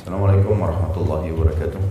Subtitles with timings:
[0.00, 1.82] Assalamualaikum warahmatullahi wabarakatuh.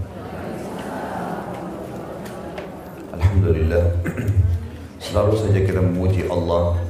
[3.13, 3.85] Alhamdulillah.
[5.05, 6.81] Selalu saja kita memuji Allah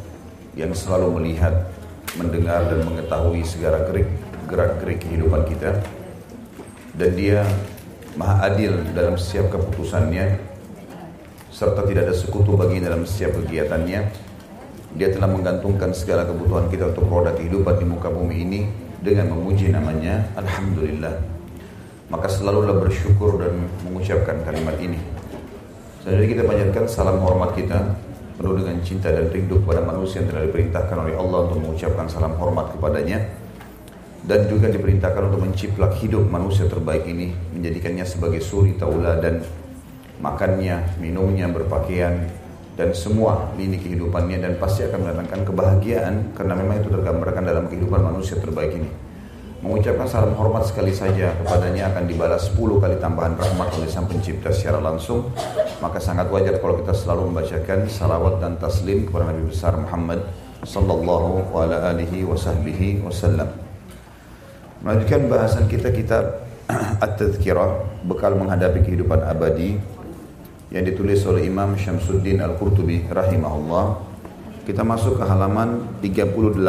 [0.56, 1.76] yang selalu melihat,
[2.16, 4.08] mendengar dan mengetahui segala gerak
[4.48, 5.84] gerak-gerik kehidupan kita.
[6.96, 7.44] Dan dia
[8.16, 10.40] maha adil dalam setiap keputusannya
[11.52, 14.08] serta tidak ada sekutu bagi dalam setiap kegiatannya.
[14.96, 19.72] Dia telah menggantungkan segala kebutuhan kita untuk roda kehidupan di muka bumi ini dengan memuji
[19.72, 21.16] namanya Alhamdulillah.
[22.10, 24.98] Maka selalulah bersyukur dan mengucapkan kalimat ini.
[26.02, 27.96] Selanjutnya kita panjatkan salam hormat kita
[28.40, 32.34] penuh dengan cinta dan rindu kepada manusia yang telah diperintahkan oleh Allah untuk mengucapkan salam
[32.40, 33.20] hormat kepadanya.
[34.20, 39.42] Dan juga diperintahkan untuk menciplak hidup manusia terbaik ini menjadikannya sebagai suri tauladan
[40.20, 42.28] makannya, minumnya, berpakaian
[42.80, 48.00] dan semua lini kehidupannya dan pasti akan mendatangkan kebahagiaan karena memang itu tergambarkan dalam kehidupan
[48.00, 48.88] manusia terbaik ini.
[49.60, 54.56] Mengucapkan salam hormat sekali saja kepadanya akan dibalas 10 kali tambahan rahmat oleh sang pencipta
[54.56, 55.28] secara langsung.
[55.84, 60.24] Maka sangat wajar kalau kita selalu membacakan salawat dan taslim kepada Nabi besar Muhammad
[60.64, 63.52] sallallahu alaihi wasallam.
[64.80, 66.48] Melanjutkan bahasan kita kitab
[67.04, 69.99] At-Tadhkirah bekal menghadapi kehidupan abadi
[70.70, 73.98] yang ditulis oleh Imam Syamsuddin Al-Qurtubi rahimahullah.
[74.66, 76.62] Kita masuk ke halaman 38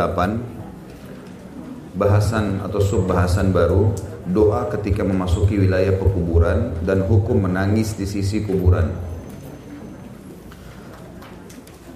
[1.96, 3.92] bahasan atau sub bahasan baru
[4.24, 8.88] doa ketika memasuki wilayah pekuburan dan hukum menangis di sisi kuburan.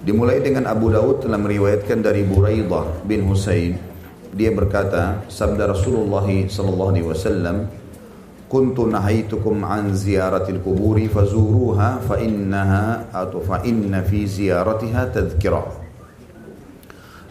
[0.05, 3.95] Dimulai dengan Abu Daud telah meriwayatkan dari Buraidah bin Husain
[4.35, 7.71] dia berkata sabda Rasulullah sallallahu alaihi wasallam
[8.45, 15.67] kuntu nahaitukum an ziyaratil kuburi fazuruha fa innaha atau fa inna fi ziyaratiha tadhkirah.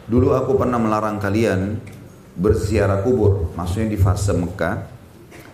[0.05, 1.81] Dulu aku pernah melarang kalian
[2.37, 4.93] berziarah kubur, maksudnya di fase Mekah.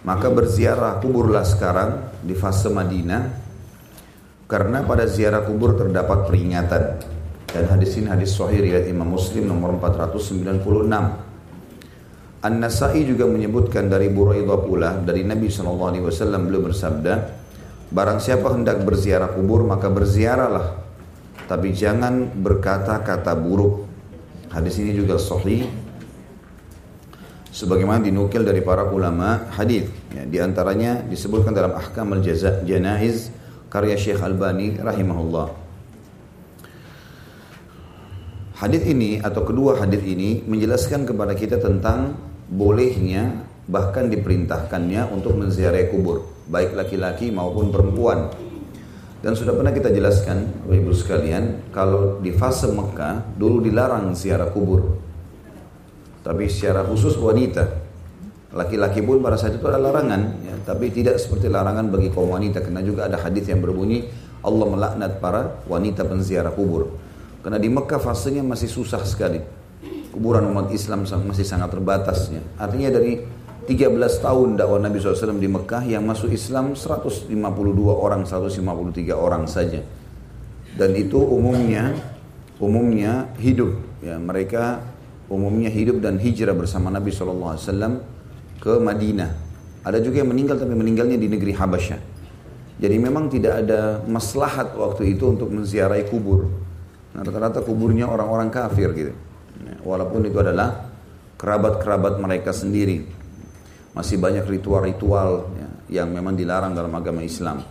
[0.00, 3.22] Maka berziarah kuburlah sekarang di fase Madinah
[4.48, 7.04] karena pada ziarah kubur terdapat peringatan.
[7.50, 11.29] Dan hadis ini hadis sahih riwayat Imam Muslim nomor 496.
[12.40, 15.92] An-Nasai juga menyebutkan dari Buraidah pula dari Nabi SAW
[16.40, 17.40] beliau bersabda
[17.90, 20.78] Barang siapa hendak berziarah kubur maka berziarahlah.
[21.50, 23.82] Tapi jangan berkata-kata buruk.
[24.54, 25.66] Hadis ini juga sahih
[27.50, 29.90] Sebagaimana dinukil dari para ulama hadis.
[30.14, 33.34] Ya, Di antaranya disebutkan dalam Ahkam al-Janaiz
[33.66, 35.50] Karya Syekh Albani rahimahullah.
[38.54, 45.88] Hadis ini atau kedua hadis ini menjelaskan kepada kita tentang bolehnya bahkan diperintahkannya untuk menziarahi
[45.94, 48.34] kubur baik laki-laki maupun perempuan.
[49.20, 54.50] Dan sudah pernah kita jelaskan Bapak Ibu sekalian kalau di fase Mekah dulu dilarang ziarah
[54.50, 54.98] kubur.
[56.20, 57.88] Tapi secara khusus wanita.
[58.50, 62.58] Laki-laki pun pada saat itu ada larangan ya, tapi tidak seperti larangan bagi kaum wanita
[62.58, 64.10] karena juga ada hadis yang berbunyi
[64.42, 66.98] Allah melaknat para wanita penziarah kubur.
[67.46, 69.38] Karena di Mekah fasenya masih susah sekali
[70.10, 72.42] kuburan umat Islam masih sangat terbatasnya.
[72.58, 73.22] Artinya dari
[73.66, 77.30] 13 tahun dakwah Nabi SAW di Mekah yang masuk Islam 152
[77.86, 79.82] orang, 153 orang saja.
[80.74, 81.94] Dan itu umumnya
[82.60, 83.72] umumnya hidup
[84.04, 84.84] ya mereka
[85.30, 87.56] umumnya hidup dan hijrah bersama Nabi SAW
[88.58, 89.30] ke Madinah.
[89.86, 92.00] Ada juga yang meninggal tapi meninggalnya di negeri Habasyah.
[92.80, 96.48] Jadi memang tidak ada maslahat waktu itu untuk menziarahi kubur.
[97.12, 99.12] Nah, rata-rata kuburnya orang-orang kafir gitu.
[99.82, 100.90] Walaupun itu adalah
[101.40, 103.00] kerabat-kerabat mereka sendiri.
[103.96, 105.68] Masih banyak ritual-ritual ya,
[106.02, 107.64] yang memang dilarang dalam agama Islam.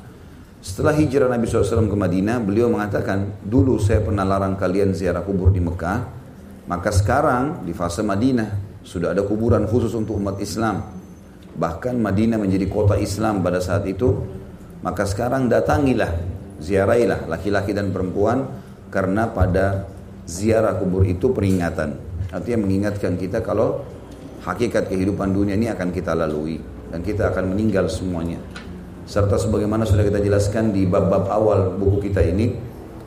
[0.59, 5.55] Setelah hijrah Nabi SAW ke Madinah, beliau mengatakan, dulu saya pernah larang kalian ziarah kubur
[5.55, 5.99] di Mekah,
[6.67, 10.83] maka sekarang di fase Madinah sudah ada kuburan khusus untuk umat Islam.
[11.55, 14.11] Bahkan Madinah menjadi kota Islam pada saat itu,
[14.83, 16.11] maka sekarang datangilah,
[16.59, 18.43] ziarahilah laki-laki dan perempuan
[18.91, 19.87] karena pada
[20.29, 21.97] ziarah kubur itu peringatan.
[22.29, 23.81] Artinya mengingatkan kita kalau
[24.45, 26.61] hakikat kehidupan dunia ini akan kita lalui
[26.93, 28.37] dan kita akan meninggal semuanya.
[29.09, 32.53] Serta sebagaimana sudah kita jelaskan di bab-bab awal buku kita ini,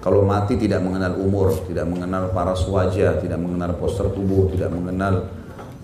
[0.03, 5.31] kalau mati tidak mengenal umur, tidak mengenal paras wajah, tidak mengenal poster tubuh, tidak mengenal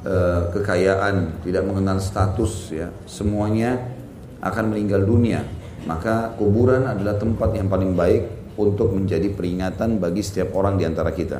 [0.02, 3.78] uh, kekayaan, tidak mengenal status, ya semuanya
[4.42, 5.46] akan meninggal dunia.
[5.86, 11.14] Maka kuburan adalah tempat yang paling baik untuk menjadi peringatan bagi setiap orang di antara
[11.14, 11.38] kita.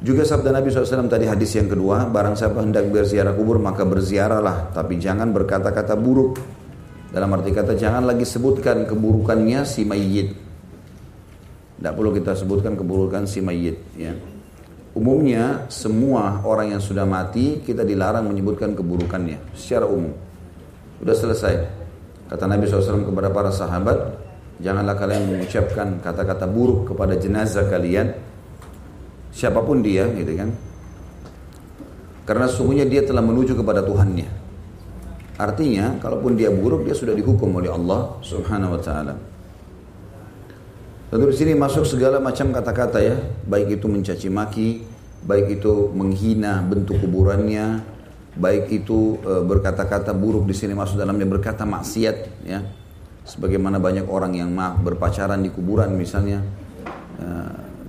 [0.00, 4.72] Juga sabda Nabi SAW tadi hadis yang kedua, barang siapa hendak berziarah kubur maka berziarahlah,
[4.72, 6.40] tapi jangan berkata-kata buruk.
[7.12, 10.32] Dalam arti kata jangan lagi sebutkan keburukannya si mayit.
[11.76, 13.76] Tidak perlu kita sebutkan keburukan si mayit.
[13.98, 14.16] Ya.
[14.96, 20.16] Umumnya semua orang yang sudah mati kita dilarang menyebutkan keburukannya secara umum.
[21.02, 21.54] Sudah selesai.
[22.30, 24.19] Kata Nabi SAW kepada para sahabat,
[24.60, 28.12] janganlah kalian mengucapkan kata-kata buruk kepada jenazah kalian,
[29.32, 30.50] siapa pun dia, gitu kan?
[32.28, 34.28] Karena sungguhnya dia telah menuju kepada Tuhannya.
[35.40, 39.14] Artinya, kalaupun dia buruk, dia sudah dihukum oleh Allah Subhanahu Wa Taala.
[41.10, 43.18] Tentu di sini masuk segala macam kata-kata ya,
[43.48, 44.86] baik itu mencaci maki,
[45.26, 47.82] baik itu menghina bentuk kuburannya,
[48.38, 52.16] baik itu e, berkata-kata buruk di sini masuk dalamnya berkata maksiat
[52.46, 52.62] ya.
[53.24, 56.40] Sebagaimana banyak orang yang maaf berpacaran di kuburan misalnya.
[57.20, 57.26] E,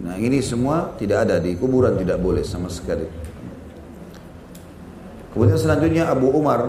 [0.03, 3.07] nah, ini semua tidak ada di kuburan tidak boleh sama sekali.
[5.31, 6.67] Kemudian selanjutnya Abu Umar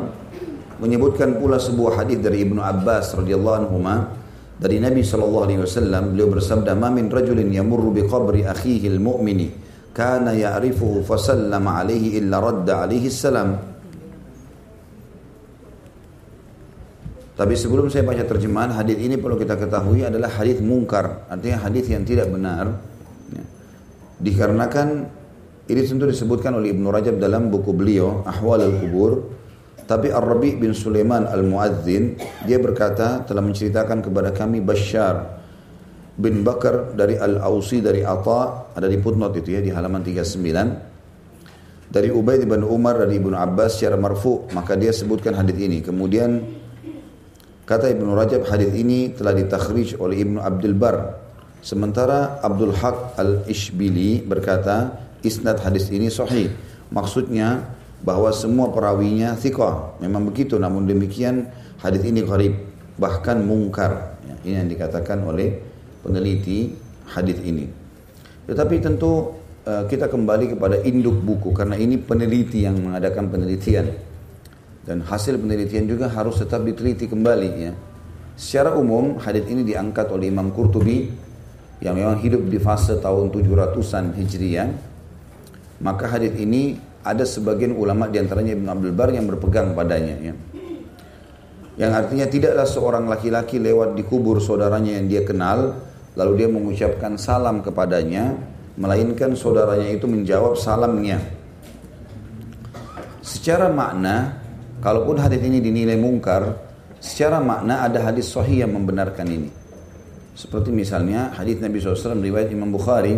[0.78, 3.78] menyebutkan pula sebuah hadis dari Ibnu Abbas radhiyallahu anhu
[4.62, 9.50] dari Nabi sallallahu alaihi wasallam beliau bersabda ma min rajulin yamurru bi qabri akhihi al-mu'mini
[9.90, 13.71] kana ya'rifuhu fa sallama alaihi illa radda alaihi salam
[17.42, 21.90] Tapi sebelum saya baca terjemahan hadis ini perlu kita ketahui adalah hadis mungkar, artinya hadis
[21.90, 22.78] yang tidak benar.
[23.34, 23.42] Ya.
[24.22, 25.10] Dikarenakan
[25.66, 29.26] ini tentu disebutkan oleh Ibnu Rajab dalam buku beliau Ahwal al-Kubur
[29.90, 32.14] tapi Ar-Rabi bin Sulaiman Al-Muadzin
[32.46, 35.42] dia berkata telah menceritakan kepada kami Bashar
[36.14, 42.08] bin Bakar dari Al-Ausi dari Atta ada di footnote itu ya di halaman 39 dari
[42.14, 46.61] Ubaid bin Umar dari Ibnu Abbas secara marfu maka dia sebutkan hadis ini kemudian
[47.72, 51.16] kata Ibnu Rajab hadis ini telah ditakhrij oleh Ibnu Abdul Bar
[51.64, 56.52] sementara Abdul Haq Al-Ishbili berkata isnad hadis ini sahih
[56.92, 57.64] maksudnya
[58.02, 60.02] bahwa semua perawinya thiqah.
[60.02, 61.48] Memang begitu, namun demikian
[61.78, 62.58] hadis ini gharib,
[62.98, 64.18] bahkan mungkar.
[64.26, 65.62] Ya, ini yang dikatakan oleh
[66.02, 66.74] peneliti
[67.14, 67.70] hadis ini.
[68.50, 73.86] Tetapi tentu uh, kita kembali kepada induk buku karena ini peneliti yang mengadakan penelitian
[74.82, 77.72] dan hasil penelitian juga harus tetap diteliti kembali ya.
[78.34, 81.06] Secara umum hadis ini diangkat oleh Imam Qurtubi
[81.82, 84.70] yang memang hidup di fase tahun 700-an Hijriah.
[85.82, 90.34] Maka hadis ini ada sebagian ulama di antaranya Ibn Abdul Bar yang berpegang padanya ya.
[91.72, 95.78] Yang artinya tidaklah seorang laki-laki lewat di kubur saudaranya yang dia kenal
[96.14, 98.36] lalu dia mengucapkan salam kepadanya
[98.76, 101.20] melainkan saudaranya itu menjawab salamnya.
[103.22, 104.41] Secara makna
[104.82, 106.58] kalaupun hadis ini dinilai mungkar,
[106.98, 109.50] secara makna ada hadis sahih yang membenarkan ini.
[110.34, 113.14] Seperti misalnya hadis Nabi SAW riwayat Imam Bukhari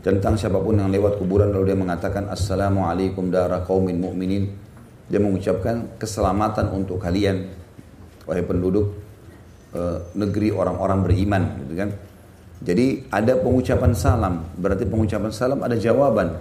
[0.00, 4.48] tentang siapa pun yang lewat kuburan lalu dia mengatakan assalamualaikum darah kaumin mukminin
[5.10, 7.50] dia mengucapkan keselamatan untuk kalian
[8.24, 8.94] wahai penduduk
[9.74, 9.80] e,
[10.16, 11.90] negeri orang-orang beriman gitu kan?
[12.60, 14.34] Jadi ada pengucapan salam.
[14.54, 16.36] Berarti pengucapan salam ada jawaban.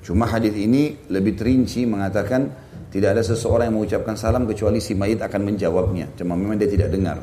[0.00, 5.22] Cuma hadis ini lebih terinci mengatakan tidak ada seseorang yang mengucapkan salam kecuali si mayit
[5.22, 7.18] akan menjawabnya cuma memang dia tidak dengar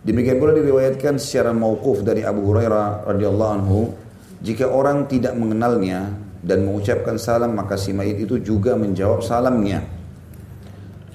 [0.00, 3.92] Demikian pula diriwayatkan secara mauquf dari Abu Hurairah radhiyallahu anhu,
[4.40, 6.08] jika orang tidak mengenalnya
[6.40, 9.84] dan mengucapkan salam maka si mayit itu juga menjawab salamnya.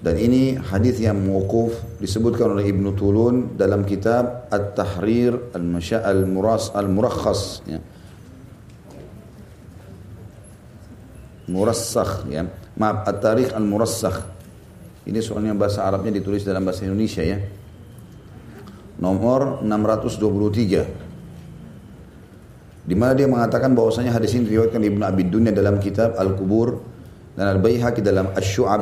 [0.05, 7.65] Dan ini hadis yang mauquf disebutkan oleh Ibnu Tulun dalam kitab At-Tahrir Al-Masya Al-Muras Al-Murakhas
[7.65, 7.81] ya.
[11.49, 12.45] Murassakh ya.
[12.75, 14.17] Maaf At-Tarikh Al-Murassakh.
[15.05, 17.39] Ini soalnya bahasa Arabnya ditulis dalam bahasa Indonesia ya.
[18.99, 21.05] Nomor 623
[22.85, 26.77] di mana dia mengatakan bahwasanya hadis ini diriwayatkan Ibnu Abi Dunya dalam kitab Al-Kubur
[27.33, 28.81] dan Al-Baihaqi dalam Asy-Syu'ab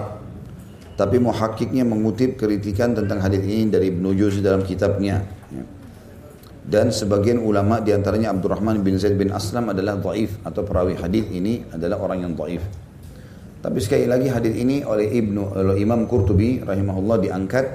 [1.00, 5.24] tapi muhakkiknya mengutip kritikan tentang hadis ini dari Ibnu Jauzi dalam kitabnya
[6.68, 11.24] dan sebagian ulama di antaranya Abdurrahman bin Zaid bin Aslam adalah dhaif atau perawi hadis
[11.32, 12.64] ini adalah orang yang dhaif
[13.64, 17.66] tapi sekali lagi hadis ini oleh Ibnu oleh Imam Qurtubi rahimahullah diangkat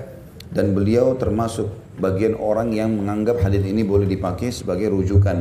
[0.52, 5.40] dan beliau termasuk bagian orang yang menganggap hadis ini boleh dipakai sebagai rujukan.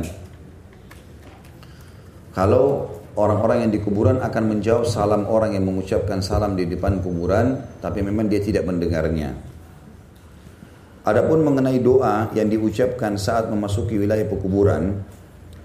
[2.32, 2.88] Kalau
[3.18, 8.00] orang-orang yang di kuburan akan menjawab salam orang yang mengucapkan salam di depan kuburan, tapi
[8.00, 9.34] memang dia tidak mendengarnya.
[11.08, 15.02] Adapun mengenai doa yang diucapkan saat memasuki wilayah pekuburan,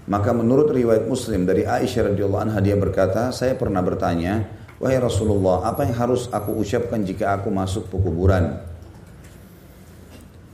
[0.08, 5.64] maka menurut riwayat Muslim dari Aisyah radhiyallahu anha dia berkata, saya pernah bertanya, wahai Rasulullah,
[5.64, 8.60] apa yang harus aku ucapkan jika aku masuk pekuburan?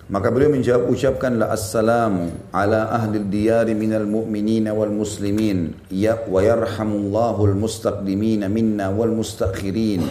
[0.07, 7.43] Maka beliau menjawab ucapkanlah assalamu ala ahli diyari minal mu'minin wal muslimin ya wa yarhamullahu
[7.47, 10.07] al mustaqdimin minna wal mustakhirin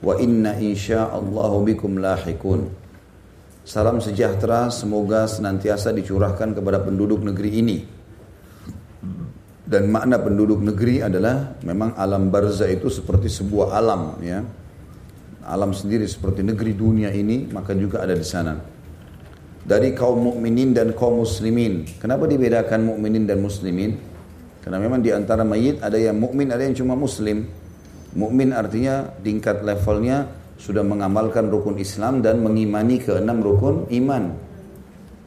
[0.00, 2.72] wa inna insyaallah bikum lahikun.
[3.68, 7.97] Salam sejahtera semoga senantiasa dicurahkan kepada penduduk negeri ini
[9.68, 14.40] Dan makna penduduk negeri adalah memang alam barza itu seperti sebuah alam ya.
[15.44, 18.56] Alam sendiri seperti negeri dunia ini maka juga ada di sana.
[19.68, 21.84] Dari kaum mukminin dan kaum muslimin.
[22.00, 23.92] Kenapa dibedakan mukminin dan muslimin?
[24.64, 27.44] Karena memang di antara mayit ada yang mukmin, ada yang cuma muslim.
[28.16, 34.32] Mukmin artinya tingkat levelnya sudah mengamalkan rukun Islam dan mengimani keenam rukun iman.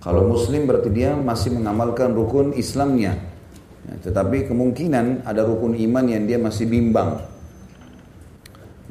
[0.02, 3.31] Kalau muslim berarti dia masih mengamalkan rukun Islamnya.
[3.82, 7.18] Ya, tetapi kemungkinan ada rukun iman yang dia masih bimbang.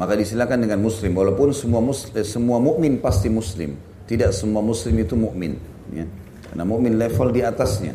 [0.01, 3.77] Maka disilakan dengan muslim walaupun semua muslim, eh, semua mukmin pasti muslim.
[4.09, 5.55] Tidak semua muslim itu mukmin,
[5.95, 6.03] ya.
[6.51, 7.95] Karena mukmin level di atasnya.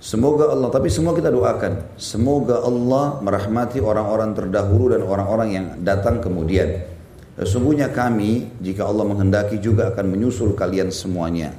[0.00, 1.98] Semoga Allah, tapi semua kita doakan.
[1.98, 6.86] Semoga Allah merahmati orang-orang terdahulu dan orang-orang yang datang kemudian.
[7.36, 11.52] Sesungguhnya kami, jika Allah menghendaki juga akan menyusul kalian semuanya.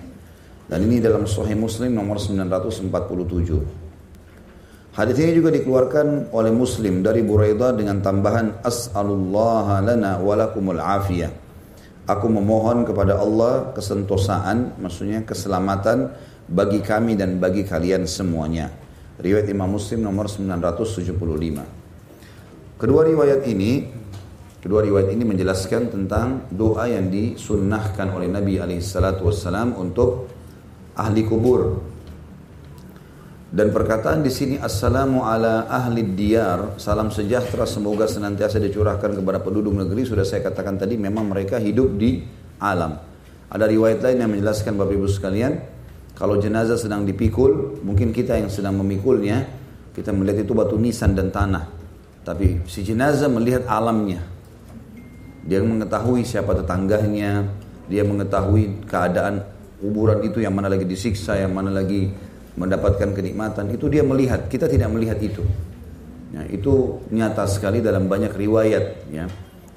[0.67, 3.88] Dan ini dalam Sahih Muslim nomor 947.
[5.00, 11.31] Hadis ini juga dikeluarkan oleh Muslim dari Buraidah dengan tambahan as'alullah lana walakumul afiyah.
[12.07, 16.12] Aku memohon kepada Allah kesentosaan, maksudnya keselamatan
[16.51, 18.67] bagi kami dan bagi kalian semuanya.
[19.24, 21.15] Riwayat Imam Muslim nomor 975.
[22.75, 24.03] Kedua riwayat ini
[24.57, 30.27] Kedua riwayat ini menjelaskan tentang doa yang disunnahkan oleh Nabi alaihissalatu wassalam untuk
[30.98, 31.94] ahli kubur.
[33.48, 39.72] Dan perkataan di sini assalamu ala ahli diyar, salam sejahtera semoga senantiasa dicurahkan kepada penduduk
[39.72, 42.27] negeri sudah saya katakan tadi memang mereka hidup di
[42.60, 43.00] alam.
[43.48, 45.54] Ada riwayat lain yang menjelaskan Bapak Ibu sekalian,
[46.12, 49.48] kalau jenazah sedang dipikul, mungkin kita yang sedang memikulnya,
[49.96, 51.72] kita melihat itu batu nisan dan tanah.
[52.27, 54.20] Tapi si jenazah melihat alamnya.
[55.48, 57.48] Dia mengetahui siapa tetangganya,
[57.88, 59.39] dia mengetahui keadaan
[59.81, 62.10] kuburan itu yang mana lagi disiksa, yang mana lagi
[62.57, 64.50] mendapatkan kenikmatan, itu dia melihat.
[64.50, 65.46] Kita tidak melihat itu.
[66.34, 68.86] Ya, itu nyata sekali dalam banyak riwayat.
[69.13, 69.25] Ya.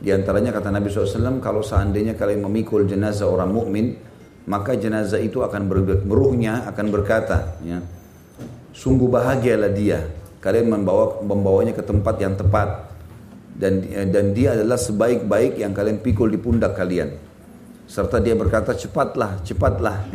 [0.00, 4.00] Di antaranya kata Nabi SAW, kalau seandainya kalian memikul jenazah orang mukmin,
[4.48, 7.84] maka jenazah itu akan ber, meruhnya akan berkata, ya,
[8.72, 10.00] sungguh bahagialah dia.
[10.40, 12.88] Kalian membawa membawanya ke tempat yang tepat
[13.60, 17.12] dan dan dia adalah sebaik-baik yang kalian pikul di pundak kalian
[17.90, 20.06] serta dia berkata cepatlah, cepatlah.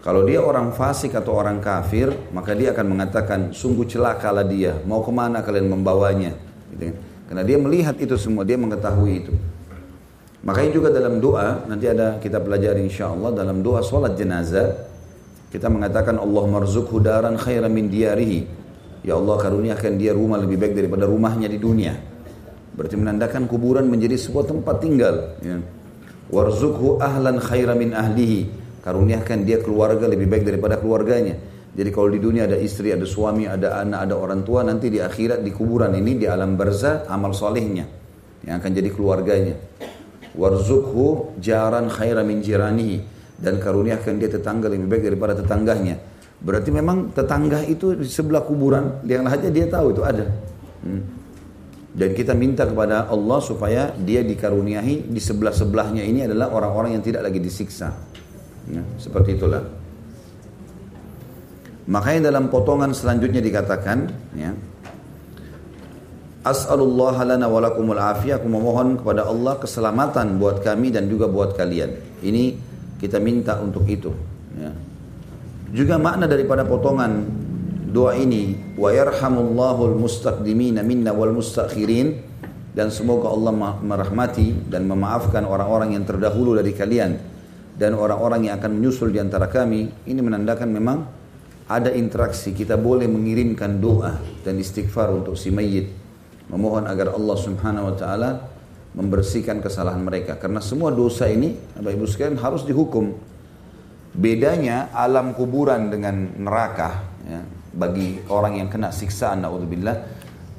[0.00, 5.04] Kalau dia orang fasik atau orang kafir, maka dia akan mengatakan sungguh celakalah dia, mau
[5.04, 6.32] ke mana kalian membawanya.
[6.72, 6.96] Gitu kan.
[7.28, 9.32] Karena dia melihat itu semua, dia mengetahui itu.
[10.44, 14.76] Makanya juga dalam doa, nanti ada kita pelajari insya Allah dalam doa sholat jenazah,
[15.48, 18.44] kita mengatakan Allah marzuk hudaran khairan min diarihi.
[19.08, 21.96] Ya Allah karuniakan dia rumah lebih baik daripada rumahnya di dunia.
[22.76, 25.36] Berarti menandakan kuburan menjadi sebuah tempat tinggal.
[25.40, 25.64] Ya
[26.30, 28.62] Warzukhu ahlan khaira min ahlihi.
[28.84, 31.36] Karuniakan dia keluarga lebih baik daripada keluarganya.
[31.74, 35.02] Jadi kalau di dunia ada istri, ada suami, ada anak, ada orang tua, nanti di
[35.02, 37.82] akhirat di kuburan ini di alam barzah amal solehnya
[38.46, 39.56] yang akan jadi keluarganya.
[40.38, 43.02] Warzukhu jaran khaira min jiranihi
[43.40, 45.98] dan karuniakan dia tetangga lebih baik daripada tetangganya.
[46.44, 50.26] Berarti memang tetangga itu di sebelah kuburan yang lainnya dia tahu itu ada.
[50.84, 51.23] Hmm.
[51.94, 57.22] Dan kita minta kepada Allah supaya dia dikaruniai di sebelah-sebelahnya ini adalah orang-orang yang tidak
[57.22, 57.94] lagi disiksa.
[58.66, 59.62] Ya, seperti itulah.
[61.86, 64.50] Makanya dalam potongan selanjutnya dikatakan, ya,
[66.44, 68.36] As'alullah lana walakumul afiyah.
[68.36, 72.20] Aku memohon kepada Allah keselamatan buat kami dan juga buat kalian.
[72.20, 72.44] Ini
[73.00, 74.12] kita minta untuk itu.
[74.60, 74.68] Ya.
[75.72, 77.24] Juga makna daripada potongan
[77.94, 82.18] doa ini wa yarhamullahul mustaqdimina minna wal mustakhirin
[82.74, 87.14] dan semoga Allah merahmati dan memaafkan orang-orang yang terdahulu dari kalian
[87.78, 89.94] dan orang-orang yang akan menyusul di antara kami.
[90.10, 90.98] Ini menandakan memang
[91.70, 92.50] ada interaksi.
[92.50, 95.86] Kita boleh mengirimkan doa dan istighfar untuk si mayit
[96.50, 98.30] memohon agar Allah Subhanahu wa taala
[98.98, 100.34] membersihkan kesalahan mereka.
[100.34, 103.14] Karena semua dosa ini Bapak Ibu sekalian harus dihukum.
[104.14, 107.42] Bedanya alam kuburan dengan neraka ya,
[107.74, 109.96] bagi orang yang kena siksaan naudzubillah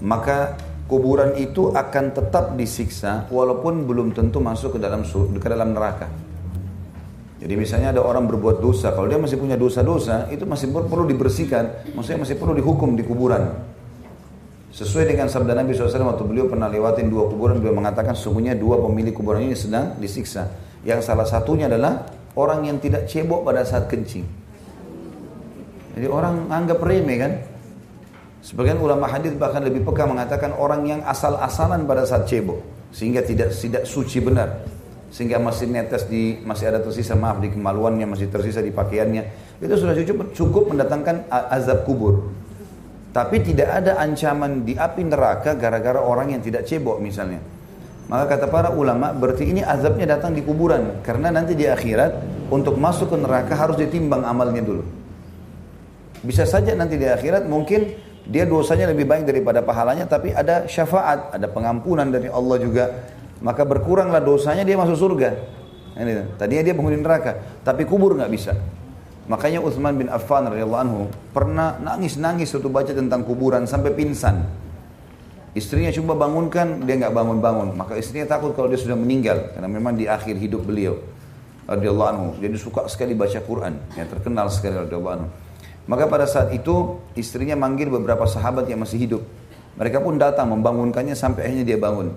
[0.04, 6.08] maka kuburan itu akan tetap disiksa walaupun belum tentu masuk ke dalam ke dalam neraka.
[7.36, 11.94] Jadi misalnya ada orang berbuat dosa, kalau dia masih punya dosa-dosa, itu masih perlu dibersihkan,
[11.94, 13.54] maksudnya masih perlu dihukum di kuburan.
[14.74, 18.82] Sesuai dengan sabda Nabi SAW waktu beliau pernah lewatin dua kuburan, beliau mengatakan sesungguhnya dua
[18.82, 20.52] pemilik kuburan ini sedang disiksa.
[20.82, 24.45] Yang salah satunya adalah orang yang tidak cebok pada saat kencing.
[25.96, 27.34] Jadi orang anggap remeh kan.
[28.46, 32.62] Sebagian ulama hadis bahkan lebih peka mengatakan orang yang asal-asalan pada saat cebok
[32.94, 34.62] sehingga tidak tidak suci benar
[35.10, 39.24] sehingga masih netes di masih ada tersisa maaf di kemaluannya masih tersisa di pakaiannya
[39.64, 42.30] itu sudah cukup cukup mendatangkan azab kubur.
[43.16, 47.40] Tapi tidak ada ancaman di api neraka gara-gara orang yang tidak cebok misalnya.
[48.12, 52.78] Maka kata para ulama berarti ini azabnya datang di kuburan karena nanti di akhirat untuk
[52.78, 55.05] masuk ke neraka harus ditimbang amalnya dulu.
[56.26, 57.94] Bisa saja nanti di akhirat mungkin
[58.26, 62.86] dia dosanya lebih baik daripada pahalanya tapi ada syafaat, ada pengampunan dari Allah juga.
[63.46, 65.30] Maka berkuranglah dosanya dia masuk surga.
[65.96, 68.58] Ini, tadinya dia penghuni neraka, tapi kubur nggak bisa.
[69.26, 71.02] Makanya Utsman bin Affan radhiyallahu anhu
[71.32, 74.44] pernah nangis-nangis waktu baca tentang kuburan sampai pingsan.
[75.56, 77.80] Istrinya coba bangunkan, dia nggak bangun-bangun.
[77.80, 81.00] Maka istrinya takut kalau dia sudah meninggal karena memang di akhir hidup beliau
[81.66, 82.28] radhiyallahu anhu.
[82.44, 85.30] Jadi suka sekali baca Quran, yang terkenal sekali radhiyallahu anhu.
[85.86, 89.22] Maka pada saat itu istrinya manggil beberapa sahabat yang masih hidup.
[89.78, 92.16] Mereka pun datang membangunkannya sampai akhirnya dia bangun.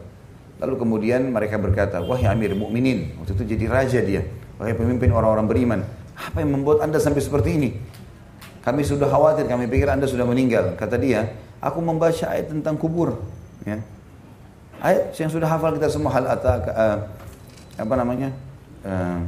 [0.59, 4.27] Lalu kemudian mereka berkata, wahai Amir Mukminin, waktu itu jadi raja dia,
[4.59, 5.81] wahai pemimpin orang-orang beriman,
[6.19, 7.71] apa yang membuat anda sampai seperti ini?
[8.67, 10.75] Kami sudah khawatir, kami pikir anda sudah meninggal.
[10.75, 11.31] Kata dia,
[11.63, 13.23] aku membaca ayat tentang kubur.
[13.63, 13.79] Ya.
[14.83, 16.97] Ayat yang sudah hafal kita semua hal atau uh, eh,
[17.79, 18.29] apa namanya?
[18.83, 19.23] Uh,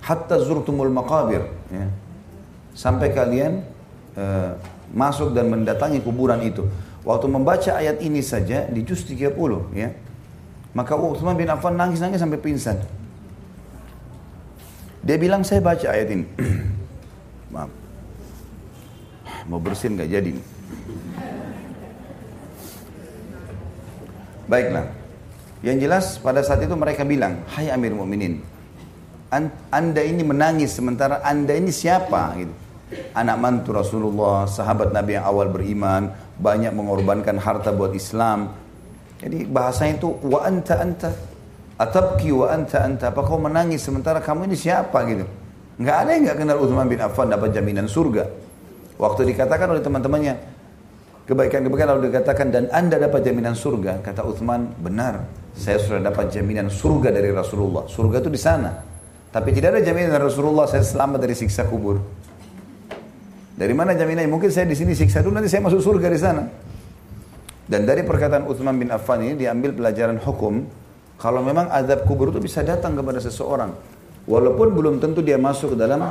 [0.00, 1.59] hatta zurtumul maqabir.
[1.70, 1.86] Ya.
[2.74, 3.62] Sampai kalian
[4.18, 4.58] uh,
[4.90, 6.66] masuk dan mendatangi kuburan itu.
[7.06, 9.32] Waktu membaca ayat ini saja di juz 30
[9.72, 9.90] ya.
[10.70, 12.78] Maka Utsman bin Affan nangis-nangis sampai pingsan.
[15.00, 16.26] Dia bilang saya baca ayat ini.
[17.54, 17.70] Maaf.
[19.48, 20.30] Mau bersin nggak jadi.
[24.46, 24.86] Baiklah.
[25.60, 28.40] Yang jelas pada saat itu mereka bilang, Hai Amir Mu'minin,
[29.70, 32.34] anda ini menangis sementara anda ini siapa?
[32.34, 32.54] Gitu.
[33.14, 36.10] Anak mantu Rasulullah, sahabat Nabi yang awal beriman,
[36.42, 38.50] banyak mengorbankan harta buat Islam.
[39.22, 41.10] Jadi bahasanya itu wa anta anta
[41.80, 43.08] Atabki wa anta anta.
[43.08, 45.24] Apa kau menangis sementara kamu ini siapa gitu.
[45.80, 48.28] Nggak ada yang nggak kenal Uthman bin Affan dapat jaminan surga.
[49.00, 50.34] Waktu dikatakan oleh teman-temannya,
[51.24, 54.04] kebaikan-kebaikan lalu dikatakan dan anda dapat jaminan surga.
[54.04, 55.24] Kata Uthman, benar.
[55.56, 57.88] Saya sudah dapat jaminan surga dari Rasulullah.
[57.88, 58.89] Surga itu di sana.
[59.30, 62.02] Tapi tidak ada jaminan Rasulullah saya selamat dari siksa kubur.
[63.54, 64.26] Dari mana jaminannya?
[64.26, 66.42] Mungkin saya di sini siksa dulu nanti saya masuk surga di sana.
[67.70, 70.66] Dan dari perkataan Uthman bin Affan ini diambil pelajaran hukum
[71.14, 73.70] kalau memang azab kubur itu bisa datang kepada seseorang.
[74.26, 76.02] Walaupun belum tentu dia masuk ke dalam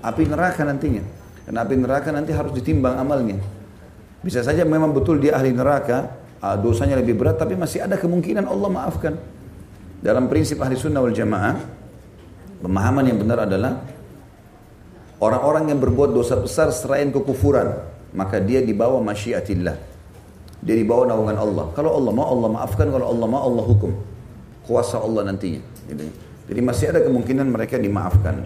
[0.00, 1.04] api neraka nantinya.
[1.44, 3.36] Karena api neraka nanti harus ditimbang amalnya.
[4.24, 8.48] Bisa saja memang betul dia ahli neraka, ah, dosanya lebih berat, tapi masih ada kemungkinan
[8.48, 9.14] Allah maafkan.
[10.00, 11.77] Dalam prinsip ahli sunnah wal jamaah,
[12.62, 13.82] pemahaman yang benar adalah
[15.18, 17.74] orang-orang yang berbuat dosa besar selain kekufuran,
[18.14, 19.76] maka dia dibawa masyiatillah.
[20.58, 21.66] Dia dibawa naungan Allah.
[21.74, 23.92] Kalau Allah mau Allah maafkan, kalau Allah mau Allah hukum
[24.68, 25.64] kuasa Allah nantinya.
[25.88, 26.04] Gitu.
[26.52, 28.44] Jadi masih ada kemungkinan mereka dimaafkan.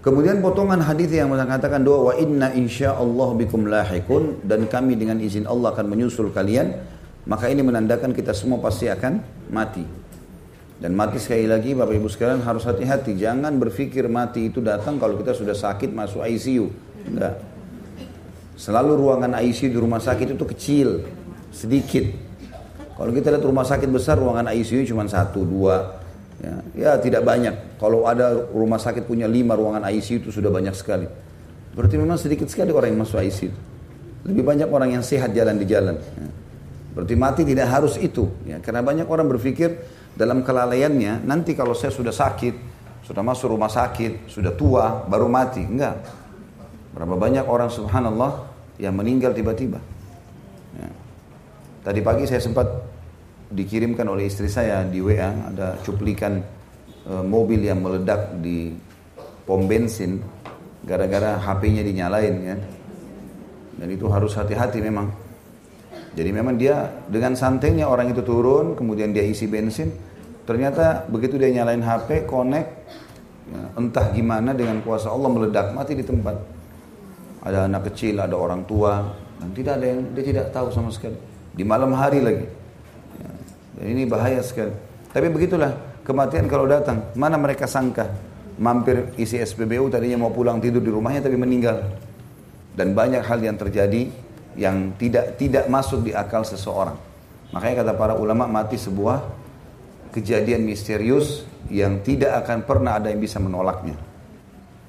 [0.00, 5.20] Kemudian potongan hadis yang mengatakan doa wa inna insya Allah bikum lahikun dan kami dengan
[5.20, 6.72] izin Allah akan menyusul kalian
[7.28, 9.20] maka ini menandakan kita semua pasti akan
[9.52, 9.84] mati
[10.80, 15.16] dan mati sekali lagi Bapak Ibu sekalian harus hati-hati jangan berpikir mati itu datang kalau
[15.20, 16.66] kita sudah sakit masuk ICU
[17.10, 17.36] enggak
[18.60, 20.88] selalu ruangan ICU di rumah sakit itu kecil
[21.50, 22.06] sedikit.
[22.94, 25.96] Kalau kita lihat rumah sakit besar ruangan ICU cuma satu dua,
[26.36, 27.80] ya, ya tidak banyak.
[27.80, 31.08] Kalau ada rumah sakit punya lima ruangan ICU itu sudah banyak sekali.
[31.72, 33.50] Berarti memang sedikit sekali orang yang masuk ICU.
[34.28, 35.96] Lebih banyak orang yang sehat jalan di jalan.
[35.96, 36.28] Ya.
[36.90, 38.26] Berarti mati tidak harus itu.
[38.46, 38.58] Ya.
[38.58, 39.78] Karena banyak orang berpikir
[40.14, 42.54] dalam kelalaiannya, nanti kalau saya sudah sakit,
[43.06, 45.62] sudah masuk rumah sakit, sudah tua, baru mati.
[45.62, 46.02] Enggak.
[46.90, 48.50] Berapa banyak orang subhanallah
[48.82, 49.78] yang meninggal tiba-tiba.
[51.80, 52.68] Tadi pagi saya sempat
[53.48, 56.36] dikirimkan oleh istri saya di WA ada cuplikan
[57.08, 58.68] e, mobil yang meledak di
[59.48, 60.20] pom bensin
[60.84, 62.56] gara-gara HP-nya dinyalain ya.
[63.80, 65.08] Dan itu harus hati-hati memang.
[66.10, 69.94] Jadi memang dia dengan santainya orang itu turun, kemudian dia isi bensin,
[70.42, 72.68] ternyata begitu dia nyalain HP, connect,
[73.46, 76.34] ya, entah gimana dengan kuasa Allah meledak mati di tempat.
[77.46, 79.06] Ada anak kecil, ada orang tua,
[79.38, 81.16] dan tidak ada yang dia tidak tahu sama sekali.
[81.54, 82.46] Di malam hari lagi.
[83.16, 83.30] Ya,
[83.80, 84.74] dan ini bahaya sekali.
[85.14, 85.72] Tapi begitulah
[86.04, 87.06] kematian kalau datang.
[87.16, 88.12] Mana mereka sangka
[88.60, 91.80] mampir isi SPBU tadinya mau pulang tidur di rumahnya tapi meninggal.
[92.76, 94.12] Dan banyak hal yang terjadi
[94.58, 96.96] yang tidak tidak masuk di akal seseorang.
[97.50, 99.22] Makanya kata para ulama mati sebuah
[100.14, 103.94] kejadian misterius yang tidak akan pernah ada yang bisa menolaknya.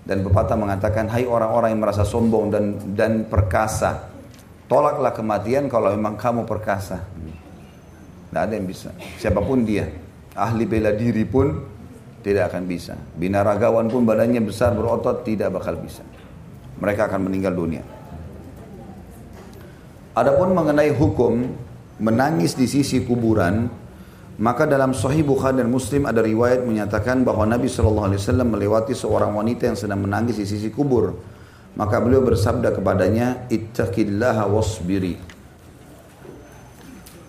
[0.01, 4.11] Dan pepatah mengatakan, hai orang-orang yang merasa sombong dan dan perkasa,
[4.71, 7.03] Tolaklah kematian kalau memang kamu perkasa.
[7.03, 8.95] Tidak ada yang bisa.
[9.19, 9.83] Siapa pun dia.
[10.31, 11.51] ahli bela diri pun
[12.23, 12.95] tidak akan bisa.
[12.95, 16.07] Binaragawan pun badannya besar berotot tidak bakal bisa.
[16.79, 17.83] Mereka akan meninggal dunia.
[20.11, 21.47] Adapun mengenai hukum
[22.03, 23.71] menangis di sisi kuburan,
[24.41, 28.91] maka dalam Sahih Bukhari dan Muslim ada riwayat menyatakan bahwa Nabi Shallallahu Alaihi Wasallam melewati
[28.97, 31.15] seorang wanita yang sedang menangis di sisi kubur.
[31.77, 35.15] Maka beliau bersabda kepadanya, Ittaqillaha wasbiri.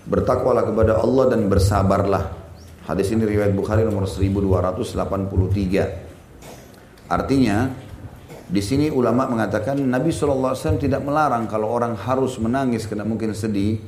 [0.02, 2.34] Bertakwalah kepada Allah dan bersabarlah.
[2.90, 7.06] Hadis ini riwayat Bukhari nomor 1283.
[7.06, 7.70] Artinya,
[8.52, 13.80] di sini ulama mengatakan Nabi SAW tidak melarang kalau orang harus menangis karena mungkin sedih.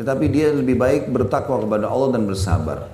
[0.00, 2.88] Tetapi dia lebih baik bertakwa kepada Allah dan bersabar.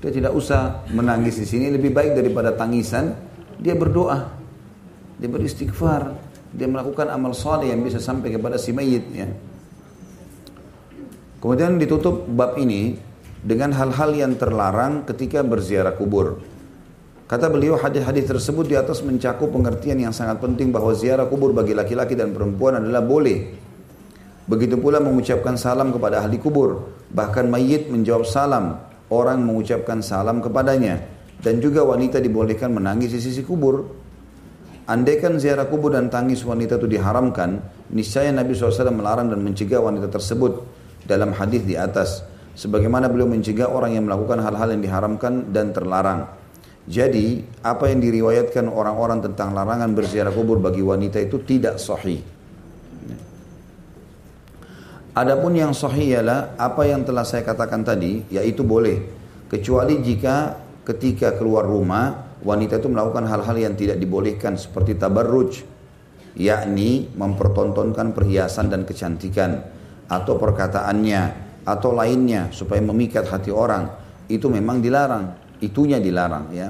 [0.00, 3.12] Dia tidak usah menangis di sini, lebih baik daripada tangisan.
[3.60, 4.32] Dia berdoa,
[5.20, 6.16] dia beristighfar,
[6.56, 9.04] dia melakukan amal saleh yang bisa sampai kepada si mayit.
[9.12, 9.28] Ya.
[11.44, 12.96] Kemudian ditutup bab ini
[13.44, 16.53] dengan hal-hal yang terlarang ketika berziarah kubur.
[17.24, 21.72] Kata beliau hadis-hadis tersebut di atas mencakup pengertian yang sangat penting bahwa ziarah kubur bagi
[21.72, 23.56] laki-laki dan perempuan adalah boleh.
[24.44, 26.84] Begitu pula mengucapkan salam kepada ahli kubur.
[27.08, 28.76] Bahkan mayit menjawab salam,
[29.08, 31.00] orang mengucapkan salam kepadanya.
[31.40, 34.04] Dan juga wanita dibolehkan menangis di sisi kubur.
[34.84, 37.56] Andaikan ziarah kubur dan tangis wanita itu diharamkan,
[37.88, 40.60] niscaya Nabi SAW melarang dan mencegah wanita tersebut
[41.08, 42.20] dalam hadis di atas
[42.52, 46.43] sebagaimana beliau mencegah orang yang melakukan hal-hal yang diharamkan dan terlarang.
[46.84, 52.20] Jadi, apa yang diriwayatkan orang-orang tentang larangan berziarah kubur bagi wanita itu tidak sahih.
[55.16, 59.00] Adapun yang sahih ialah apa yang telah saya katakan tadi, yaitu boleh.
[59.48, 65.64] Kecuali jika ketika keluar rumah, wanita itu melakukan hal-hal yang tidak dibolehkan seperti tabarruj,
[66.36, 69.64] yakni mempertontonkan perhiasan dan kecantikan
[70.10, 71.22] atau perkataannya
[71.64, 73.88] atau lainnya supaya memikat hati orang
[74.28, 76.68] itu memang dilarang itunya dilarang ya.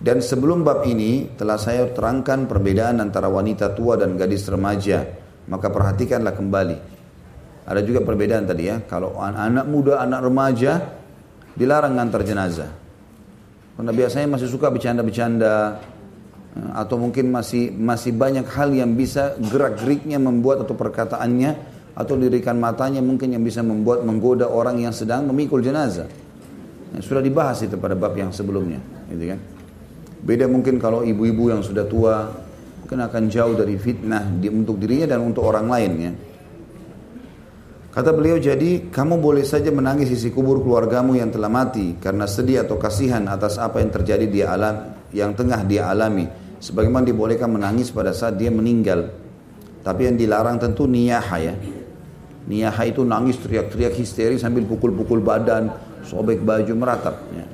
[0.00, 5.04] Dan sebelum bab ini telah saya terangkan perbedaan antara wanita tua dan gadis remaja.
[5.44, 6.76] Maka perhatikanlah kembali.
[7.68, 8.80] Ada juga perbedaan tadi ya.
[8.88, 10.72] Kalau anak muda anak remaja
[11.52, 12.70] dilarang ngantar jenazah.
[13.76, 15.80] Karena biasanya masih suka bercanda-bercanda
[16.56, 21.50] eh, atau mungkin masih masih banyak hal yang bisa gerak-geriknya membuat atau perkataannya
[21.92, 26.08] atau lirikan matanya mungkin yang bisa membuat menggoda orang yang sedang memikul jenazah.
[26.90, 29.40] Yang sudah dibahas itu pada bab yang sebelumnya, gitu kan.
[30.20, 32.28] Beda mungkin kalau ibu-ibu yang sudah tua
[32.84, 36.12] mungkin akan jauh dari fitnah untuk dirinya dan untuk orang lain ya.
[37.90, 42.62] Kata beliau, jadi kamu boleh saja menangis sisi kubur keluargamu yang telah mati karena sedih
[42.62, 46.26] atau kasihan atas apa yang terjadi di alam yang tengah dia alami.
[46.62, 49.10] Sebagaimana dibolehkan menangis pada saat dia meninggal.
[49.82, 51.54] Tapi yang dilarang tentu niyaha ya.
[52.46, 57.16] Niyaha itu nangis teriak-teriak histeri sambil pukul-pukul badan, sobek baju meratap.
[57.32, 57.44] Ya.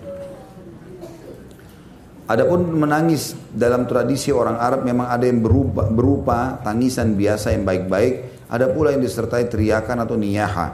[2.26, 8.46] Adapun menangis dalam tradisi orang Arab memang ada yang berupa, berupa tangisan biasa yang baik-baik,
[8.50, 10.66] ada pula yang disertai teriakan atau niyaha.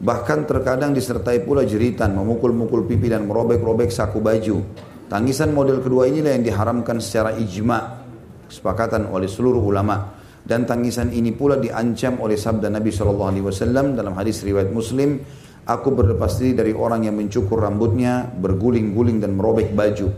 [0.00, 4.60] Bahkan terkadang disertai pula jeritan, memukul-mukul pipi dan merobek-robek saku baju.
[5.08, 8.04] Tangisan model kedua inilah yang diharamkan secara ijma,
[8.48, 13.96] kesepakatan oleh seluruh ulama dan tangisan ini pula diancam oleh sabda Nabi Shallallahu Alaihi Wasallam
[13.96, 15.20] dalam hadis riwayat Muslim
[15.70, 20.10] aku berlepas diri dari orang yang mencukur rambutnya berguling-guling dan merobek baju.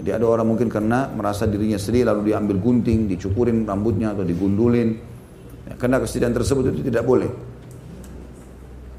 [0.00, 4.96] Jadi ada orang mungkin karena merasa dirinya sedih lalu diambil gunting dicukurin rambutnya atau digundulin.
[5.68, 7.28] Ya, karena kesedihan tersebut itu tidak boleh.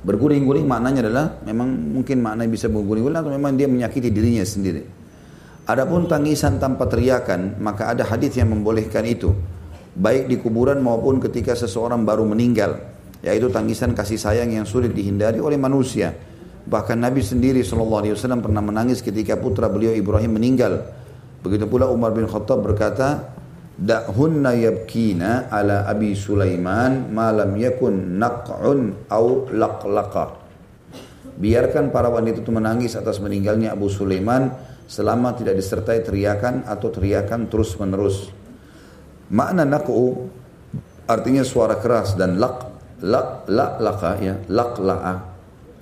[0.02, 4.82] Berguling-guling maknanya adalah memang mungkin maknanya bisa berguling-guling atau memang dia menyakiti dirinya sendiri.
[5.70, 9.30] Adapun tangisan tanpa teriakan maka ada hadis yang membolehkan itu.
[9.94, 12.91] Baik di kuburan maupun ketika seseorang baru meninggal,
[13.22, 16.14] yaitu tangisan kasih sayang yang sulit dihindari oleh manusia.
[16.62, 18.06] Bahkan Nabi sendiri SAW
[18.42, 20.94] pernah menangis ketika putra beliau Ibrahim meninggal.
[21.42, 23.34] Begitu pula Umar bin Khattab berkata,
[23.82, 30.38] Da'hunna yabkina ala Abi Sulaiman malam yakun naq'un au laqlaqa.
[31.42, 34.54] Biarkan para wanita itu menangis atas meninggalnya Abu Sulaiman
[34.86, 38.30] selama tidak disertai teriakan atau teriakan terus menerus.
[39.34, 40.30] Makna naqu
[41.10, 42.71] artinya suara keras dan lak
[43.02, 44.34] lak lak laka ya.
[44.50, 45.16] Lak laa.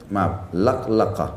[0.09, 1.27] Maaf lak laka.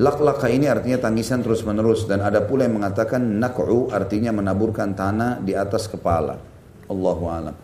[0.00, 4.94] Lak laka ini artinya tangisan terus menerus dan ada pula yang mengatakan naqu artinya menaburkan
[4.94, 6.38] tanah di atas kepala.
[6.86, 7.56] Allahu alam.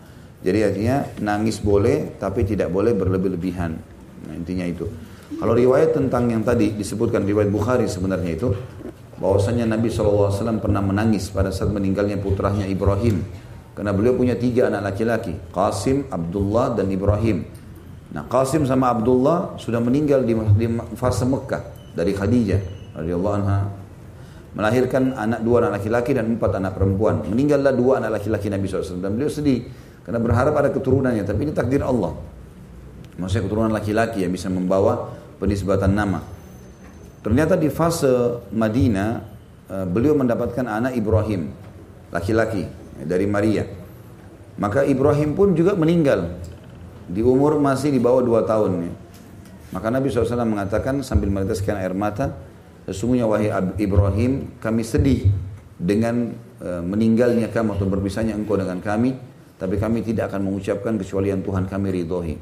[0.43, 3.71] Jadi artinya nangis boleh tapi tidak boleh berlebih-lebihan.
[4.27, 4.85] Nah, intinya itu.
[5.37, 8.53] Kalau riwayat tentang yang tadi disebutkan riwayat Bukhari sebenarnya itu
[9.17, 13.25] bahwasanya Nabi SAW pernah menangis pada saat meninggalnya putranya Ibrahim
[13.77, 17.45] karena beliau punya tiga anak laki-laki, Qasim, Abdullah, dan Ibrahim.
[18.09, 20.65] Nah Qasim sama Abdullah sudah meninggal di, di
[20.97, 22.57] fase Mekah dari Khadijah
[22.97, 23.69] radhiyallahu anha
[24.57, 27.21] melahirkan anak dua anak laki-laki dan empat anak perempuan.
[27.29, 29.69] Meninggallah dua anak laki-laki Nabi SAW dan beliau sedih
[30.01, 31.21] karena berharap ada keturunannya.
[31.21, 32.17] Tapi ini takdir Allah.
[33.21, 36.25] Maksudnya keturunan laki-laki yang bisa membawa penisbatan nama.
[37.21, 39.09] Ternyata di fase Madinah
[39.69, 41.53] eh, beliau mendapatkan anak Ibrahim
[42.09, 43.67] laki-laki dari Maria.
[44.57, 46.41] Maka Ibrahim pun juga meninggal
[47.05, 48.89] di umur masih di bawah dua tahun.
[49.69, 52.33] Maka Nabi SAW mengatakan sambil meneteskan air mata,
[52.87, 53.51] Sesungguhnya wahai
[53.83, 55.27] Ibrahim, kami sedih
[55.75, 56.31] dengan
[56.63, 59.11] uh, meninggalnya kamu atau berpisahnya engkau dengan kami,
[59.59, 62.35] tapi kami tidak akan mengucapkan kecuali yang Tuhan kami ridhoi.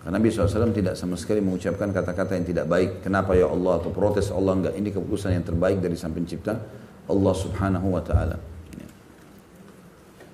[0.00, 3.04] Karena Nabi SAW tidak sama sekali mengucapkan kata-kata yang tidak baik.
[3.04, 4.74] Kenapa ya Allah atau protes Allah enggak.
[4.80, 6.56] Ini keputusan yang terbaik dari sang pencipta
[7.04, 8.40] Allah subhanahu wa ta'ala.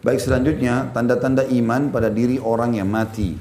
[0.07, 3.35] Baik selanjutnya tanda-tanda iman pada diri orang yang mati.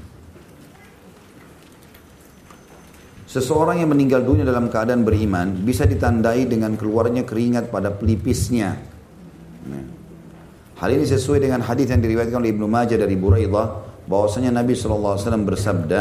[3.30, 8.82] Seseorang yang meninggal dunia dalam keadaan beriman bisa ditandai dengan keluarnya keringat pada pelipisnya.
[9.70, 9.86] Nah.
[10.82, 13.66] Hal ini sesuai dengan hadis yang diriwayatkan oleh Ibnu Majah dari Buraidah
[14.10, 16.00] bahwasanya Nabi SAW bersabda,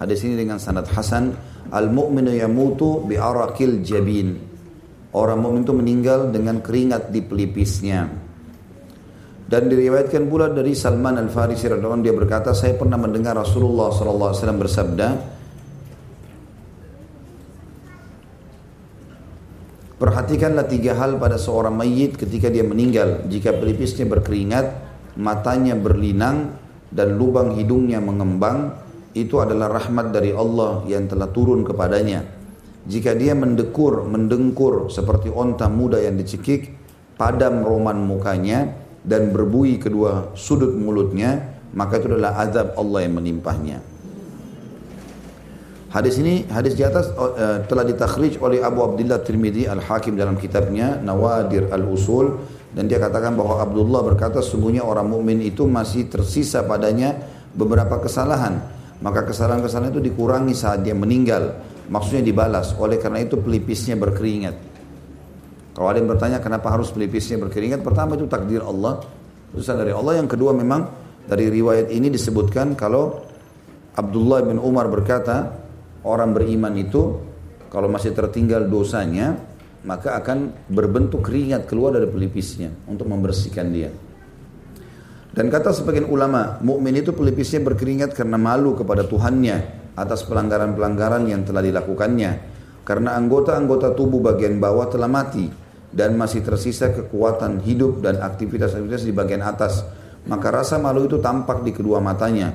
[0.00, 1.36] hadis ini dengan sanad hasan,
[1.68, 4.32] al-mu'minu yamutu bi arakil jabin.
[5.12, 8.25] Orang mukmin itu meninggal dengan keringat di pelipisnya.
[9.46, 15.08] Dan diriwayatkan pula dari Salman Al-Farisi radhiyallahu dia berkata, saya pernah mendengar Rasulullah SAW bersabda,
[19.96, 23.24] Perhatikanlah tiga hal pada seorang mayit ketika dia meninggal.
[23.32, 24.66] Jika pelipisnya berkeringat,
[25.16, 26.52] matanya berlinang,
[26.92, 28.76] dan lubang hidungnya mengembang,
[29.16, 32.28] itu adalah rahmat dari Allah yang telah turun kepadanya.
[32.84, 36.76] Jika dia mendekur, mendengkur seperti onta muda yang dicekik,
[37.16, 43.78] padam roman mukanya, dan berbui kedua sudut mulutnya, maka itu adalah azab Allah yang menimpahnya.
[45.94, 50.98] Hadis ini, hadis di atas uh, telah ditakhrij oleh Abu Abdullah Tirmidzi Al-Hakim dalam kitabnya
[50.98, 52.36] Nawadir Al-Usul
[52.76, 57.16] dan dia katakan bahwa Abdullah berkata sungguhnya orang mukmin itu masih tersisa padanya
[57.56, 58.60] beberapa kesalahan.
[59.00, 61.56] Maka kesalahan-kesalahan itu dikurangi saat dia meninggal.
[61.88, 62.76] Maksudnya dibalas.
[62.76, 64.56] Oleh karena itu pelipisnya berkeringat.
[65.76, 67.84] Kalau ada yang bertanya kenapa harus pelipisnya berkeringat?
[67.84, 69.04] Pertama itu takdir Allah.
[69.52, 70.24] Urusan dari Allah.
[70.24, 70.88] Yang kedua memang
[71.28, 73.20] dari riwayat ini disebutkan kalau
[73.92, 75.52] Abdullah bin Umar berkata,
[76.00, 77.20] orang beriman itu
[77.68, 79.36] kalau masih tertinggal dosanya
[79.84, 83.92] maka akan berbentuk keringat keluar dari pelipisnya untuk membersihkan dia.
[85.36, 91.44] Dan kata sebagian ulama, mukmin itu pelipisnya berkeringat karena malu kepada Tuhannya atas pelanggaran-pelanggaran yang
[91.44, 92.56] telah dilakukannya.
[92.80, 95.65] Karena anggota-anggota tubuh bagian bawah telah mati
[95.96, 99.80] dan masih tersisa kekuatan hidup dan aktivitas-aktivitas di bagian atas.
[100.28, 102.52] Maka rasa malu itu tampak di kedua matanya.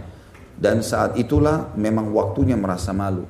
[0.53, 3.25] Dan saat itulah memang waktunya merasa malu.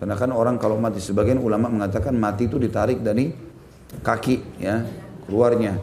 [0.00, 3.28] Karena kan orang kalau mati, sebagian ulama mengatakan mati itu ditarik dari
[4.00, 4.80] kaki ya
[5.28, 5.76] keluarnya.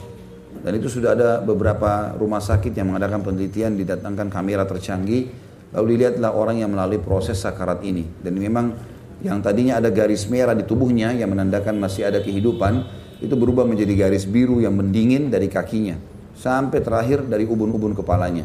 [0.65, 5.29] Dan itu sudah ada beberapa rumah sakit yang mengadakan penelitian, didatangkan kamera tercanggih,
[5.75, 8.08] lalu dilihatlah orang yang melalui proses sakarat ini.
[8.23, 8.73] Dan memang
[9.21, 14.08] yang tadinya ada garis merah di tubuhnya yang menandakan masih ada kehidupan, itu berubah menjadi
[14.08, 15.95] garis biru yang mendingin dari kakinya.
[16.36, 18.43] Sampai terakhir dari ubun-ubun kepalanya.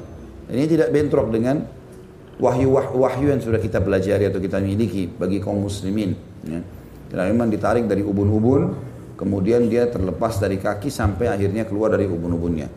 [0.50, 1.66] Ini tidak bentrok dengan
[2.38, 6.14] wahyu-wahyu yang sudah kita pelajari atau kita miliki bagi kaum muslimin.
[6.46, 6.62] Ya.
[7.10, 8.74] Dan memang ditarik dari ubun-ubun,
[9.18, 12.70] kemudian dia terlepas dari kaki sampai akhirnya keluar dari ubun-ubunnya.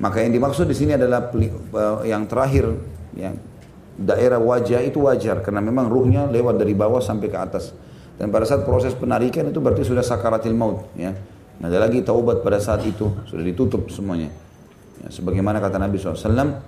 [0.00, 2.74] Maka yang dimaksud di sini adalah uh, yang terakhir,
[3.14, 3.36] ya,
[3.94, 7.76] daerah wajah itu wajar karena memang ruhnya lewat dari bawah sampai ke atas.
[8.22, 10.94] Dan pada saat proses penarikan itu berarti sudah sakaratil maut.
[10.94, 11.10] Ya.
[11.58, 14.30] Nah, ada lagi taubat pada saat itu sudah ditutup semuanya.
[15.02, 16.62] Ya, sebagaimana kata Nabi SAW,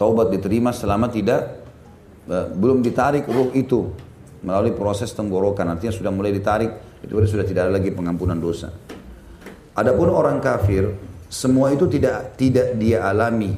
[0.00, 1.60] taubat diterima selama tidak
[2.24, 3.92] uh, belum ditarik ruh itu
[4.40, 6.72] melalui proses tenggorokan artinya sudah mulai ditarik
[7.04, 8.72] itu berarti sudah tidak ada lagi pengampunan dosa.
[9.76, 10.96] Adapun orang kafir
[11.28, 13.52] semua itu tidak tidak dia alami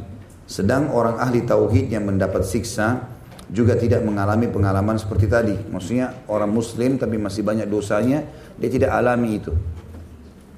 [0.51, 3.07] sedang orang ahli tauhid yang mendapat siksa
[3.53, 5.53] juga tidak mengalami pengalaman seperti tadi.
[5.53, 8.25] Maksudnya orang muslim tapi masih banyak dosanya,
[8.57, 9.53] dia tidak alami itu.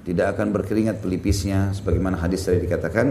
[0.05, 3.07] Tidak akan berkeringat pelipisnya sebagaimana hadis tadi dikatakan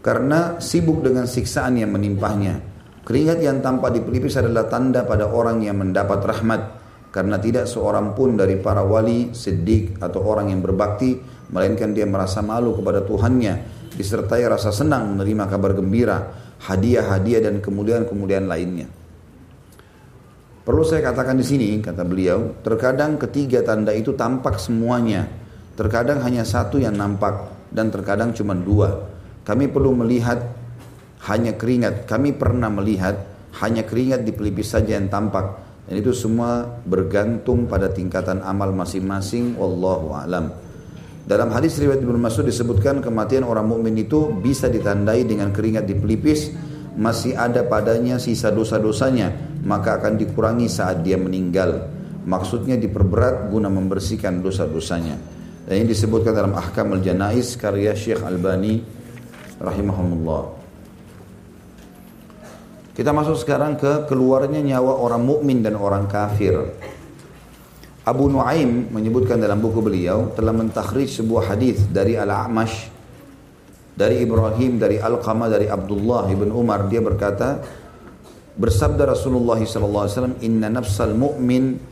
[0.00, 2.74] karena sibuk dengan siksaan yang menimpahnya.
[3.06, 6.60] Keringat yang tanpa di pelipis adalah tanda pada orang yang mendapat rahmat
[7.14, 11.14] karena tidak seorang pun dari para wali, siddiq atau orang yang berbakti
[11.50, 18.46] melainkan dia merasa malu kepada Tuhannya disertai rasa senang menerima kabar gembira, hadiah-hadiah dan kemuliaan-kemuliaan
[18.48, 18.88] lainnya.
[20.66, 25.30] Perlu saya katakan di sini, kata beliau, terkadang ketiga tanda itu tampak semuanya.
[25.78, 29.06] Terkadang hanya satu yang nampak dan terkadang cuma dua.
[29.46, 30.42] Kami perlu melihat
[31.30, 32.10] hanya keringat.
[32.10, 33.14] Kami pernah melihat
[33.62, 35.62] hanya keringat di pelipis saja yang tampak.
[35.86, 39.54] Dan itu semua bergantung pada tingkatan amal masing-masing.
[39.54, 40.50] Wallahu alam.
[41.26, 45.98] Dalam hadis riwayat Ibnu Mas'ud disebutkan kematian orang mukmin itu bisa ditandai dengan keringat di
[45.98, 46.54] pelipis
[46.94, 51.90] masih ada padanya sisa dosa-dosanya maka akan dikurangi saat dia meninggal.
[52.26, 55.18] Maksudnya diperberat guna membersihkan dosa-dosanya.
[55.66, 58.86] Dan ini disebutkan dalam Ahkam al-Janais karya Syekh Albani
[59.58, 60.42] rahimahumullah.
[62.94, 66.54] Kita masuk sekarang ke keluarnya nyawa orang mukmin dan orang kafir.
[68.06, 72.86] Abu Nuaim menyebutkan dalam buku beliau telah mentakhrij sebuah hadis dari Al-A'mash
[73.98, 76.86] dari Ibrahim dari Al-Qamah dari Abdullah ibn Umar.
[76.86, 77.58] Dia berkata
[78.54, 81.82] bersabda Rasulullah SAW inna nafsal mu'min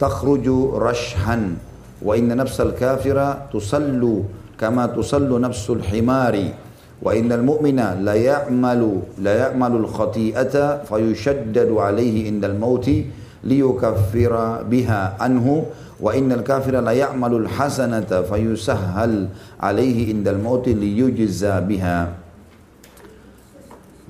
[0.00, 1.60] takhruju rashhan
[2.00, 4.24] wa inna nafsal kafira tusallu
[4.56, 6.56] kama tusallu nafsul himari
[7.04, 15.68] wa innal mu'mina la ya'malu la ya'malu al-khati'ata fayushaddadu alayhi indal mauti liyukaffira biha anhu
[16.00, 22.20] wa innal kafira la ya'malul hasanata fayusahhal alaihi indal mauti liyujza biha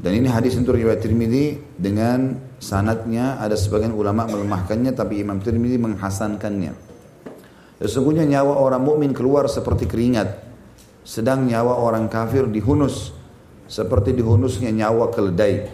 [0.01, 5.77] dan ini hadis untuk riwayat Tirmidzi dengan sanatnya ada sebagian ulama melemahkannya tapi Imam Tirmidzi
[5.77, 6.73] menghasankannya.
[7.85, 10.41] Sesungguhnya nyawa orang mukmin keluar seperti keringat
[11.05, 13.13] sedang nyawa orang kafir dihunus
[13.69, 15.69] seperti dihunusnya nyawa keledai.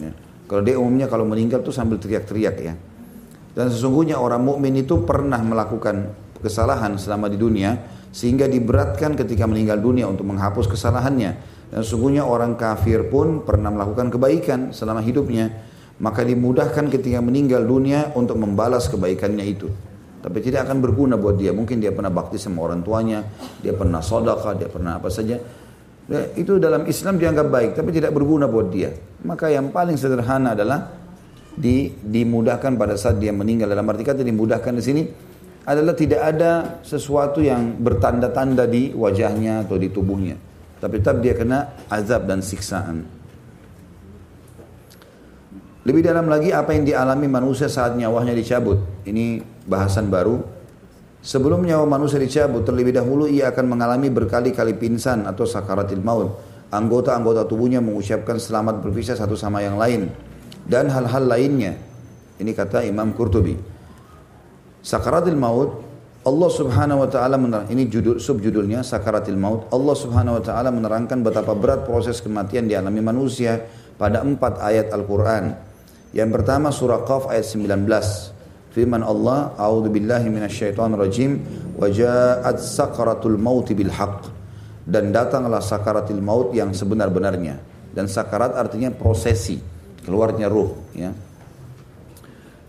[0.00, 0.12] Ya.
[0.52, 2.76] Keledai umumnya kalau meninggal tuh sambil teriak-teriak ya.
[3.52, 6.08] Dan sesungguhnya orang mukmin itu pernah melakukan
[6.40, 7.76] kesalahan selama di dunia
[8.12, 11.32] sehingga diberatkan ketika meninggal dunia untuk menghapus kesalahannya.
[11.72, 15.48] Dan sesungguhnya orang kafir pun pernah melakukan kebaikan selama hidupnya,
[16.00, 19.68] maka dimudahkan ketika meninggal dunia untuk membalas kebaikannya itu.
[20.22, 21.50] Tapi tidak akan berguna buat dia.
[21.56, 23.24] Mungkin dia pernah bakti sama orang tuanya,
[23.64, 25.40] dia pernah sodaka, dia pernah apa saja.
[26.36, 28.92] Itu dalam Islam dianggap baik, tapi tidak berguna buat dia.
[29.24, 31.01] Maka yang paling sederhana adalah
[31.52, 33.68] di, dimudahkan pada saat dia meninggal.
[33.68, 35.02] Dalam arti kata dimudahkan di sini
[35.62, 40.36] adalah tidak ada sesuatu yang bertanda-tanda di wajahnya atau di tubuhnya.
[40.82, 43.06] Tapi tetap dia kena azab dan siksaan.
[45.82, 48.78] Lebih dalam lagi apa yang dialami manusia saat nyawanya dicabut?
[49.06, 50.42] Ini bahasan baru.
[51.22, 56.38] Sebelum nyawa manusia dicabut terlebih dahulu ia akan mengalami berkali-kali pingsan atau sakaratil maut.
[56.74, 60.10] Anggota-anggota tubuhnya mengucapkan selamat berpisah satu sama yang lain
[60.66, 61.74] dan hal-hal lainnya.
[62.38, 63.54] Ini kata Imam Qurtubi.
[64.82, 69.66] Sakaratil maut Allah Subhanahu wa taala menerang ini judul subjudulnya Sakaratil maut.
[69.74, 73.58] Allah Subhanahu wa taala menerangkan betapa berat proses kematian dialami manusia
[73.98, 75.50] pada empat ayat Al-Qur'an.
[76.14, 78.30] Yang pertama surah Qaf ayat 19.
[78.70, 81.42] Firman Allah, "A'udzu billahi minasyaitonir rajim,
[81.74, 81.90] wa
[82.54, 84.30] sakaratul maut bil haqq."
[84.86, 87.58] Dan datanglah sakaratil maut yang sebenar-benarnya.
[87.92, 89.58] Dan sakarat artinya prosesi
[90.02, 91.10] keluarnya ruh ya.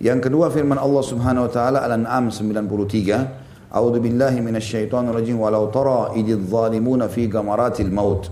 [0.03, 6.13] Yang kedua firman Allah Subhanahu wa taala Al-An'am 93 A'udzu billahi minasyaitonir rajim walau tara
[6.13, 8.29] idz zalimuna fi gamaratil maut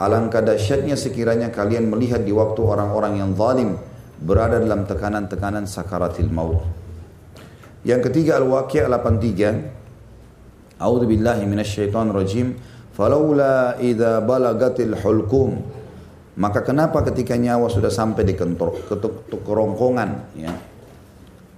[0.00, 3.76] Alangkah dahsyatnya sekiranya kalian melihat di waktu orang-orang yang zalim
[4.20, 6.64] berada dalam tekanan-tekanan sakaratil maut.
[7.84, 12.56] Yang ketiga Al-Waqi'ah 83 A'udzu billahi minasyaitonir rajim
[12.96, 15.79] falaula idza balagatil hulqum
[16.38, 18.86] maka kenapa ketika nyawa sudah sampai di kentor,
[19.30, 20.52] kerongkongan ya.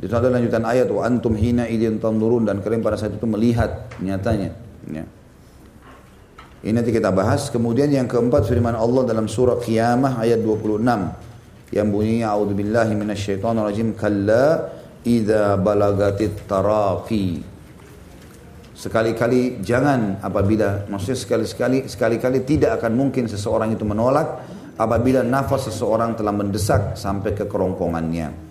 [0.02, 3.86] Itu ada lanjutan ayat wa antum hina idin tanurun dan kalian pada saat itu melihat
[4.02, 4.50] nyatanya
[4.90, 5.04] ya.
[6.62, 7.50] Ini nanti kita bahas.
[7.50, 14.70] Kemudian yang keempat firman Allah dalam surah Qiyamah ayat 26 yang bunyinya a'udzubillahi minasyaitonirrajim kalla
[15.02, 17.42] idza balagatit taraqi.
[18.78, 24.42] Sekali-kali jangan apabila maksudnya sekali-sekali sekali-kali tidak akan mungkin seseorang itu menolak
[24.82, 28.50] apabila nafas seseorang telah mendesak sampai ke kerongkongannya.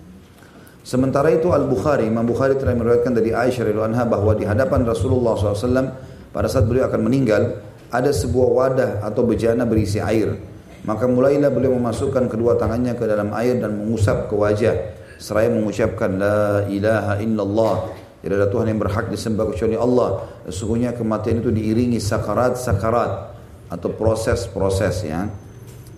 [0.82, 5.38] Sementara itu Al-Bukhari, Imam Bukhari telah meriwayatkan dari Aisyah radhiyallahu anha bahwa di hadapan Rasulullah
[5.38, 5.92] SAW
[6.34, 7.60] pada saat beliau akan meninggal
[7.92, 10.32] ada sebuah wadah atau bejana berisi air.
[10.82, 14.74] Maka mulailah beliau memasukkan kedua tangannya ke dalam air dan mengusap ke wajah
[15.22, 17.74] seraya mengucapkan la ilaha illallah
[18.22, 20.22] tidak ada Tuhan yang berhak disembah kecuali Allah.
[20.46, 23.34] Sesungguhnya kematian itu diiringi sakarat-sakarat
[23.66, 25.26] atau proses-proses ya.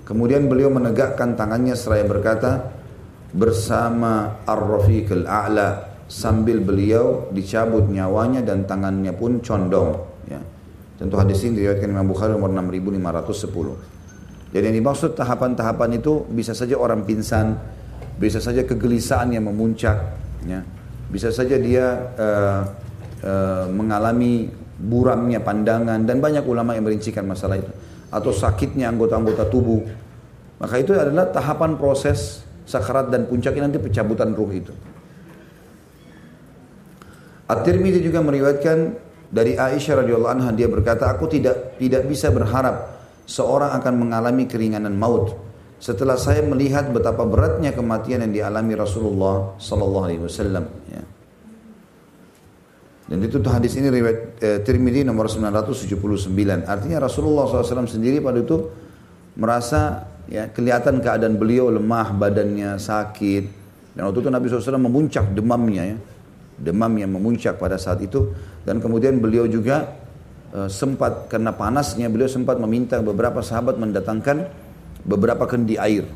[0.05, 2.77] Kemudian beliau menegakkan tangannya seraya berkata
[3.33, 9.97] bersama Ar-Rafiqil A'la sambil beliau dicabut nyawanya dan tangannya pun condong
[10.29, 10.39] ya.
[11.01, 14.55] Tentu hadis ini diriwayatkan Imam Bukhari nomor 6510.
[14.55, 17.59] Jadi yang dimaksud tahapan-tahapan itu bisa saja orang pingsan,
[18.21, 19.99] bisa saja kegelisahan yang memuncak,
[20.47, 20.63] ya.
[21.11, 22.63] bisa saja dia uh,
[23.27, 24.47] uh, mengalami
[24.79, 27.73] buramnya pandangan dan banyak ulama yang merincikan masalah itu
[28.09, 29.85] atau sakitnya anggota-anggota tubuh.
[30.61, 34.73] Maka itu adalah tahapan proses sakarat dan puncaknya nanti pencabutan ruh itu.
[37.45, 38.77] At-Tirmidzi juga meriwayatkan
[39.29, 42.97] dari Aisyah radhiyallahu anha dia berkata aku tidak tidak bisa berharap
[43.29, 45.37] seorang akan mengalami keringanan maut
[45.77, 51.03] setelah saya melihat betapa beratnya kematian yang dialami Rasulullah sallallahu alaihi wasallam ya.
[53.05, 56.65] Dan itu hadis ini riwayat eh, Tirmidzi nomor 979.
[56.65, 58.65] Artinya Rasulullah SAW sendiri pada itu
[59.37, 63.45] merasa ya kelihatan keadaan beliau lemah, badannya sakit.
[63.93, 65.99] Dan waktu itu Nabi SAW memuncak demamnya ya.
[66.55, 68.33] Demam yang memuncak pada saat itu.
[68.65, 69.85] Dan kemudian beliau juga
[70.57, 74.49] eh, sempat, karena panasnya beliau sempat meminta beberapa sahabat mendatangkan
[75.05, 76.09] beberapa kendi air.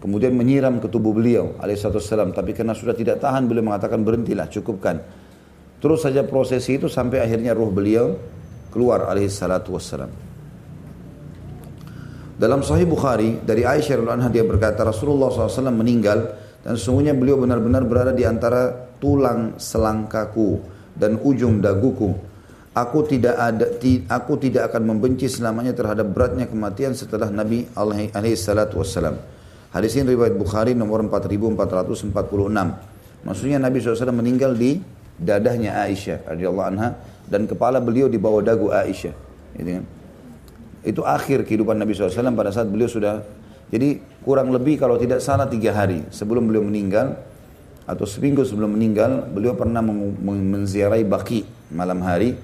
[0.00, 2.32] Kemudian menyiram ke tubuh beliau alaihissalam.
[2.32, 5.27] Tapi karena sudah tidak tahan beliau mengatakan berhentilah cukupkan.
[5.78, 8.18] Terus saja prosesi itu sampai akhirnya ruh beliau
[8.74, 10.10] keluar alaihi salatu wassalam.
[12.38, 16.18] Dalam Sahih Bukhari dari Aisyah radhiyallahu anha dia berkata Rasulullah SAW meninggal
[16.62, 18.70] dan sesungguhnya beliau benar-benar berada di antara
[19.02, 20.62] tulang selangkaku
[20.94, 22.14] dan ujung daguku.
[22.78, 23.66] Aku tidak ada
[24.06, 29.18] aku tidak akan membenci selamanya terhadap beratnya kematian setelah Nabi alaihi salatu wassalam.
[29.74, 32.14] Hadis ini riwayat Bukhari nomor 4446.
[33.26, 34.78] Maksudnya Nabi SAW meninggal di
[35.18, 36.88] dadahnya Aisyah radhiyallahu anha
[37.26, 39.14] dan kepala beliau di bawah dagu Aisyah.
[39.58, 39.84] Gitu kan?
[40.86, 43.20] Itu akhir kehidupan Nabi SAW pada saat beliau sudah
[43.68, 47.20] jadi kurang lebih kalau tidak salah tiga hari sebelum beliau meninggal
[47.84, 52.36] atau seminggu sebelum meninggal beliau pernah menziarahi Baki malam hari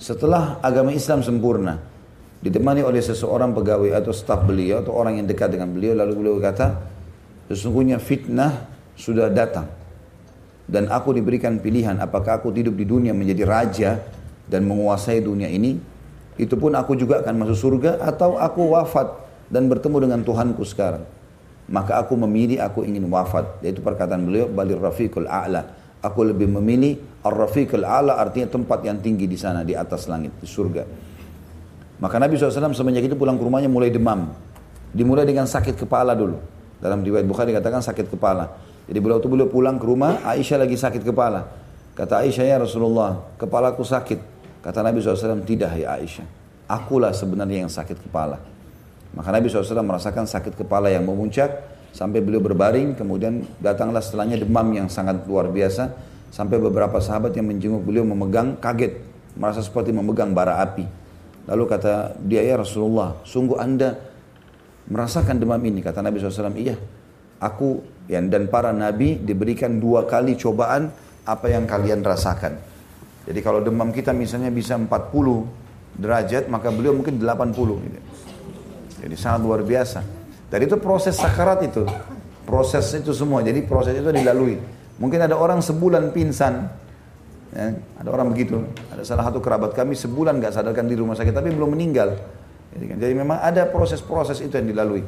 [0.00, 1.80] setelah agama Islam sempurna
[2.40, 6.36] ditemani oleh seseorang pegawai atau staf beliau atau orang yang dekat dengan beliau lalu beliau
[6.40, 6.80] kata
[7.52, 8.64] sesungguhnya fitnah
[8.96, 9.68] sudah datang
[10.70, 13.90] dan aku diberikan pilihan apakah aku hidup di dunia menjadi raja
[14.46, 15.74] dan menguasai dunia ini
[16.38, 19.12] itu pun aku juga akan masuk surga atau aku wafat
[19.50, 21.04] dan bertemu dengan Tuhanku sekarang.
[21.68, 23.60] Maka aku memilih aku ingin wafat.
[23.60, 25.68] Yaitu perkataan beliau balir rafiqul a'la.
[26.00, 30.48] Aku lebih memilih ar-rafiqul a'la artinya tempat yang tinggi di sana di atas langit di
[30.48, 30.82] surga.
[32.00, 34.32] Maka Nabi SAW semenjak itu pulang ke rumahnya mulai demam.
[34.96, 36.40] Dimulai dengan sakit kepala dulu.
[36.80, 40.74] Dalam riwayat Bukhari dikatakan sakit kepala jadi beliau itu beliau pulang ke rumah, Aisyah lagi
[40.74, 41.46] sakit kepala.
[41.94, 44.18] Kata Aisyah, ya Rasulullah, kepalaku sakit.
[44.66, 46.26] Kata Nabi SAW, tidak ya Aisyah.
[46.66, 48.42] Akulah sebenarnya yang sakit kepala.
[49.14, 51.70] Maka Nabi SAW merasakan sakit kepala yang memuncak.
[51.94, 55.94] Sampai beliau berbaring, kemudian datanglah setelahnya demam yang sangat luar biasa.
[56.34, 59.06] Sampai beberapa sahabat yang menjenguk beliau memegang, kaget.
[59.38, 60.82] Merasa seperti memegang bara api.
[61.46, 63.94] Lalu kata dia, ya Rasulullah, sungguh anda
[64.90, 65.78] merasakan demam ini.
[65.78, 66.74] Kata Nabi SAW, iya.
[67.38, 70.90] Aku yang dan para nabi diberikan dua kali cobaan
[71.22, 72.58] apa yang kalian rasakan.
[73.22, 74.90] Jadi kalau demam kita misalnya bisa 40
[75.94, 78.00] derajat, maka beliau mungkin 80 gitu.
[79.06, 80.02] Jadi sangat luar biasa.
[80.50, 81.86] Dan itu proses sakarat itu.
[82.42, 83.46] Proses itu semua.
[83.46, 84.58] Jadi proses itu dilalui.
[84.98, 86.66] Mungkin ada orang sebulan pingsan.
[87.54, 88.66] Ya, ada orang begitu.
[88.90, 92.18] Ada salah satu kerabat kami sebulan nggak sadarkan di rumah sakit tapi belum meninggal.
[92.74, 95.02] Jadi, kan, jadi memang ada proses-proses itu yang dilalui.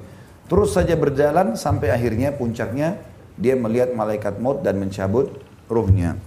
[0.50, 3.00] Terus saja berjalan sampai akhirnya puncaknya
[3.38, 5.32] dia melihat malaikat maut dan mencabut
[5.70, 6.18] ruhnya.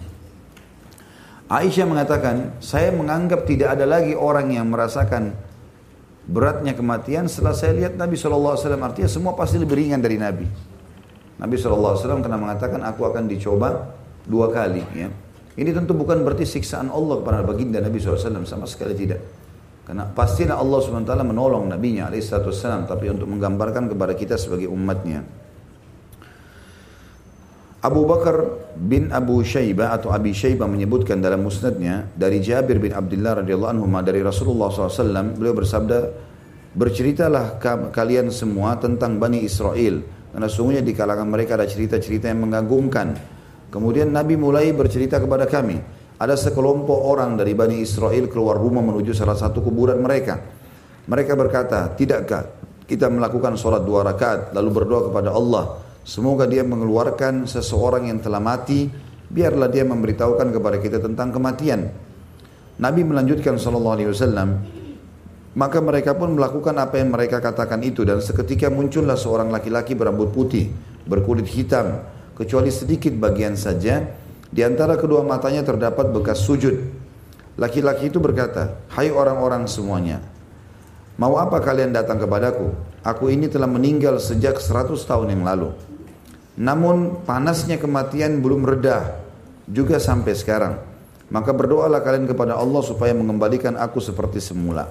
[1.45, 5.37] Aisyah mengatakan, saya menganggap tidak ada lagi orang yang merasakan
[6.25, 8.57] beratnya kematian setelah saya lihat Nabi SAW.
[8.57, 10.49] Artinya semua pasti lebih ringan dari Nabi.
[11.37, 13.93] Nabi SAW kena mengatakan, aku akan dicoba
[14.25, 14.81] dua kali.
[14.97, 15.13] Ya.
[15.53, 19.21] Ini tentu bukan berarti siksaan Allah kepada baginda Nabi SAW, sama sekali tidak.
[19.85, 22.89] Karena pastilah Allah SWT menolong Nabi-Nya alaihissalam.
[22.89, 25.21] Tapi untuk menggambarkan kepada kita sebagai umatnya.
[27.85, 33.45] Abu Bakar bin Abu Shaybah atau Abi Shaybah menyebutkan dalam musnadnya dari Jabir bin Abdullah
[33.45, 35.99] radhiyallahu anhu dari Rasulullah SAW beliau bersabda
[36.73, 37.61] berceritalah
[37.93, 40.01] kalian semua tentang Bani Israel
[40.33, 43.13] karena sungguhnya di kalangan mereka ada cerita-cerita yang mengagumkan
[43.69, 45.77] kemudian Nabi mulai bercerita kepada kami
[46.15, 50.39] ada sekelompok orang dari Bani Israel keluar rumah menuju salah satu kuburan mereka.
[51.05, 52.43] Mereka berkata, tidakkah
[52.87, 55.83] kita melakukan sholat dua rakaat lalu berdoa kepada Allah.
[56.05, 58.87] Semoga dia mengeluarkan seseorang yang telah mati,
[59.27, 61.89] biarlah dia memberitahukan kepada kita tentang kematian.
[62.77, 64.49] Nabi melanjutkan sallallahu alaihi wasallam,
[65.55, 70.29] maka mereka pun melakukan apa yang mereka katakan itu dan seketika muncullah seorang laki-laki berambut
[70.29, 70.69] putih,
[71.07, 72.05] berkulit hitam,
[72.35, 74.03] kecuali sedikit bagian saja
[74.51, 76.75] di antara kedua matanya terdapat bekas sujud.
[77.55, 80.19] Laki-laki itu berkata, Hai orang-orang semuanya,
[81.15, 82.75] mau apa kalian datang kepadaku?
[83.05, 85.71] Aku ini telah meninggal sejak 100 tahun yang lalu.
[86.59, 89.23] Namun panasnya kematian belum reda
[89.67, 90.73] juga sampai sekarang.
[91.25, 94.85] Maka berdoalah kalian kepada Allah supaya mengembalikan aku seperti semula.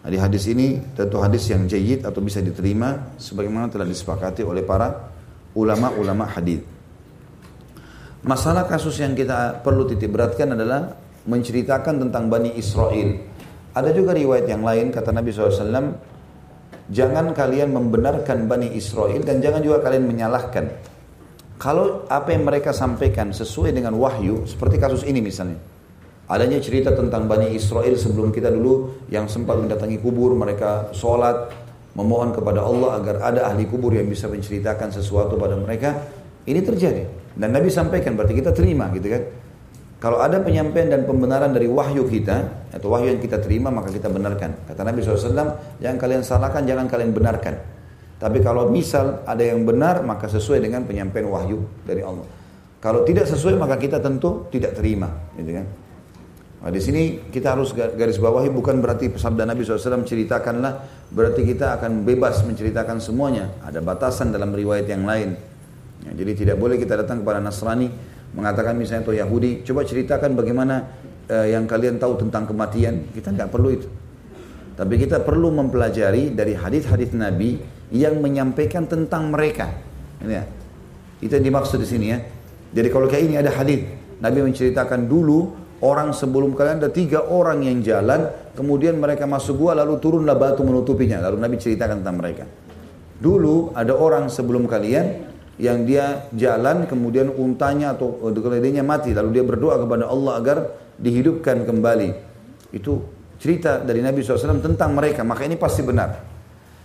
[0.00, 4.64] Nah, di hadis ini tentu hadis yang jayid atau bisa diterima sebagaimana telah disepakati oleh
[4.64, 5.12] para
[5.52, 6.79] ulama-ulama hadis.
[8.20, 10.92] Masalah kasus yang kita perlu titik beratkan adalah
[11.24, 13.16] menceritakan tentang Bani Israel.
[13.72, 15.96] Ada juga riwayat yang lain kata Nabi SAW,
[16.92, 20.68] jangan kalian membenarkan Bani Israel dan jangan juga kalian menyalahkan.
[21.56, 25.56] Kalau apa yang mereka sampaikan sesuai dengan wahyu, seperti kasus ini misalnya.
[26.28, 31.48] Adanya cerita tentang Bani Israel sebelum kita dulu yang sempat mendatangi kubur, mereka sholat,
[31.96, 36.04] memohon kepada Allah agar ada ahli kubur yang bisa menceritakan sesuatu pada mereka.
[36.44, 37.19] Ini terjadi.
[37.36, 39.22] Dan Nabi sampaikan berarti kita terima gitu kan.
[40.00, 44.08] Kalau ada penyampaian dan pembenaran dari wahyu kita atau wahyu yang kita terima maka kita
[44.08, 44.64] benarkan.
[44.64, 47.60] Kata Nabi SAW, jangan kalian salahkan, jangan kalian benarkan.
[48.16, 52.24] Tapi kalau misal ada yang benar maka sesuai dengan penyampaian wahyu dari Allah.
[52.80, 55.68] Kalau tidak sesuai maka kita tentu tidak terima, gitu kan.
[56.60, 61.80] Nah, di sini kita harus garis bawahi bukan berarti sabda Nabi SAW ceritakanlah berarti kita
[61.80, 63.48] akan bebas menceritakan semuanya.
[63.64, 65.36] Ada batasan dalam riwayat yang lain.
[66.06, 67.92] Ya, jadi tidak boleh kita datang kepada Nasrani
[68.32, 70.86] mengatakan misalnya atau Yahudi, coba ceritakan bagaimana
[71.28, 73.10] uh, yang kalian tahu tentang kematian.
[73.10, 73.88] Kita nggak perlu itu.
[74.80, 77.60] Tapi kita perlu mempelajari dari hadis-hadis Nabi
[77.92, 79.68] yang menyampaikan tentang mereka.
[80.24, 80.44] Ini ya.
[81.20, 82.18] Itu yang dimaksud di sini ya.
[82.70, 83.84] Jadi kalau kayak ini ada hadis,
[84.24, 85.52] Nabi menceritakan dulu
[85.84, 90.64] orang sebelum kalian ada tiga orang yang jalan, kemudian mereka masuk gua lalu turunlah batu
[90.64, 91.20] menutupinya.
[91.28, 92.44] Lalu Nabi ceritakan tentang mereka.
[93.20, 95.28] Dulu ada orang sebelum kalian
[95.60, 100.58] yang dia jalan kemudian untanya atau keledainya mati lalu dia berdoa kepada Allah agar
[100.96, 102.10] dihidupkan kembali.
[102.72, 103.04] Itu
[103.36, 105.20] cerita dari Nabi SAW tentang mereka.
[105.20, 106.16] Maka ini pasti benar.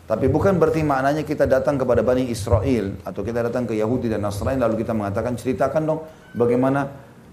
[0.05, 4.21] Tapi bukan berarti maknanya kita datang kepada Bani Israel atau kita datang ke Yahudi dan
[4.21, 5.99] Nasrani lalu kita mengatakan ceritakan dong
[6.37, 6.85] bagaimana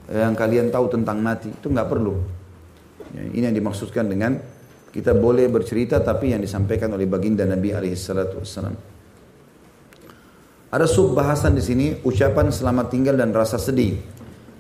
[0.09, 1.53] yang kalian tahu tentang mati.
[1.53, 2.15] Itu nggak perlu.
[3.13, 4.41] Ya, ini yang dimaksudkan dengan
[4.89, 8.92] kita boleh bercerita tapi yang disampaikan oleh baginda Nabi alaihissalatu wassalam.
[10.73, 14.01] Ada sub bahasan di sini ucapan selamat tinggal dan rasa sedih.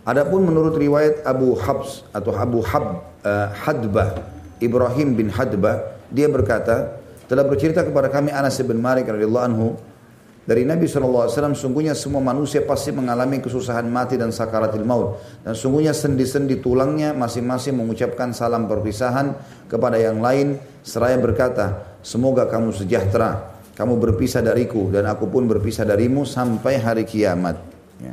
[0.05, 4.21] Adapun menurut riwayat Abu Habs atau Abu Hab uh, Hadbah
[4.61, 7.01] Ibrahim bin Hadbah dia berkata
[7.33, 9.73] telah bercerita kepada kami Anas bin Malik radhiyallahu anhu
[10.45, 15.23] dari Nabi SAW, sungguhnya semua manusia pasti mengalami kesusahan mati dan sakaratil maut.
[15.47, 19.39] Dan sungguhnya sendi-sendi tulangnya masing-masing mengucapkan salam perpisahan
[19.71, 20.59] kepada yang lain.
[20.83, 27.09] Seraya berkata, semoga kamu sejahtera kamu berpisah dariku dan aku pun berpisah darimu sampai hari
[27.09, 27.57] kiamat.
[27.97, 28.13] Ya.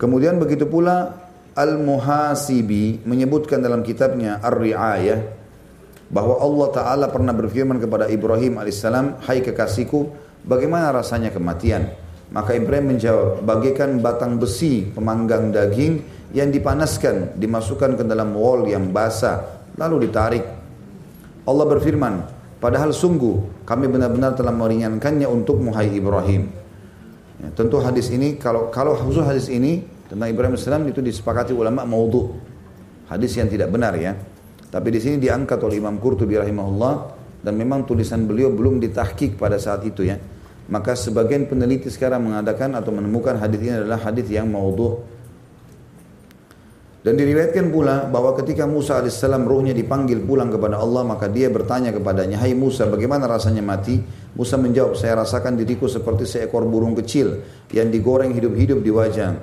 [0.00, 1.20] Kemudian begitu pula
[1.52, 5.20] Al-Muhasibi menyebutkan dalam kitabnya Ar-Ri'ayah
[6.08, 10.08] bahwa Allah Ta'ala pernah berfirman kepada Ibrahim alaihissalam, Hai kekasihku,
[10.48, 11.92] bagaimana rasanya kematian?
[12.32, 16.00] Maka Ibrahim menjawab, bagaikan batang besi pemanggang daging
[16.32, 20.61] yang dipanaskan, dimasukkan ke dalam wall yang basah, lalu ditarik
[21.42, 22.14] Allah berfirman,
[22.62, 26.46] padahal sungguh kami benar-benar telah meringankannya untuk Muhai Ibrahim.
[27.42, 31.82] Ya, tentu hadis ini kalau kalau khusus hadis ini tentang Ibrahim AS itu disepakati ulama
[31.82, 32.38] maudhu.
[33.10, 34.14] Hadis yang tidak benar ya.
[34.72, 36.94] Tapi di sini diangkat oleh Imam Qurtubi rahimahullah
[37.42, 40.16] dan memang tulisan beliau belum ditahkik pada saat itu ya.
[40.70, 45.02] Maka sebagian peneliti sekarang mengadakan atau menemukan hadis ini adalah hadis yang maudhu
[47.02, 51.90] dan diriwayatkan pula bahwa ketika Musa AS ruhnya dipanggil pulang kepada Allah maka dia bertanya
[51.90, 53.98] kepadanya, Hai Musa bagaimana rasanya mati?
[54.38, 57.42] Musa menjawab, saya rasakan diriku seperti seekor burung kecil
[57.74, 59.34] yang digoreng hidup-hidup di wajah.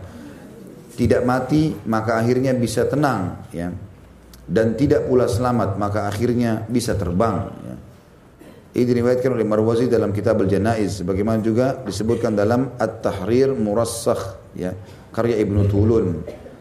[0.96, 3.68] Tidak mati maka akhirnya bisa tenang ya.
[4.50, 7.76] Dan tidak pula selamat maka akhirnya bisa terbang ya.
[8.70, 11.04] Ini diriwayatkan oleh Marwazi dalam kitab Al-Janaiz.
[11.04, 14.72] Bagaimana juga disebutkan dalam At-Tahrir Murassakh ya.
[15.12, 16.08] Karya Ibnu Tulun.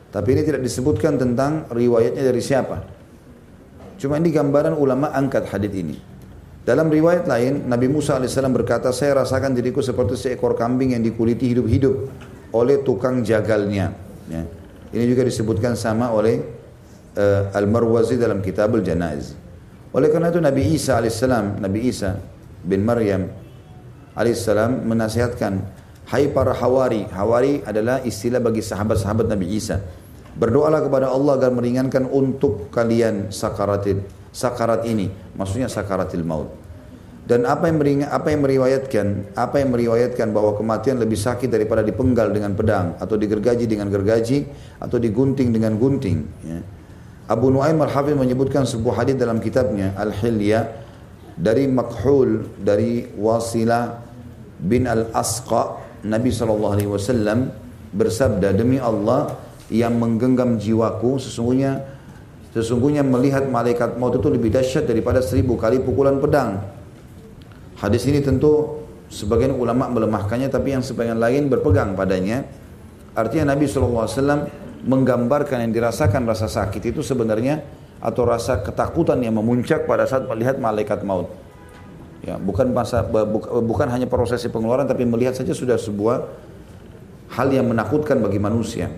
[0.09, 2.77] Tapi ini tidak disebutkan tentang riwayatnya dari siapa.
[3.99, 5.97] Cuma ini gambaran ulama angkat hadis ini.
[6.65, 11.49] Dalam riwayat lain, Nabi Musa AS berkata, saya rasakan diriku seperti seekor kambing yang dikuliti
[11.49, 12.09] hidup-hidup
[12.53, 13.93] oleh tukang jagalnya.
[14.29, 14.45] Ya.
[14.93, 16.41] Ini juga disebutkan sama oleh
[17.17, 19.33] uh, Al-Marwazi dalam kitab Al-Janaiz.
[19.97, 21.21] Oleh karena itu Nabi Isa AS,
[21.57, 22.21] Nabi Isa
[22.61, 23.29] bin Maryam
[24.13, 24.45] AS
[24.85, 25.53] menasihatkan,
[26.09, 29.77] Hai para hawari, hawari adalah istilah bagi sahabat-sahabat Nabi Isa.
[30.41, 34.01] Berdoalah kepada Allah agar meringankan untuk kalian sakaratil
[34.33, 36.49] sakarat ini, maksudnya sakaratil maut.
[37.29, 41.85] Dan apa yang meringan, apa yang meriwayatkan, apa yang meriwayatkan bahwa kematian lebih sakit daripada
[41.85, 44.49] dipenggal dengan pedang atau digergaji dengan gergaji
[44.81, 46.25] atau digunting dengan gunting.
[46.41, 46.65] Ya.
[47.29, 50.73] Abu Nuaim al-Hafidh menyebutkan sebuah hadis dalam kitabnya Al-Hilya
[51.37, 54.01] dari Makhul dari Wasilah
[54.57, 57.51] bin Al-Asqa Nabi SAW
[57.95, 59.35] bersabda demi Allah
[59.73, 61.85] yang menggenggam jiwaku sesungguhnya
[62.53, 66.61] sesungguhnya melihat malaikat maut itu lebih dahsyat daripada seribu kali pukulan pedang.
[67.79, 68.79] Hadis ini tentu
[69.09, 72.45] Sebagian ulama melemahkannya tapi yang sebagian lain berpegang padanya.
[73.17, 74.05] Artinya Nabi SAW
[74.85, 77.65] menggambarkan yang dirasakan rasa sakit itu sebenarnya
[77.99, 81.33] atau rasa ketakutan yang memuncak pada saat melihat malaikat maut.
[82.19, 86.17] Ya, bukan masa bukan hanya prosesi pengeluaran tapi melihat saja sudah sebuah
[87.39, 88.91] hal yang menakutkan bagi manusia.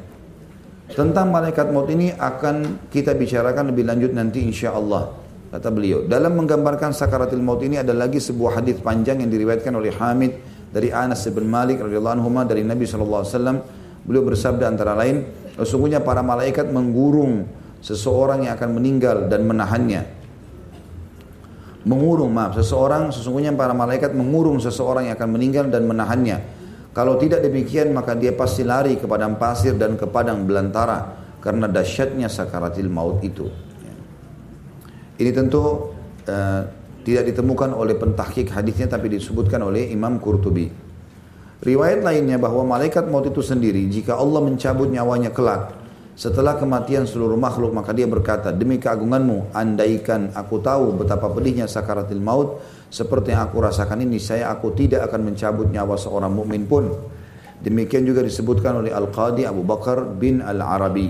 [0.91, 5.15] Tentang malaikat maut ini akan kita bicarakan lebih lanjut nanti insya Allah.
[5.51, 9.91] Kata beliau, dalam menggambarkan sakaratil maut ini ada lagi sebuah hadis panjang yang diriwayatkan oleh
[9.95, 10.33] Hamid
[10.71, 13.63] dari Anas bin Malik radhiyallahu anhu dari Nabi wasallam.
[14.07, 15.27] Beliau bersabda antara lain,
[15.59, 17.45] sesungguhnya para malaikat menggurung
[17.83, 20.20] seseorang yang akan meninggal dan menahannya.
[21.81, 26.39] Mengurung, maaf, seseorang sesungguhnya para malaikat mengurung seseorang yang akan meninggal dan menahannya.
[26.93, 31.65] Kalau tidak demikian maka dia pasti lari ke padang pasir dan ke padang belantara karena
[31.65, 33.49] dahsyatnya sakaratil maut itu.
[35.17, 35.97] Ini tentu
[36.29, 36.63] uh,
[37.01, 40.69] tidak ditemukan oleh pentahkik hadisnya tapi disebutkan oleh Imam Qurtubi.
[41.65, 45.80] Riwayat lainnya bahwa malaikat maut itu sendiri jika Allah mencabut nyawanya kelak
[46.19, 52.21] setelah kematian seluruh makhluk maka dia berkata demi keagunganmu andaikan aku tahu betapa pedihnya sakaratil
[52.21, 56.91] maut seperti yang aku rasakan ini saya aku tidak akan mencabut nyawa seorang mukmin pun.
[57.63, 61.07] Demikian juga disebutkan oleh Al-Qadi Abu Bakar bin Al-Arabi.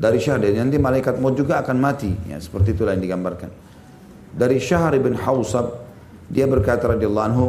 [0.00, 2.12] Dari Syahr nanti malaikat maut juga akan mati.
[2.28, 3.48] Ya seperti itulah yang digambarkan.
[4.36, 5.80] Dari Syahr bin Hausab
[6.28, 7.46] dia berkata radhiyallahu anhu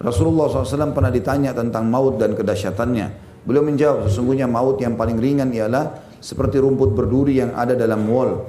[0.00, 5.50] Rasulullah SAW pernah ditanya tentang maut dan kedahsyatannya beliau menjawab sesungguhnya maut yang paling ringan
[5.54, 8.44] ialah seperti rumput berduri yang ada dalam wall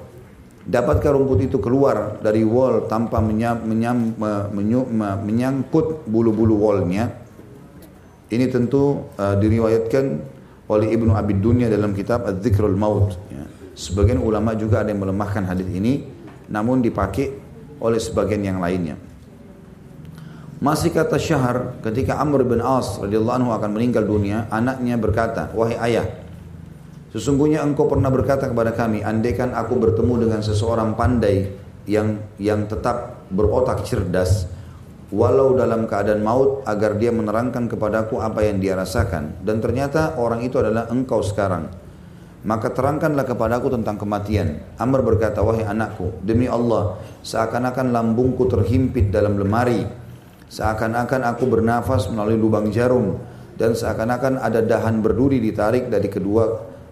[0.68, 4.14] dapatkah rumput itu keluar dari wall tanpa menyam, menyam,
[4.54, 4.86] menyam,
[5.26, 7.22] menyangkut bulu-bulu wallnya
[8.32, 10.06] ini tentu uh, diriwayatkan
[10.72, 13.12] oleh Ibnu Abid Dunya dalam kitab Az-Zikrul Maut.
[13.28, 13.44] Ya.
[13.76, 16.08] Sebagian ulama juga ada yang melemahkan hadis ini,
[16.48, 17.36] namun dipakai
[17.84, 18.96] oleh sebagian yang lainnya.
[20.62, 25.74] Masih kata Syahar ketika Amr bin As radhiyallahu anhu akan meninggal dunia, anaknya berkata, "Wahai
[25.90, 26.06] ayah,
[27.10, 31.50] sesungguhnya engkau pernah berkata kepada kami, andaikan aku bertemu dengan seseorang pandai
[31.90, 34.46] yang yang tetap berotak cerdas,
[35.10, 39.42] walau dalam keadaan maut agar dia menerangkan kepadaku apa yang dia rasakan.
[39.42, 41.74] Dan ternyata orang itu adalah engkau sekarang.
[42.46, 44.62] Maka terangkanlah kepadaku tentang kematian.
[44.78, 50.01] Amr berkata wahai anakku demi Allah seakan-akan lambungku terhimpit dalam lemari
[50.52, 53.16] seakan-akan aku bernafas melalui lubang jarum
[53.56, 56.44] dan seakan-akan ada dahan berduri ditarik dari kedua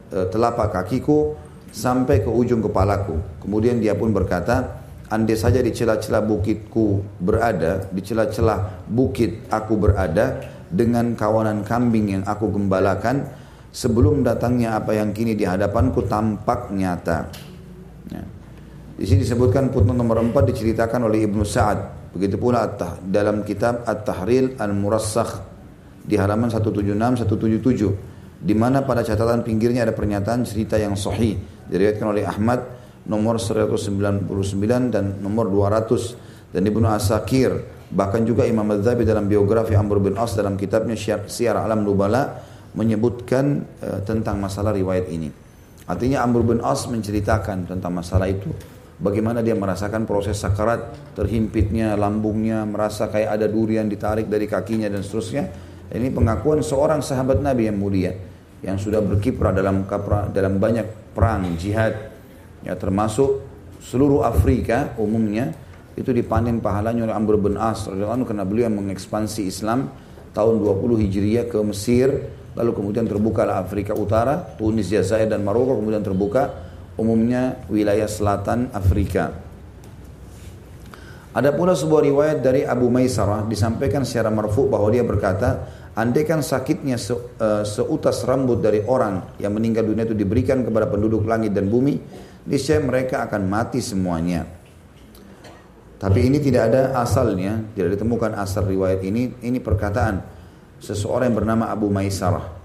[0.08, 1.36] e, telapak kakiku
[1.70, 4.80] sampai ke ujung kepalaku kemudian dia pun berkata
[5.10, 10.38] andai saja di celah-celah bukitku berada, di celah-celah bukit aku berada
[10.70, 13.26] dengan kawanan kambing yang aku gembalakan
[13.74, 17.26] sebelum datangnya apa yang kini di hadapanku tampak nyata.
[18.14, 18.24] Ya.
[19.02, 21.99] Di sini disebutkan putnot nomor 4 diceritakan oleh Ibnu Sa'ad.
[22.10, 22.66] Begitu pula
[23.06, 25.46] dalam kitab At-Tahril Al-Murassakh
[26.06, 31.36] di halaman 176 177 di mana pada catatan pinggirnya ada pernyataan cerita yang sahih
[31.68, 32.60] diriwayatkan oleh Ahmad
[33.06, 34.26] nomor 199
[34.90, 37.52] dan nomor 200 dan Ibnu Asakir
[37.90, 42.42] bahkan juga Imam Al-Zabi dalam biografi Amr bin As dalam kitabnya Syiar Alam Nubala
[42.78, 45.30] menyebutkan uh, tentang masalah riwayat ini.
[45.90, 48.54] Artinya Amr bin As menceritakan tentang masalah itu.
[49.00, 55.00] Bagaimana dia merasakan proses sakarat, terhimpitnya lambungnya, merasa kayak ada durian ditarik dari kakinya dan
[55.00, 55.44] seterusnya.
[55.90, 58.12] Ini pengakuan seorang sahabat Nabi yang mulia
[58.60, 59.88] yang sudah berkiprah dalam
[60.36, 62.12] dalam banyak perang jihad
[62.64, 63.40] ya termasuk
[63.80, 65.56] seluruh Afrika umumnya
[65.96, 69.88] itu dipanen pahalanya oleh Amr bin As karena beliau yang mengekspansi Islam
[70.36, 76.04] tahun 20 Hijriah ke Mesir lalu kemudian terbuka Afrika Utara Tunis, Jazair dan Maroko kemudian
[76.04, 76.69] terbuka
[77.00, 79.50] umumnya wilayah selatan Afrika
[81.30, 87.00] ada pula sebuah riwayat dari Abu Maisarah disampaikan secara marfu bahwa dia berkata andaikan sakitnya
[87.00, 91.72] se, uh, seutas rambut dari orang yang meninggal dunia itu diberikan kepada penduduk langit dan
[91.72, 91.96] bumi
[92.50, 94.44] niscaya mereka akan mati semuanya.
[96.00, 99.36] Tapi ini tidak ada asalnya, tidak ditemukan asal riwayat ini.
[99.40, 100.16] Ini perkataan
[100.80, 102.59] seseorang yang bernama Abu Maisarah.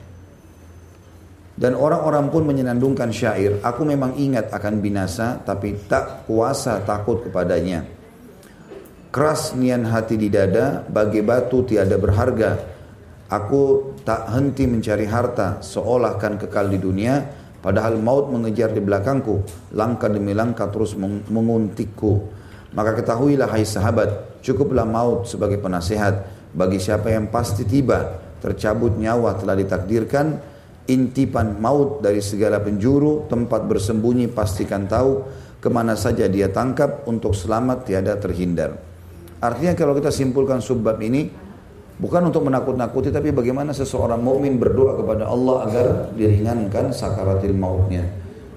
[1.54, 7.86] Dan orang-orang pun menyenandungkan syair, aku memang ingat akan binasa, tapi tak kuasa takut kepadanya.
[9.14, 12.58] Keras nian hati di dada, bagi batu tiada berharga.
[13.30, 17.22] Aku tak henti mencari harta, seolah kan kekal di dunia,
[17.64, 19.40] Padahal maut mengejar di belakangku,
[19.72, 22.28] langkah demi langkah terus menguntikku.
[22.76, 29.40] Maka ketahuilah hai sahabat, cukuplah maut sebagai penasehat bagi siapa yang pasti tiba, tercabut nyawa
[29.40, 30.36] telah ditakdirkan,
[30.84, 35.24] intipan maut dari segala penjuru, tempat bersembunyi pastikan tahu,
[35.64, 38.76] ke mana saja dia tangkap untuk selamat tiada terhindar.
[39.40, 41.32] Artinya kalau kita simpulkan subbab ini
[41.96, 48.04] bukan untuk menakut-nakuti tapi bagaimana seseorang mukmin berdoa kepada Allah agar diringankan sakaratil mautnya.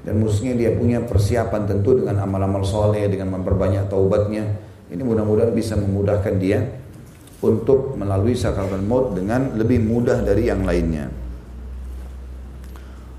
[0.04, 4.48] Dan mestinya dia punya persiapan tentu dengan amal-amal soleh, dengan memperbanyak taubatnya.
[4.88, 6.64] Ini mudah-mudahan bisa memudahkan dia
[7.44, 11.27] untuk melalui sakaratul maut dengan lebih mudah dari yang lainnya.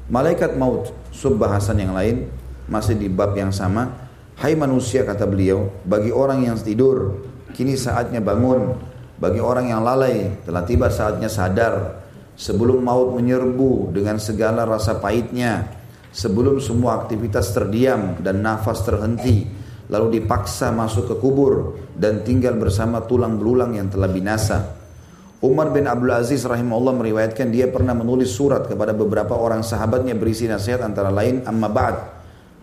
[0.08, 2.32] Malaikat maut, subbahasan yang lain,
[2.64, 4.08] masih di bab yang sama.
[4.40, 8.72] Hai manusia kata beliau, bagi orang yang tidur, kini saatnya bangun.
[9.20, 12.00] Bagi orang yang lalai, telah tiba saatnya sadar.
[12.38, 15.76] Sebelum maut menyerbu dengan segala rasa pahitnya.
[16.08, 19.44] Sebelum semua aktivitas terdiam dan nafas terhenti.
[19.92, 24.77] Lalu dipaksa masuk ke kubur dan tinggal bersama tulang belulang yang telah binasa.
[25.38, 30.50] Umar bin Abdul Aziz rahimahullah meriwayatkan dia pernah menulis surat kepada beberapa orang sahabatnya berisi
[30.50, 31.96] nasihat antara lain amma ba'd.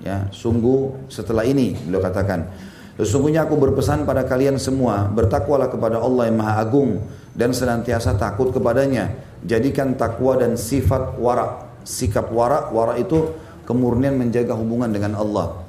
[0.04, 2.52] Ya, sungguh setelah ini beliau katakan,
[3.00, 7.00] sesungguhnya aku berpesan pada kalian semua, bertakwalah kepada Allah yang Maha Agung
[7.32, 9.24] dan senantiasa takut kepadanya.
[9.48, 15.64] Jadikan takwa dan sifat wara, sikap wara, wara itu kemurnian menjaga hubungan dengan Allah.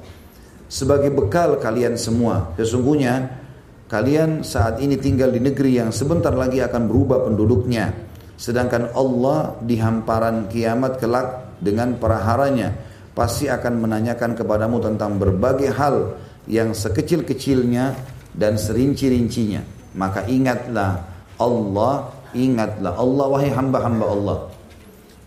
[0.67, 3.46] Sebagai bekal kalian semua, sesungguhnya
[3.87, 7.95] Kalian saat ini tinggal di negeri yang sebentar lagi akan berubah penduduknya.
[8.35, 12.75] Sedangkan Allah di hamparan kiamat kelak dengan peraharanya
[13.15, 16.19] pasti akan menanyakan kepadamu tentang berbagai hal
[16.51, 17.95] yang sekecil-kecilnya
[18.35, 19.63] dan serinci-rincinya.
[19.95, 21.07] Maka ingatlah
[21.39, 24.37] Allah, ingatlah Allah wahai hamba-hamba Allah.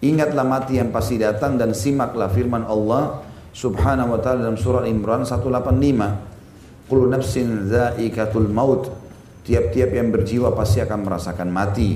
[0.05, 3.25] Ingatlah mati yang pasti datang dan simaklah firman Allah
[3.57, 6.30] Subhanahu wa taala dalam surah Imran 185
[6.91, 8.91] Kullu nafsin zaikatul maut.
[9.47, 11.95] Tiap-tiap yang berjiwa pasti akan merasakan mati.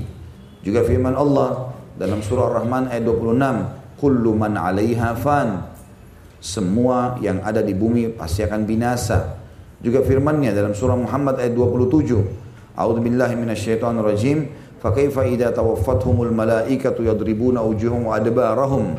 [0.63, 5.67] Juga firman Allah dalam surah Rahman ayat 26, Kullu man 'alaiha fan.
[6.39, 9.35] Semua yang ada di bumi pasti akan binasa.
[9.83, 14.47] Juga firman-Nya dalam surah Muhammad ayat 27, A'udzu billahi minasyaitonir rajim.
[14.79, 18.95] Fakaifa idza tawaffathumul malaikatu yadribuna wujuhum wa adbarahum.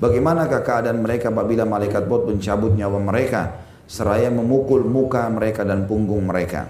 [0.00, 3.63] Bagaimanakah keadaan mereka apabila malaikat maut mencabut nyawa mereka?
[3.84, 6.68] Seraya memukul muka mereka dan punggung mereka.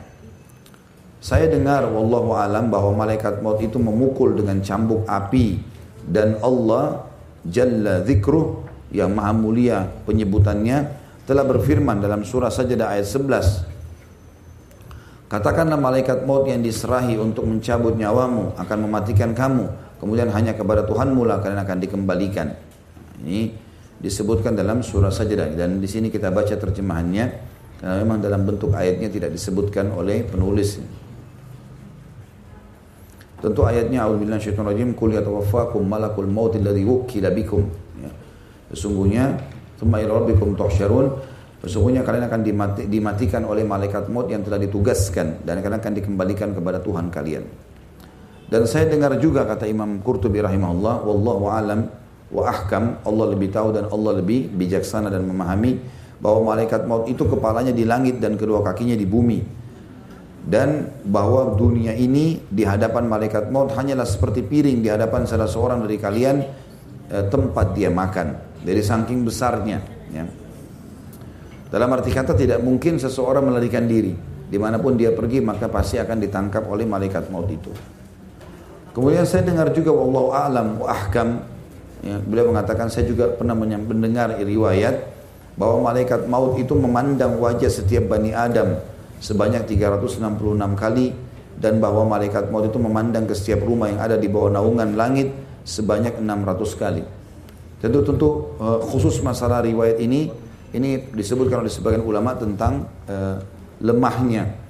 [1.25, 5.57] Saya dengar wallahu alam bahwa malaikat maut itu memukul dengan cambuk api
[6.05, 7.09] dan Allah
[7.49, 8.61] jalla dzikruh
[8.93, 10.85] yang maha mulia penyebutannya
[11.25, 13.73] telah berfirman dalam surah Sajdah ayat 11
[15.33, 19.65] Katakanlah malaikat maut yang diserahi untuk mencabut nyawamu akan mematikan kamu
[20.05, 22.53] kemudian hanya kepada Tuhanmu lah kalian akan dikembalikan.
[23.25, 23.64] Ini
[24.05, 27.25] disebutkan dalam surah Sajdah dan di sini kita baca terjemahannya
[27.81, 30.77] karena memang dalam bentuk ayatnya tidak disebutkan oleh penulis.
[33.41, 37.65] Tentu ayatnya auzubillahi minasyaitonir rajim qul yatawaffakum malakul maut alladhi wukkila bikum.
[38.01, 38.13] Ya.
[38.73, 39.41] Sesungguhnya
[39.81, 41.33] thumma ila rabbikum tuhsyarun
[41.65, 46.53] Sesungguhnya kalian akan dimati, dimatikan oleh malaikat maut yang telah ditugaskan dan kalian akan dikembalikan
[46.53, 47.45] kepada Tuhan kalian.
[48.53, 51.89] Dan saya dengar juga kata Imam Qurtubi rahimahullah, wallahu alam,
[52.35, 55.78] wa ahkam Allah lebih tahu dan Allah lebih bijaksana dan memahami
[56.18, 59.62] bahwa malaikat maut itu kepalanya di langit dan kedua kakinya di bumi.
[60.45, 65.80] Dan bahwa dunia ini di hadapan malaikat maut hanyalah seperti piring di hadapan salah seorang
[65.80, 66.37] dari kalian
[67.09, 68.57] eh, tempat dia makan.
[68.64, 69.76] Dari saking besarnya
[70.09, 70.24] ya.
[71.68, 74.12] dalam arti kata tidak mungkin seseorang melarikan diri.
[74.45, 77.72] Di mana pun dia pergi maka pasti akan ditangkap oleh malaikat maut itu.
[78.97, 81.28] Kemudian saya dengar juga wallahu a'lam wa ahkam
[82.05, 85.09] Ya, beliau mengatakan saya juga pernah mendengar riwayat
[85.57, 88.77] bahwa malaikat maut itu memandang wajah setiap Bani Adam
[89.25, 90.21] sebanyak 366
[90.77, 91.17] kali
[91.57, 95.33] dan bahwa malaikat maut itu memandang ke setiap rumah yang ada di bawah naungan langit
[95.65, 97.03] sebanyak 600 kali.
[97.81, 98.29] Tentu tentu
[98.61, 100.29] eh, khusus masalah riwayat ini
[100.75, 103.39] ini disebutkan oleh sebagian ulama tentang uh,
[103.79, 104.64] lemahnya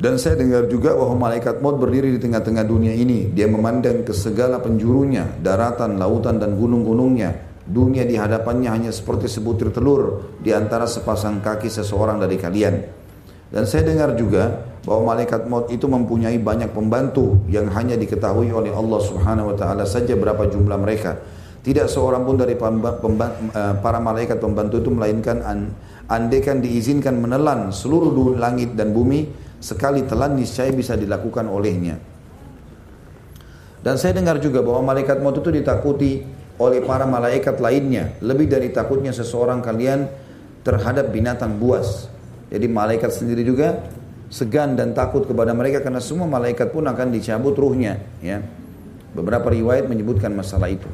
[0.00, 3.28] dan saya dengar juga bahwa malaikat maut berdiri di tengah-tengah dunia ini.
[3.36, 7.36] Dia memandang ke segala penjurunya, daratan, lautan, dan gunung-gunungnya.
[7.68, 12.74] Dunia di hadapannya hanya seperti sebutir telur di antara sepasang kaki seseorang dari kalian.
[13.52, 18.72] Dan saya dengar juga bahwa malaikat maut itu mempunyai banyak pembantu yang hanya diketahui oleh
[18.72, 21.20] Allah Subhanahu wa taala saja berapa jumlah mereka.
[21.60, 25.44] Tidak seorang pun dari eh, para malaikat pembantu itu melainkan
[26.08, 32.00] andaikan diizinkan menelan seluruh langit dan bumi sekali telan niscaya bisa dilakukan olehnya.
[33.80, 36.20] Dan saya dengar juga bahwa malaikat maut itu ditakuti
[36.60, 40.04] oleh para malaikat lainnya lebih dari takutnya seseorang kalian
[40.60, 42.08] terhadap binatang buas.
[42.52, 43.80] Jadi malaikat sendiri juga
[44.28, 47.96] segan dan takut kepada mereka karena semua malaikat pun akan dicabut ruhnya.
[48.20, 48.44] Ya,
[49.16, 50.88] beberapa riwayat menyebutkan masalah itu.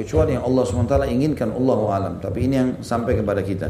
[0.00, 2.14] Kecuali yang Allah swt inginkan Allah alam.
[2.16, 3.68] Tapi ini yang sampai kepada kita.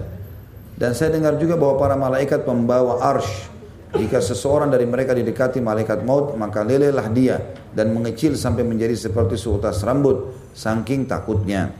[0.78, 3.50] Dan saya dengar juga bahwa para malaikat pembawa arsh
[3.90, 7.42] Jika seseorang dari mereka didekati malaikat maut, maka lelelah dia
[7.74, 11.74] dan mengecil sampai menjadi seperti seutas rambut, saking takutnya.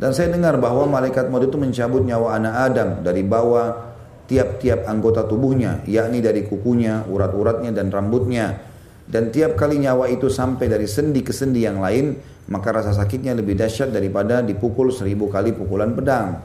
[0.00, 3.94] Dan saya dengar bahwa malaikat maut itu mencabut nyawa anak Adam dari bawah
[4.24, 8.64] tiap-tiap anggota tubuhnya, yakni dari kukunya, urat-uratnya dan rambutnya.
[9.04, 12.16] Dan tiap kali nyawa itu sampai dari sendi ke sendi yang lain,
[12.48, 16.40] maka rasa sakitnya lebih dahsyat daripada dipukul seribu kali pukulan pedang.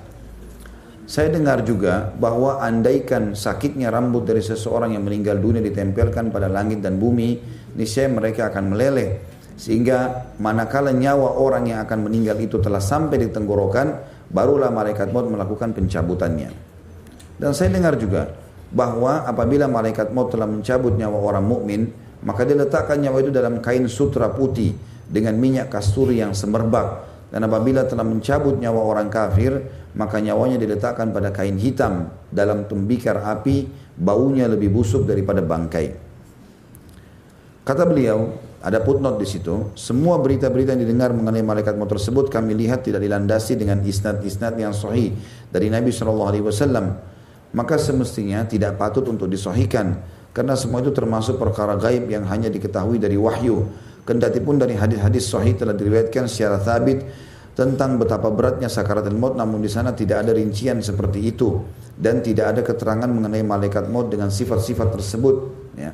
[1.10, 6.86] Saya dengar juga bahwa andaikan sakitnya rambut dari seseorang yang meninggal dunia ditempelkan pada langit
[6.86, 7.34] dan bumi,
[7.74, 9.18] niscaya mereka akan meleleh.
[9.58, 13.90] Sehingga manakala nyawa orang yang akan meninggal itu telah sampai di tenggorokan,
[14.30, 16.54] barulah malaikat maut melakukan pencabutannya.
[17.42, 18.30] Dan saya dengar juga
[18.70, 21.90] bahwa apabila malaikat maut telah mencabut nyawa orang mukmin,
[22.22, 24.78] maka dia letakkan nyawa itu dalam kain sutra putih
[25.10, 27.10] dengan minyak kasturi yang semerbak.
[27.34, 29.58] Dan apabila telah mencabut nyawa orang kafir,
[30.00, 33.68] maka nyawanya diletakkan pada kain hitam dalam tembikar api,
[34.00, 35.92] baunya lebih busuk daripada bangkai.
[37.68, 38.32] Kata beliau,
[38.64, 43.04] ada footnote di situ, semua berita-berita yang didengar mengenai malaikat maut tersebut kami lihat tidak
[43.04, 45.12] dilandasi dengan isnad-isnad yang sahih
[45.52, 46.96] dari Nabi Shallallahu Alaihi Wasallam.
[47.52, 50.00] Maka semestinya tidak patut untuk disohikan
[50.32, 53.68] karena semua itu termasuk perkara gaib yang hanya diketahui dari wahyu.
[54.08, 57.04] Kendati pun dari hadis-hadis sahih telah diriwayatkan secara thabit
[57.60, 61.60] tentang betapa beratnya sakaratul maut namun di sana tidak ada rincian seperti itu
[62.00, 65.36] dan tidak ada keterangan mengenai malaikat maut dengan sifat-sifat tersebut
[65.76, 65.92] ya.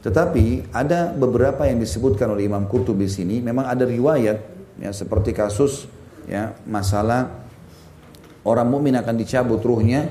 [0.00, 3.44] Tetapi ada beberapa yang disebutkan oleh Imam Qurtubi sini.
[3.44, 4.38] Memang ada riwayat
[4.80, 5.84] ya seperti kasus
[6.24, 7.44] ya masalah
[8.48, 10.08] orang mukmin akan dicabut ruhnya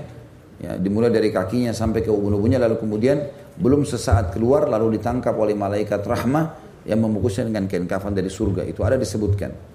[0.62, 5.58] ya dimulai dari kakinya sampai ke ubun-ubunnya lalu kemudian belum sesaat keluar lalu ditangkap oleh
[5.58, 6.54] malaikat rahmah
[6.86, 8.62] yang membungkusnya dengan kain kafan dari surga.
[8.70, 9.72] Itu ada disebutkan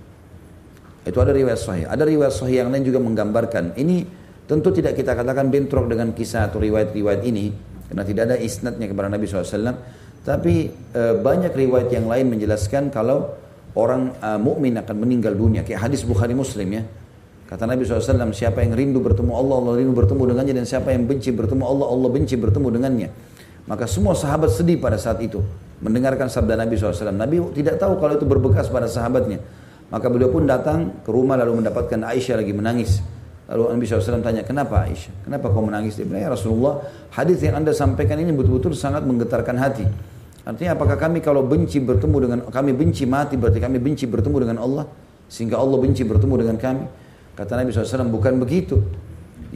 [1.08, 1.84] itu ada riwayat sahih.
[1.88, 3.74] Ada riwayat sahih yang lain juga menggambarkan.
[3.80, 3.96] Ini
[4.44, 7.48] tentu tidak kita katakan bentrok dengan kisah atau riwayat-riwayat ini.
[7.88, 9.72] Karena tidak ada isnadnya kepada Nabi SAW.
[10.20, 10.54] Tapi
[10.92, 13.32] e, banyak riwayat yang lain menjelaskan kalau
[13.72, 15.64] orang e, mukmin akan meninggal dunia.
[15.64, 16.84] Kayak hadis Bukhari Muslim ya.
[17.48, 20.54] Kata Nabi SAW, siapa yang rindu bertemu Allah, Allah rindu bertemu dengannya.
[20.60, 23.08] Dan siapa yang benci bertemu Allah, Allah benci bertemu dengannya.
[23.64, 25.40] Maka semua sahabat sedih pada saat itu.
[25.80, 27.08] Mendengarkan sabda Nabi SAW.
[27.08, 29.40] Nabi tidak tahu kalau itu berbekas pada sahabatnya.
[29.88, 33.00] Maka beliau pun datang ke rumah lalu mendapatkan Aisyah lagi menangis.
[33.48, 35.24] Lalu Nabi SAW tanya, kenapa Aisyah?
[35.24, 35.96] Kenapa kau menangis?
[35.96, 36.84] Dia bilang, ya Rasulullah,
[37.16, 39.88] hadis yang anda sampaikan ini betul-betul sangat menggetarkan hati.
[40.44, 44.58] Artinya apakah kami kalau benci bertemu dengan, kami benci mati berarti kami benci bertemu dengan
[44.60, 44.84] Allah?
[45.28, 46.84] Sehingga Allah benci bertemu dengan kami?
[47.32, 48.76] Kata Nabi SAW, bukan begitu.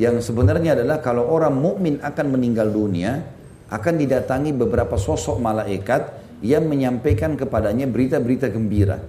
[0.00, 3.20] Yang sebenarnya adalah kalau orang mukmin akan meninggal dunia,
[3.68, 9.00] akan didatangi beberapa sosok malaikat yang menyampaikan kepadanya berita-berita gembira.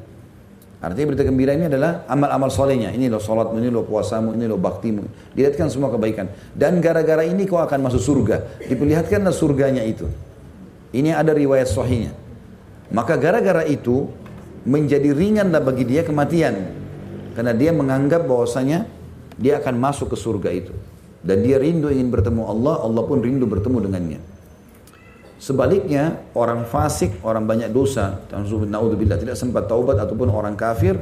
[0.83, 2.91] Artinya berita gembira ini adalah amal-amal solehnya.
[2.91, 5.31] Ini loh sholatmu, ini loh puasamu, ini loh baktimu.
[5.31, 6.27] Dilihatkan semua kebaikan.
[6.51, 8.67] Dan gara-gara ini kau akan masuk surga.
[8.67, 10.11] Diperlihatkanlah surganya itu.
[10.91, 12.11] Ini ada riwayat sahihnya.
[12.91, 14.11] Maka gara-gara itu
[14.67, 16.75] menjadi ringanlah bagi dia kematian.
[17.31, 18.83] Karena dia menganggap bahwasanya
[19.39, 20.75] dia akan masuk ke surga itu.
[21.23, 24.32] Dan dia rindu ingin bertemu Allah, Allah pun rindu bertemu dengannya.
[25.43, 30.95] Sebaliknya orang fasik, orang banyak dosa, naudzubillah tidak sempat taubat ataupun orang kafir,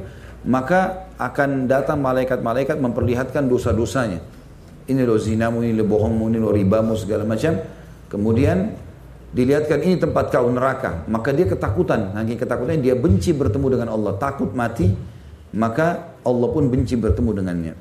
[0.50, 4.18] maka akan datang malaikat-malaikat memperlihatkan dosa-dosanya.
[4.90, 7.54] Ini lo zinamu, ini lo bohongmu, ini lo ribamu segala macam.
[8.10, 8.74] Kemudian
[9.30, 12.10] dilihatkan ini tempat kau neraka, maka dia ketakutan.
[12.18, 14.90] Nanti ketakutan dia benci bertemu dengan Allah, takut mati,
[15.54, 17.74] maka Allah pun benci bertemu dengannya.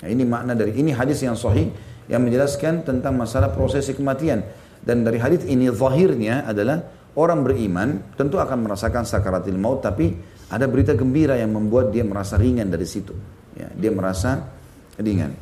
[0.00, 1.68] Nah, ini makna dari ini hadis yang sahih
[2.08, 4.40] yang menjelaskan tentang masalah prosesi kematian.
[4.88, 6.80] Dan dari hadis ini zahirnya adalah
[7.20, 10.16] orang beriman tentu akan merasakan sakaratil maut tapi
[10.48, 13.12] ada berita gembira yang membuat dia merasa ringan dari situ.
[13.52, 14.48] Ya, dia merasa
[14.96, 15.36] ringan.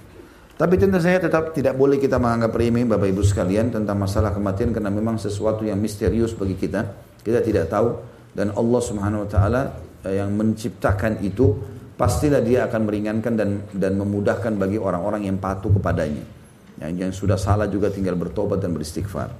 [0.58, 4.74] Tapi tentu saya tetap tidak boleh kita menganggap remeh Bapak Ibu sekalian tentang masalah kematian
[4.74, 6.82] karena memang sesuatu yang misterius bagi kita.
[7.22, 7.92] Kita tidak tahu
[8.34, 9.62] dan Allah Subhanahu wa taala
[10.02, 11.54] eh, yang menciptakan itu
[11.94, 16.35] pastilah dia akan meringankan dan dan memudahkan bagi orang-orang yang patuh kepadanya.
[16.76, 19.32] Yang, yang sudah salah juga tinggal bertobat dan beristighfar.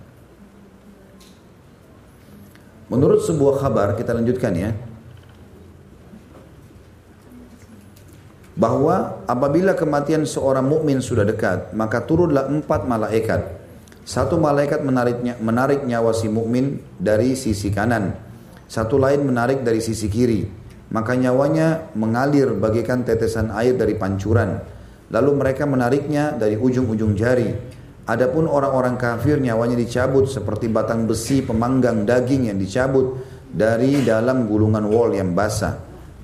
[2.87, 4.71] Menurut sebuah kabar, kita lanjutkan ya.
[8.57, 13.43] Bahwa apabila kematian seorang mukmin sudah dekat, maka turunlah empat malaikat.
[14.07, 18.17] Satu malaikat menariknya, menarik nyawa si mukmin dari sisi kanan.
[18.65, 20.47] Satu lain menarik dari sisi kiri.
[20.87, 24.76] Maka nyawanya mengalir bagaikan tetesan air dari pancuran
[25.11, 27.51] Lalu mereka menariknya dari ujung-ujung jari.
[28.07, 33.19] Adapun orang-orang kafir nyawanya dicabut seperti batang besi pemanggang daging yang dicabut
[33.51, 35.75] dari dalam gulungan wol yang basah.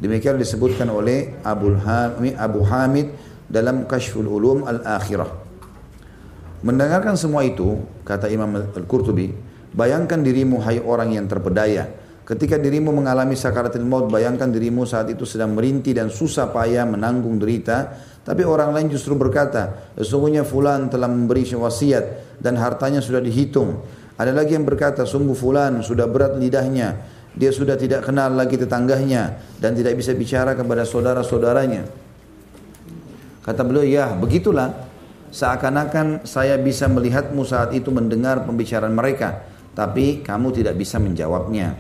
[0.02, 3.06] Demikian disebutkan oleh Abu Hamid, Abu Hamid
[3.46, 5.30] dalam Kashful Ulum Al-Akhirah.
[6.62, 9.30] Mendengarkan semua itu, kata Imam Al-Qurtubi,
[9.74, 11.86] bayangkan dirimu hai orang yang terpedaya.
[12.22, 17.38] Ketika dirimu mengalami sakaratul maut, bayangkan dirimu saat itu sedang merintih dan susah payah menanggung
[17.42, 23.82] derita, tapi orang lain justru berkata, sesungguhnya fulan telah memberi wasiat dan hartanya sudah dihitung.
[24.14, 27.02] Ada lagi yang berkata, sungguh fulan sudah berat lidahnya,
[27.34, 31.82] dia sudah tidak kenal lagi tetangganya dan tidak bisa bicara kepada saudara-saudaranya.
[33.42, 34.92] Kata beliau, ya begitulah
[35.32, 41.72] Seakan-akan saya bisa melihatmu saat itu mendengar pembicaraan mereka, tapi kamu tidak bisa menjawabnya.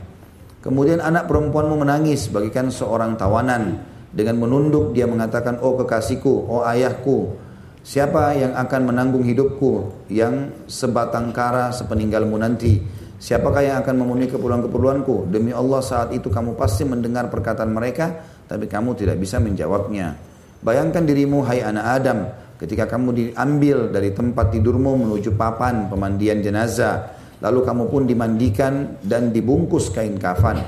[0.64, 3.91] Kemudian anak perempuanmu menangis bagikan seorang tawanan.
[4.12, 7.32] Dengan menunduk dia mengatakan, oh kekasihku, oh ayahku,
[7.80, 12.80] siapa yang akan menanggung hidupku yang sebatang kara sepeninggalmu nanti?
[13.22, 15.30] Siapakah yang akan memenuhi keperluan-keperluanku?
[15.30, 20.18] Demi Allah saat itu kamu pasti mendengar perkataan mereka, tapi kamu tidak bisa menjawabnya.
[20.60, 22.18] Bayangkan dirimu, hai anak Adam,
[22.62, 27.10] Ketika kamu diambil dari tempat tidurmu menuju papan pemandian jenazah,
[27.42, 30.62] lalu kamu pun dimandikan dan dibungkus kain kafan.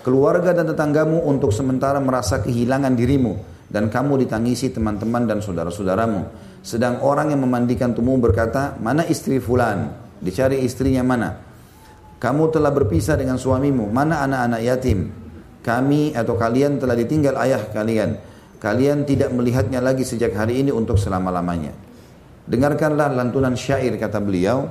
[0.00, 3.36] Keluarga dan tetanggamu untuk sementara merasa kehilangan dirimu
[3.68, 6.26] dan kamu ditangisi teman-teman dan saudara-saudaramu.
[6.64, 9.92] Sedang orang yang memandikan tubuhmu berkata, mana istri fulan?
[10.20, 11.36] Dicari istrinya mana?
[12.20, 14.98] Kamu telah berpisah dengan suamimu, mana anak-anak yatim?
[15.60, 18.16] Kami atau kalian telah ditinggal ayah kalian
[18.60, 21.72] Kalian tidak melihatnya lagi sejak hari ini untuk selama-lamanya.
[22.44, 24.68] Dengarkanlah lantunan syair kata beliau.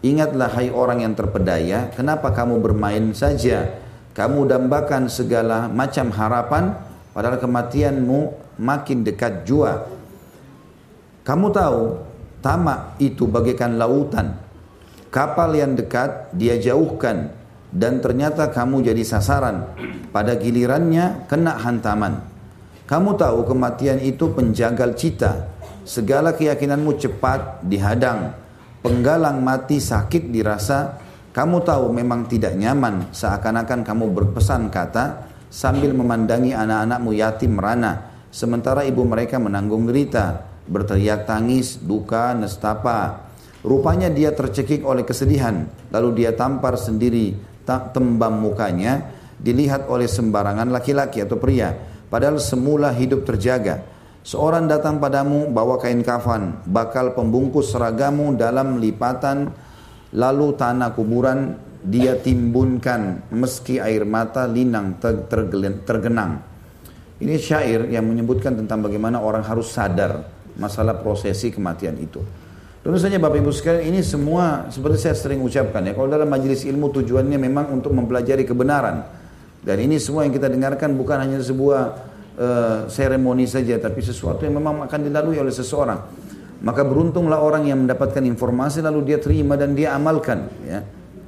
[0.00, 3.76] Ingatlah hai orang yang terpedaya, kenapa kamu bermain saja?
[4.16, 6.72] Kamu dambakan segala macam harapan,
[7.12, 9.84] padahal kematianmu makin dekat jua.
[11.20, 12.00] Kamu tahu,
[12.40, 14.40] tamak itu bagaikan lautan.
[15.12, 17.28] Kapal yang dekat dia jauhkan
[17.68, 19.68] dan ternyata kamu jadi sasaran.
[20.08, 22.24] Pada gilirannya kena hantaman.
[22.88, 25.52] Kamu tahu kematian itu penjagal cita.
[25.84, 28.32] Segala keyakinanmu cepat dihadang.
[28.80, 31.04] Penggalang mati sakit dirasa.
[31.36, 38.08] Kamu tahu memang tidak nyaman seakan-akan kamu berpesan kata sambil memandangi anak-anakmu yatim merana.
[38.32, 40.48] Sementara ibu mereka menanggung derita.
[40.64, 43.28] Berteriak tangis, duka, nestapa.
[43.60, 45.68] Rupanya dia tercekik oleh kesedihan.
[45.92, 47.36] Lalu dia tampar sendiri
[47.68, 49.12] tembam mukanya.
[49.36, 51.76] Dilihat oleh sembarangan laki-laki atau pria
[52.06, 53.82] Padahal semula hidup terjaga.
[54.24, 59.52] Seorang datang padamu bawa kain kafan, bakal pembungkus seragamu dalam lipatan,
[60.14, 64.98] lalu tanah kuburan dia timbunkan meski air mata linang
[65.86, 66.42] tergenang.
[67.16, 70.20] Ini syair yang menyebutkan tentang bagaimana orang harus sadar
[70.58, 72.20] masalah prosesi kematian itu.
[72.86, 75.90] Tentu saja Bapak Ibu sekalian ini semua seperti saya sering ucapkan ya.
[75.96, 79.02] Kalau dalam majelis ilmu tujuannya memang untuk mempelajari kebenaran.
[79.66, 81.82] Dan ini semua yang kita dengarkan bukan hanya sebuah
[82.38, 85.98] uh, seremoni saja, tapi sesuatu yang memang akan dilalui oleh seseorang.
[86.64, 90.48] Maka beruntunglah orang yang mendapatkan informasi lalu dia terima dan dia amalkan.
[90.64, 90.80] Ya.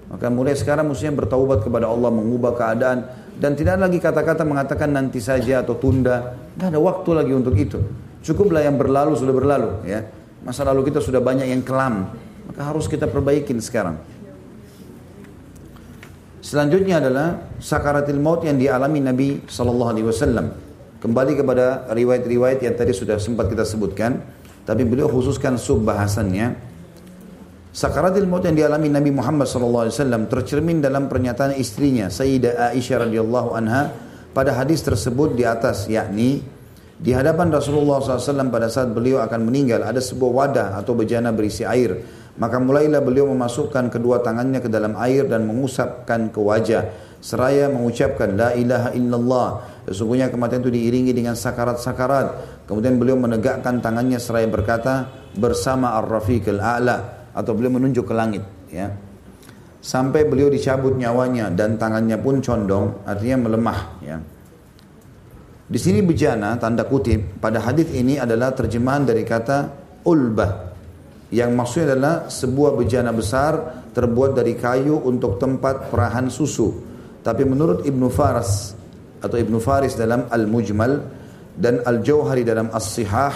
[0.09, 3.05] Maka mulai sekarang mestinya bertaubat kepada Allah, mengubah keadaan.
[3.37, 6.33] Dan tidak lagi kata-kata mengatakan nanti saja atau tunda.
[6.57, 7.79] Tidak ada waktu lagi untuk itu.
[8.25, 9.85] Cukuplah yang berlalu sudah berlalu.
[9.85, 10.09] Ya.
[10.43, 12.09] Masa lalu kita sudah banyak yang kelam.
[12.49, 14.01] Maka harus kita perbaikin sekarang.
[16.41, 20.47] Selanjutnya adalah sakaratil maut yang dialami Nabi Sallallahu Alaihi Wasallam.
[20.99, 24.25] Kembali kepada riwayat-riwayat yang tadi sudah sempat kita sebutkan,
[24.69, 26.69] tapi beliau khususkan sub bahasannya.
[27.73, 33.07] Sakaratil maut yang dialami Nabi Muhammad Sallallahu Alaihi Wasallam tercermin dalam pernyataan istrinya Sayyidah Aisyah
[33.09, 33.93] radhiyallahu anha
[34.37, 36.45] pada hadis tersebut di atas, yakni
[36.99, 41.63] di hadapan Rasulullah SAW pada saat beliau akan meninggal ada sebuah wadah atau bejana berisi
[41.63, 42.03] air
[42.39, 46.87] maka mulailah beliau memasukkan kedua tangannya ke dalam air dan mengusapkan ke wajah.
[47.19, 49.49] Seraya mengucapkan La ilaha illallah.
[49.89, 52.61] Sesungguhnya kematian itu diiringi dengan sakarat-sakarat.
[52.69, 57.33] Kemudian beliau menegakkan tangannya seraya berkata bersama ar-rafiq al-a'la.
[57.33, 58.45] Atau beliau menunjuk ke langit.
[58.69, 58.93] Ya.
[59.81, 63.01] Sampai beliau dicabut nyawanya dan tangannya pun condong.
[63.09, 63.81] Artinya melemah.
[64.05, 64.21] Ya.
[65.69, 69.73] Di sini bejana tanda kutip pada hadis ini adalah terjemahan dari kata
[70.05, 70.69] ulbah
[71.29, 76.73] yang maksudnya adalah sebuah bejana besar terbuat dari kayu untuk tempat perahan susu.
[77.21, 78.73] Tapi menurut Ibnu Faras
[79.23, 80.93] atau Ibnu Faris dalam Al-Mujmal
[81.59, 83.35] dan Al-Jauhari dalam As-Sihah,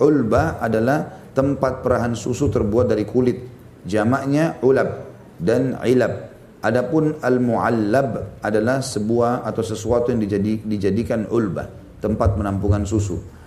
[0.00, 3.38] ulba adalah tempat perahan susu terbuat dari kulit.
[3.84, 4.90] Jamaknya ulab
[5.38, 6.28] dan ilab.
[6.58, 10.26] Adapun al-muallab adalah sebuah atau sesuatu yang
[10.66, 11.70] dijadikan ulba,
[12.02, 13.38] tempat penampungan susu.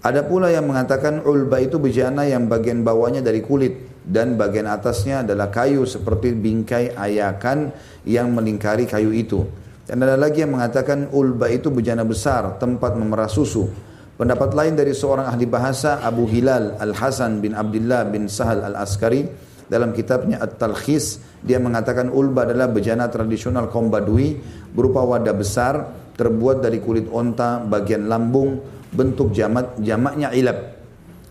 [0.00, 5.26] Ada pula yang mengatakan ulba itu bejana yang bagian bawahnya dari kulit dan bagian atasnya
[5.26, 7.68] adalah kayu seperti bingkai ayakan
[8.08, 9.44] yang melingkari kayu itu.
[9.90, 13.66] Dan ada lagi yang mengatakan ulba itu bejana besar tempat memerah susu.
[14.14, 19.26] Pendapat lain dari seorang ahli bahasa Abu Hilal Al-Hasan bin Abdullah bin Sahal Al-Askari
[19.66, 24.38] dalam kitabnya At-Talkhis dia mengatakan ulba adalah bejana tradisional kaum Badui
[24.70, 25.74] berupa wadah besar
[26.14, 28.62] terbuat dari kulit onta bagian lambung
[28.94, 30.78] bentuk jamak jamaknya ilab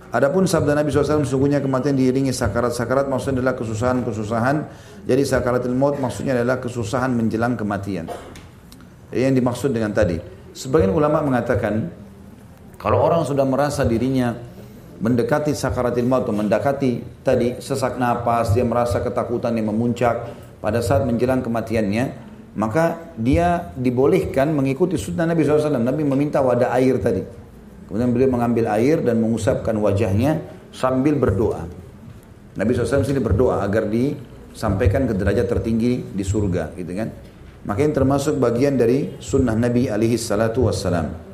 [0.10, 4.58] Adapun sabda Nabi SAW sesungguhnya kematian diiringi sakarat-sakarat maksudnya adalah kesusahan-kesusahan.
[5.06, 8.10] Jadi sakaratul maut maksudnya adalah kesusahan menjelang kematian.
[9.10, 10.22] Yang dimaksud dengan tadi.
[10.54, 11.90] Sebagian ulama mengatakan
[12.78, 14.34] kalau orang sudah merasa dirinya
[15.00, 21.08] mendekati sakaratul maut atau mendekati tadi sesak napas, dia merasa ketakutan yang memuncak pada saat
[21.08, 22.06] menjelang kematiannya,
[22.60, 25.80] maka dia dibolehkan mengikuti sunnah Nabi SAW.
[25.80, 27.24] Nabi meminta wadah air tadi.
[27.88, 30.38] Kemudian beliau mengambil air dan mengusapkan wajahnya
[30.70, 31.66] sambil berdoa.
[32.60, 37.10] Nabi SAW sini berdoa agar disampaikan ke derajat tertinggi di surga, gitu kan?
[37.68, 41.30] Makanya termasuk bagian dari sunnah Nabi alaihi salatu wassalam.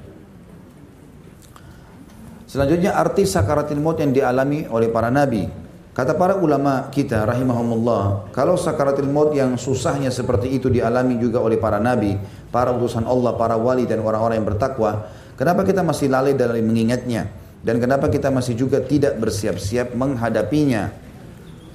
[2.56, 5.44] Selanjutnya arti sakaratil maut yang dialami oleh para nabi.
[5.92, 11.60] Kata para ulama kita rahimahumullah, kalau sakaratil maut yang susahnya seperti itu dialami juga oleh
[11.60, 12.16] para nabi,
[12.56, 15.04] para utusan Allah, para wali dan orang-orang yang bertakwa,
[15.36, 17.28] kenapa kita masih lalai dalam mengingatnya?
[17.60, 20.96] Dan kenapa kita masih juga tidak bersiap-siap menghadapinya?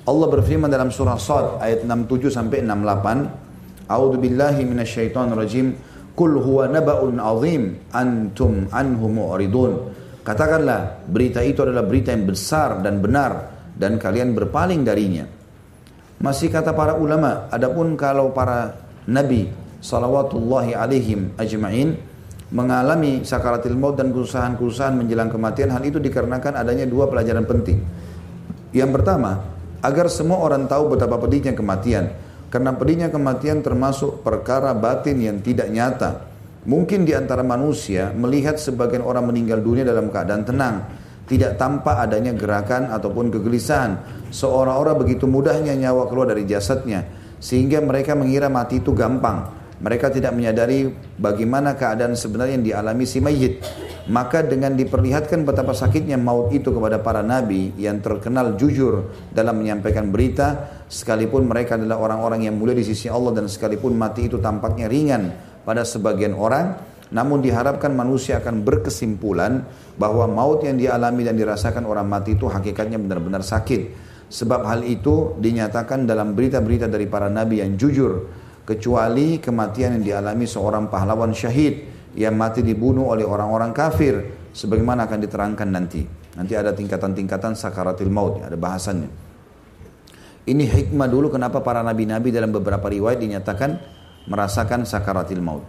[0.08, 3.39] Allah berfirman dalam surah Sad ayat 67 sampai 68,
[3.90, 5.74] A'udzu billahi minasyaitonir rajim.
[6.14, 9.72] Kul huwa naba'un azim antum anhu mu'ridun.
[10.22, 15.26] Katakanlah berita itu adalah berita yang besar dan benar dan kalian berpaling darinya.
[16.20, 18.76] Masih kata para ulama, adapun kalau para
[19.08, 19.48] nabi
[19.80, 21.96] salawatullahi alaihim ajma'in
[22.52, 27.80] mengalami sakaratil maut dan kesusahan-kesusahan menjelang kematian, hal itu dikarenakan adanya dua pelajaran penting.
[28.76, 29.40] Yang pertama,
[29.80, 32.12] agar semua orang tahu betapa pedihnya kematian.
[32.50, 36.30] Karena pedihnya kematian termasuk perkara batin yang tidak nyata
[36.60, 40.84] Mungkin di antara manusia melihat sebagian orang meninggal dunia dalam keadaan tenang,
[41.24, 43.96] tidak tampak adanya gerakan ataupun kegelisahan,
[44.28, 47.08] seorang-orang begitu mudahnya nyawa keluar dari jasadnya,
[47.40, 49.56] sehingga mereka mengira mati itu gampang.
[49.80, 53.64] Mereka tidak menyadari bagaimana keadaan sebenarnya yang dialami si mayit.
[54.12, 60.12] Maka dengan diperlihatkan betapa sakitnya maut itu kepada para nabi yang terkenal jujur dalam menyampaikan
[60.12, 64.90] berita, sekalipun mereka adalah orang-orang yang mulia di sisi Allah dan sekalipun mati itu tampaknya
[64.90, 65.30] ringan
[65.62, 69.66] pada sebagian orang namun diharapkan manusia akan berkesimpulan
[69.98, 74.10] bahwa maut yang dialami dan dirasakan orang mati itu hakikatnya benar-benar sakit.
[74.30, 78.30] Sebab hal itu dinyatakan dalam berita-berita dari para nabi yang jujur.
[78.62, 81.82] Kecuali kematian yang dialami seorang pahlawan syahid
[82.14, 84.14] yang mati dibunuh oleh orang-orang kafir.
[84.54, 86.06] Sebagaimana akan diterangkan nanti.
[86.38, 89.29] Nanti ada tingkatan-tingkatan sakaratil maut, ada bahasannya.
[90.48, 93.70] Ini hikmah dulu kenapa para nabi-nabi dalam beberapa riwayat dinyatakan
[94.28, 95.64] merasakan sakaratil maut.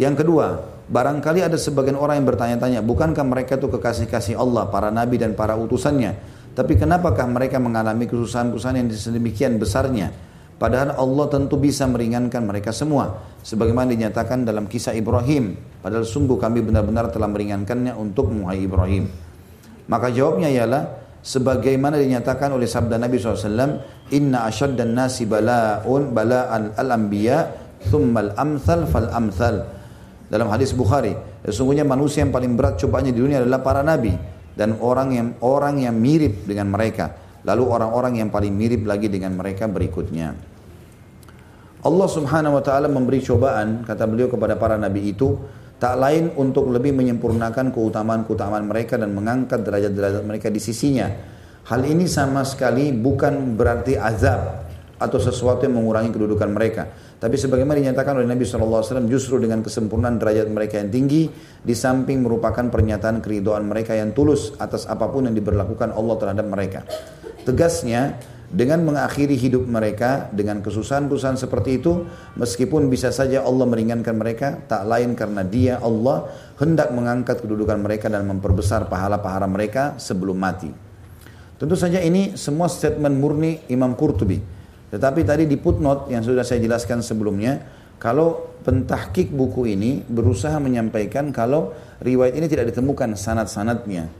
[0.00, 0.46] Yang kedua,
[0.88, 5.54] barangkali ada sebagian orang yang bertanya-tanya, bukankah mereka itu kekasih-kasih Allah, para nabi dan para
[5.54, 6.16] utusannya?
[6.56, 10.10] Tapi kenapakah mereka mengalami kesusahan-kesusahan yang sedemikian besarnya?
[10.60, 13.16] Padahal Allah tentu bisa meringankan mereka semua.
[13.40, 15.56] Sebagaimana dinyatakan dalam kisah Ibrahim.
[15.80, 19.08] Padahal sungguh kami benar-benar telah meringankannya untuk Muhai Ibrahim.
[19.88, 20.82] Maka jawabnya ialah,
[21.20, 27.38] sebagaimana dinyatakan oleh sabda Nabi SAW, Inna dan nasi bala'un bala'an al-anbiya
[27.88, 29.64] thummal amthal fal amthal.
[30.30, 34.14] Dalam hadis Bukhari, sesungguhnya manusia yang paling berat cobaannya di dunia adalah para nabi
[34.54, 37.10] dan orang yang orang yang mirip dengan mereka.
[37.42, 40.36] Lalu orang-orang yang paling mirip lagi dengan mereka berikutnya.
[41.80, 45.32] Allah Subhanahu wa taala memberi cobaan kata beliau kepada para nabi itu
[45.80, 51.08] tak lain untuk lebih menyempurnakan keutamaan-keutamaan mereka dan mengangkat derajat-derajat mereka di sisinya.
[51.72, 54.68] Hal ini sama sekali bukan berarti azab
[55.00, 56.84] atau sesuatu yang mengurangi kedudukan mereka.
[57.16, 62.20] Tapi sebagaimana dinyatakan oleh Nabi SAW justru dengan kesempurnaan derajat mereka yang tinggi di samping
[62.20, 66.80] merupakan pernyataan keridoan mereka yang tulus atas apa pun yang diberlakukan Allah terhadap mereka.
[67.44, 68.20] Tegasnya
[68.50, 72.04] dengan mengakhiri hidup mereka dengan kesusahan-kesusahan seperti itu
[72.34, 76.26] meskipun bisa saja Allah meringankan mereka tak lain karena dia Allah
[76.58, 80.70] hendak mengangkat kedudukan mereka dan memperbesar pahala-pahala mereka sebelum mati.
[81.56, 84.60] Tentu saja ini semua statement murni Imam Qurtubi
[84.90, 87.62] tetapi tadi di footnote yang sudah saya jelaskan sebelumnya,
[88.02, 91.70] kalau pentahkik buku ini berusaha menyampaikan kalau
[92.02, 94.10] riwayat ini tidak ditemukan sanat-sanatnya.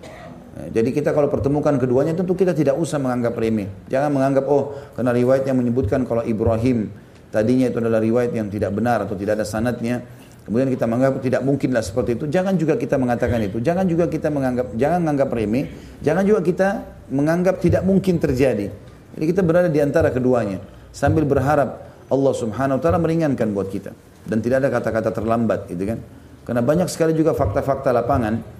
[0.51, 3.71] Jadi kita kalau pertemukan keduanya tentu kita tidak usah menganggap remeh.
[3.87, 6.91] Jangan menganggap oh karena riwayat yang menyebutkan kalau Ibrahim
[7.31, 10.03] tadinya itu adalah riwayat yang tidak benar atau tidak ada sanatnya.
[10.43, 12.25] Kemudian kita menganggap tidak mungkinlah seperti itu.
[12.27, 13.63] Jangan juga kita mengatakan itu.
[13.63, 15.65] Jangan juga kita menganggap jangan menganggap remeh.
[16.03, 16.69] Jangan juga kita
[17.15, 18.67] menganggap tidak mungkin terjadi.
[19.15, 20.59] Jadi kita berada di antara keduanya
[20.91, 23.95] sambil berharap Allah Subhanahu wa taala meringankan buat kita
[24.27, 25.99] dan tidak ada kata-kata terlambat gitu kan.
[26.43, 28.60] Karena banyak sekali juga fakta-fakta lapangan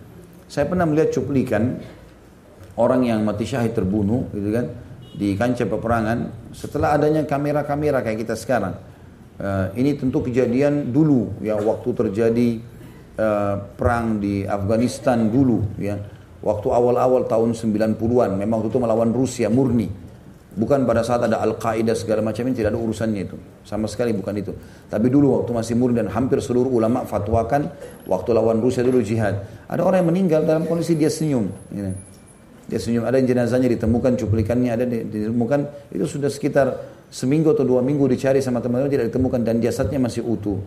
[0.51, 1.79] Saya pernah melihat cuplikan
[2.75, 4.67] orang yang mati syahid terbunuh gitu kan
[5.15, 8.75] di kancah peperangan setelah adanya kamera-kamera kayak kita sekarang.
[9.41, 12.49] Uh, ini tentu kejadian dulu ya waktu terjadi
[13.17, 15.95] uh, perang di Afghanistan dulu ya.
[16.41, 19.87] Waktu awal-awal tahun 90-an memang itu melawan Rusia murni.
[20.51, 23.39] Bukan pada saat ada Al-Qaeda segala macam ini tidak ada urusannya itu.
[23.63, 24.51] Sama sekali bukan itu.
[24.91, 27.71] Tapi dulu waktu masih murni dan hampir seluruh ulama fatwakan
[28.11, 29.47] waktu lawan Rusia dulu jihad.
[29.71, 31.47] Ada orang yang meninggal dalam kondisi dia senyum.
[31.71, 31.95] Gitu.
[32.67, 33.07] Dia senyum.
[33.07, 35.61] Ada yang jenazahnya ditemukan, cuplikannya ada ditemukan.
[35.95, 36.67] Itu sudah sekitar
[37.15, 40.59] seminggu atau dua minggu dicari sama teman-teman tidak ditemukan dan jasadnya masih utuh.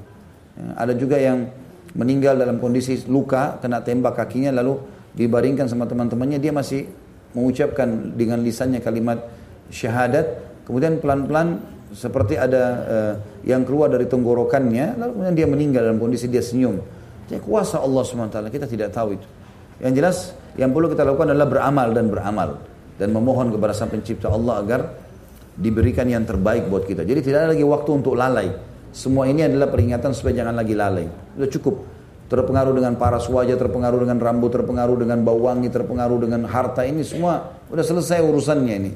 [0.55, 1.51] Ya, ada juga yang
[1.91, 4.80] meninggal dalam kondisi luka, kena tembak kakinya lalu
[5.11, 6.88] dibaringkan sama teman-temannya dia masih
[7.35, 9.43] mengucapkan dengan lisannya kalimat
[9.74, 10.26] syahadat
[10.70, 11.60] kemudian pelan-pelan
[11.94, 13.14] seperti ada uh,
[13.45, 16.78] yang keluar dari tenggorokannya lalu kemudian dia meninggal dalam kondisi dia senyum.
[17.30, 19.28] Jadi kuasa Allah SWT kita tidak tahu itu.
[19.82, 20.18] Yang jelas
[20.54, 22.50] yang perlu kita lakukan adalah beramal dan beramal
[22.98, 24.82] dan memohon kepada sang pencipta Allah agar
[25.54, 27.06] diberikan yang terbaik buat kita.
[27.06, 28.50] Jadi tidak ada lagi waktu untuk lalai.
[28.94, 31.06] Semua ini adalah peringatan supaya jangan lagi lalai.
[31.38, 31.76] Sudah cukup.
[32.30, 37.06] Terpengaruh dengan paras wajah, terpengaruh dengan rambut, terpengaruh dengan bau wangi, terpengaruh dengan harta ini
[37.06, 38.91] semua udah selesai urusannya ini.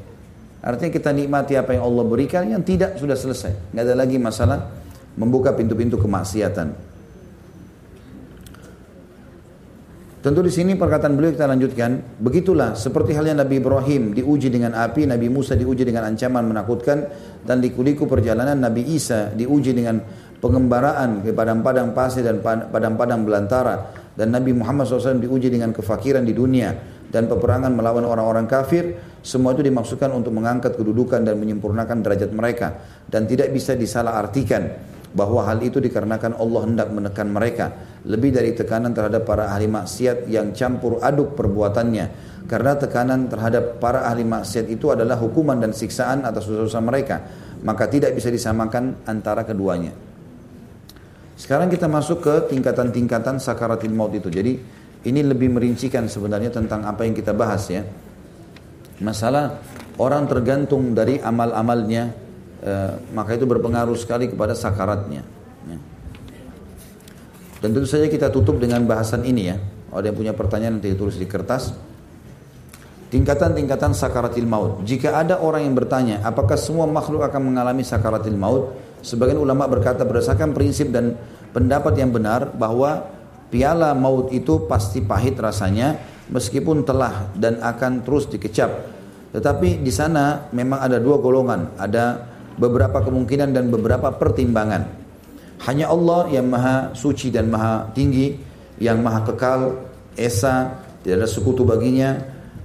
[0.61, 3.73] Artinya kita nikmati apa yang Allah berikan, yang tidak sudah selesai.
[3.73, 4.59] Nggak ada lagi masalah
[5.17, 6.89] membuka pintu-pintu kemaksiatan.
[10.17, 12.19] Tentu di sini perkataan beliau kita lanjutkan.
[12.19, 16.97] Begitulah seperti halnya Nabi Ibrahim diuji dengan api, Nabi Musa diuji dengan ancaman menakutkan,
[17.45, 20.01] dan di kuliku perjalanan Nabi Isa diuji dengan
[20.37, 26.33] pengembaraan ke padang-padang pasir dan padang-padang belantara dan Nabi Muhammad SAW diuji dengan kefakiran di
[26.33, 26.73] dunia
[27.09, 28.97] dan peperangan melawan orang-orang kafir
[29.27, 32.79] semua itu dimaksudkan untuk mengangkat kedudukan dan menyempurnakan derajat mereka.
[33.11, 34.71] Dan tidak bisa disalahartikan
[35.11, 37.75] bahwa hal itu dikarenakan Allah hendak menekan mereka.
[38.07, 42.39] Lebih dari tekanan terhadap para ahli maksiat yang campur aduk perbuatannya.
[42.47, 47.19] Karena tekanan terhadap para ahli maksiat itu adalah hukuman dan siksaan atas dosa-dosa mereka.
[47.67, 49.91] Maka tidak bisa disamakan antara keduanya.
[51.35, 54.31] Sekarang kita masuk ke tingkatan-tingkatan sakaratil maut itu.
[54.31, 54.55] Jadi
[55.03, 58.06] ini lebih merincikan sebenarnya tentang apa yang kita bahas ya.
[58.97, 59.61] Masalah
[60.01, 62.03] orang tergantung dari amal-amalnya,
[62.61, 65.21] eh, maka itu berpengaruh sekali kepada sakaratnya.
[65.69, 65.77] Ya.
[67.61, 69.57] Dan tentu saja kita tutup dengan bahasan ini ya.
[69.93, 71.73] Ada yang punya pertanyaan nanti ditulis di kertas.
[73.07, 74.83] Tingkatan-tingkatan sakaratil maut.
[74.83, 78.75] Jika ada orang yang bertanya, apakah semua makhluk akan mengalami sakaratil maut?
[78.99, 81.15] Sebagian ulama berkata berdasarkan prinsip dan
[81.55, 83.07] pendapat yang benar bahwa
[83.47, 85.95] piala maut itu pasti pahit rasanya
[86.31, 88.69] meskipun telah dan akan terus dikecap.
[89.31, 92.25] Tetapi di sana memang ada dua golongan, ada
[92.57, 94.87] beberapa kemungkinan dan beberapa pertimbangan.
[95.67, 98.37] Hanya Allah yang maha suci dan maha tinggi,
[98.77, 102.17] yang maha kekal, esa, tidak ada sekutu baginya,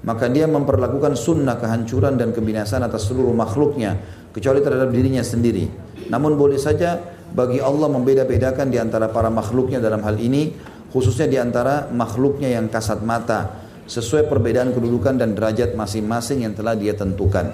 [0.05, 3.97] maka dia memperlakukan sunnah kehancuran dan kebinasaan atas seluruh makhluknya,
[4.35, 5.69] kecuali terhadap dirinya sendiri.
[6.11, 7.01] Namun boleh saja
[7.33, 10.53] bagi Allah membeda-bedakan di antara para makhluknya dalam hal ini,
[10.93, 16.77] khususnya di antara makhluknya yang kasat mata, sesuai perbedaan kedudukan dan derajat masing-masing yang telah
[16.79, 17.51] dia tentukan.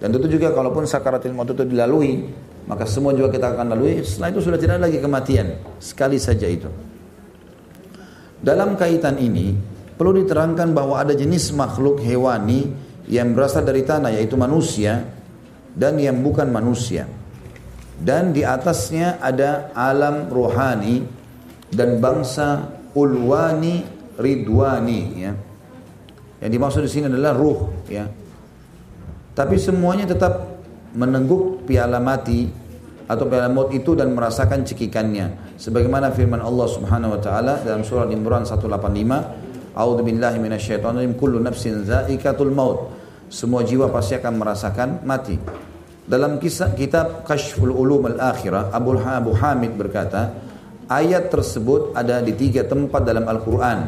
[0.00, 2.26] Dan tentu juga kalaupun sakaratil maut itu dilalui,
[2.66, 5.46] maka semua juga kita akan lalui, setelah itu sudah tidak lagi kematian,
[5.78, 6.68] sekali saja itu.
[8.40, 9.52] Dalam kaitan ini,
[9.94, 12.72] perlu diterangkan bahwa ada jenis makhluk hewani
[13.06, 15.04] yang berasal dari tanah, yaitu manusia,
[15.76, 17.06] dan yang bukan manusia
[18.00, 21.04] dan di atasnya ada alam rohani
[21.70, 23.86] dan bangsa ulwani
[24.18, 25.32] ridwani ya.
[26.40, 28.08] Yang dimaksud di sini adalah ruh ya.
[29.36, 30.60] Tapi semuanya tetap
[30.92, 32.50] menengguk piala mati
[33.06, 35.58] atau piala maut itu dan merasakan cekikannya.
[35.58, 41.86] Sebagaimana firman Allah Subhanahu wa taala dalam surah Imran 185, A'udzu billahi minasyaitonir kullu nafsin
[41.86, 42.90] zaikatul maut.
[43.30, 45.38] Semua jiwa pasti akan merasakan mati.
[46.10, 48.98] Dalam kisah kitab Kashful Ulum Al-Akhirah, Abu
[49.38, 50.34] Hamid berkata,
[50.90, 53.78] ayat tersebut ada di tiga tempat dalam Al-Quran.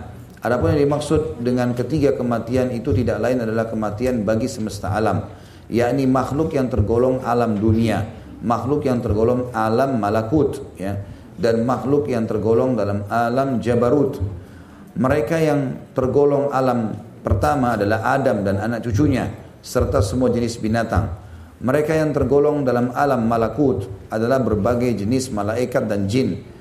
[0.42, 5.26] Adapun yang dimaksud dengan ketiga kematian itu tidak lain adalah kematian bagi semesta alam,
[5.66, 8.06] yakni makhluk yang tergolong alam dunia,
[8.42, 10.98] makhluk yang tergolong alam malakut, ya,
[11.38, 14.18] dan makhluk yang tergolong dalam alam jabarut.
[14.98, 15.60] Mereka yang
[15.94, 16.90] tergolong alam
[17.22, 19.30] pertama adalah Adam dan anak cucunya,
[19.62, 21.06] serta semua jenis binatang.
[21.62, 26.51] Mereka yang tergolong dalam alam malakut adalah berbagai jenis malaikat dan jin.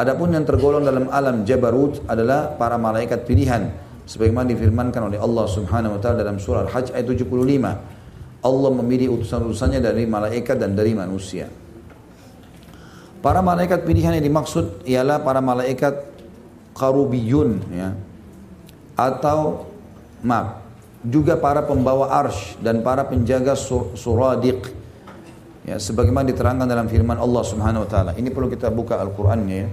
[0.00, 3.68] Adapun yang tergolong dalam alam jabarut adalah para malaikat pilihan.
[4.08, 7.28] Sebagaimana difirmankan oleh Allah Subhanahu wa taala dalam surah Al-Hajj ayat 75.
[8.40, 11.52] Allah memilih utusan-utusannya dari malaikat dan dari manusia.
[13.20, 16.08] Para malaikat pilihan yang dimaksud ialah para malaikat
[16.72, 17.92] karubiyun ya.
[18.96, 19.68] atau
[20.24, 20.64] maaf
[21.04, 24.72] juga para pembawa arsh dan para penjaga sur, suradiq
[25.68, 29.68] ya sebagaimana diterangkan dalam firman Allah Subhanahu wa taala ini perlu kita buka Al-Qur'annya ya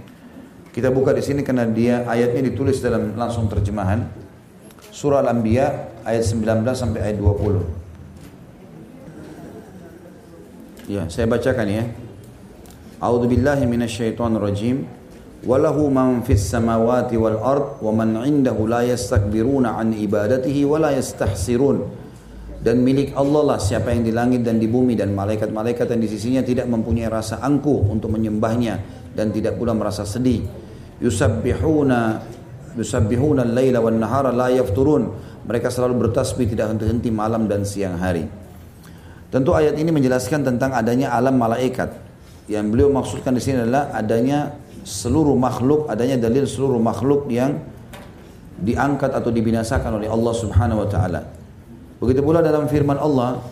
[0.78, 3.98] kita buka di sini karena dia ayatnya ditulis dalam langsung terjemahan.
[4.94, 5.74] Surah Al-Anbiya
[6.06, 6.46] ayat 19
[6.78, 7.66] sampai ayat 20.
[10.86, 11.82] Ya, saya bacakan ya.
[13.02, 14.86] A'udzu billahi minasyaitonir rajim.
[15.50, 20.94] Walahu man fis samawati wal ard wa man 'indahu la yastakbiruna an ibadatihi wa la
[20.94, 22.06] yastahsirun
[22.62, 26.10] dan milik Allah lah siapa yang di langit dan di bumi dan malaikat-malaikat yang di
[26.10, 28.82] sisinya tidak mempunyai rasa angkuh untuk menyembahnya
[29.14, 30.67] dan tidak pula merasa sedih
[31.04, 32.22] yusabbihuna
[32.78, 35.10] yusabbihuna al-laila wan nahara la yafturun.
[35.48, 38.28] Mereka selalu bertasbih tidak henti-henti malam dan siang hari.
[39.32, 41.92] Tentu ayat ini menjelaskan tentang adanya alam malaikat.
[42.48, 44.56] Yang beliau maksudkan di sini adalah adanya
[44.88, 47.60] seluruh makhluk adanya dalil seluruh makhluk yang
[48.64, 51.22] diangkat atau dibinasakan oleh Allah Subhanahu wa taala.
[52.00, 53.44] Begitu pula dalam firman Allah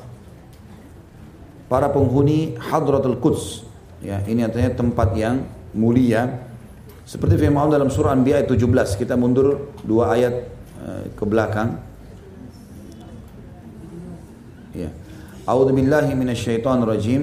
[1.67, 3.67] para penghuni Hadratul Quds.
[3.99, 5.43] Ya ini artinya tempat yang
[5.75, 6.44] mulia
[7.05, 10.35] seperti firman Allah dalam surah Anbiya ayat 17 kita mundur dua ayat
[10.81, 11.77] uh, ke belakang.
[14.73, 14.89] Ya.
[15.45, 17.21] A'udzu billahi minasyaitonir rajim.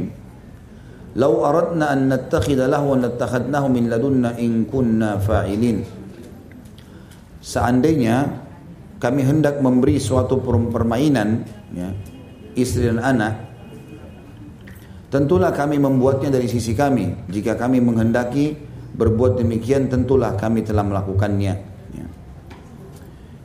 [1.19, 5.85] Lau aradna an nattakhidha lahwan lattakhadnahu min ladunna in kunna fa'ilin.
[7.43, 8.33] Seandainya
[9.03, 11.43] kami hendak memberi suatu permainan
[11.75, 11.91] ya,
[12.55, 13.35] istri dan anak
[15.13, 17.29] tentulah kami membuatnya dari sisi kami.
[17.29, 21.55] Jika kami menghendaki berbuat demikian tentulah kami telah melakukannya.
[21.93, 22.07] Ya.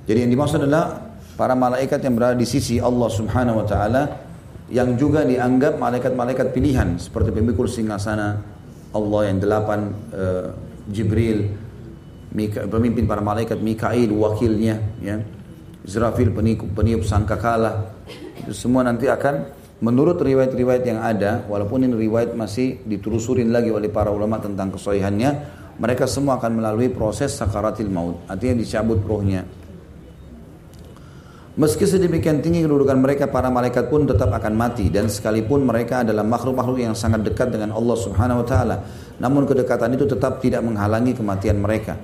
[0.08, 4.04] jadi yang dimaksud adalah para malaikat yang berada di sisi Allah subhanahu wa ta'ala
[4.68, 8.44] yang juga dianggap malaikat-malaikat pilihan seperti pemikul singgasana
[8.92, 9.80] Allah yang delapan
[10.12, 10.52] uh,
[10.92, 11.48] Jibril
[12.36, 15.16] Mika, pemimpin para malaikat Mikail wakilnya ya.
[15.88, 17.96] Israfil peniup peniup sangkakala.
[18.44, 23.94] Itu semua nanti akan menurut riwayat-riwayat yang ada walaupun ini riwayat masih ditelusurin lagi oleh
[23.94, 25.30] para ulama tentang kesohihannya
[25.78, 29.46] mereka semua akan melalui proses sakaratil maut artinya dicabut rohnya
[31.58, 36.22] Meski sedemikian tinggi kedudukan mereka, para malaikat pun tetap akan mati dan sekalipun mereka adalah
[36.22, 38.86] makhluk-makhluk yang sangat dekat dengan Allah Subhanahu wa taala,
[39.18, 41.98] namun kedekatan itu tetap tidak menghalangi kematian mereka.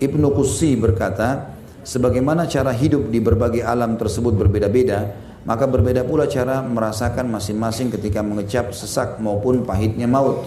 [0.00, 1.52] Ibnu Qussi berkata,
[1.84, 8.18] sebagaimana cara hidup di berbagai alam tersebut berbeda-beda, maka berbeda pula cara merasakan masing-masing ketika
[8.20, 10.42] mengecap sesak maupun pahitnya maut.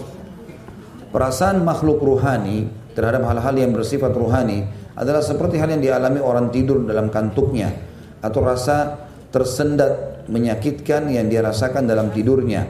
[1.09, 4.67] Perasaan makhluk ruhani terhadap hal-hal yang bersifat ruhani
[4.99, 7.71] adalah seperti hal yang dialami orang tidur dalam kantuknya
[8.19, 12.67] atau rasa tersendat menyakitkan yang dia rasakan dalam tidurnya.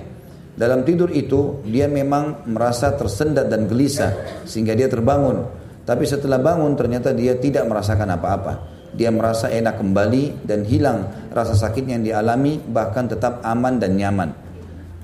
[0.53, 5.49] Dalam tidur itu dia memang merasa tersendat dan gelisah sehingga dia terbangun.
[5.81, 8.53] Tapi setelah bangun ternyata dia tidak merasakan apa-apa.
[8.93, 10.99] Dia merasa enak kembali dan hilang
[11.29, 14.29] rasa sakit yang dialami bahkan tetap aman dan nyaman.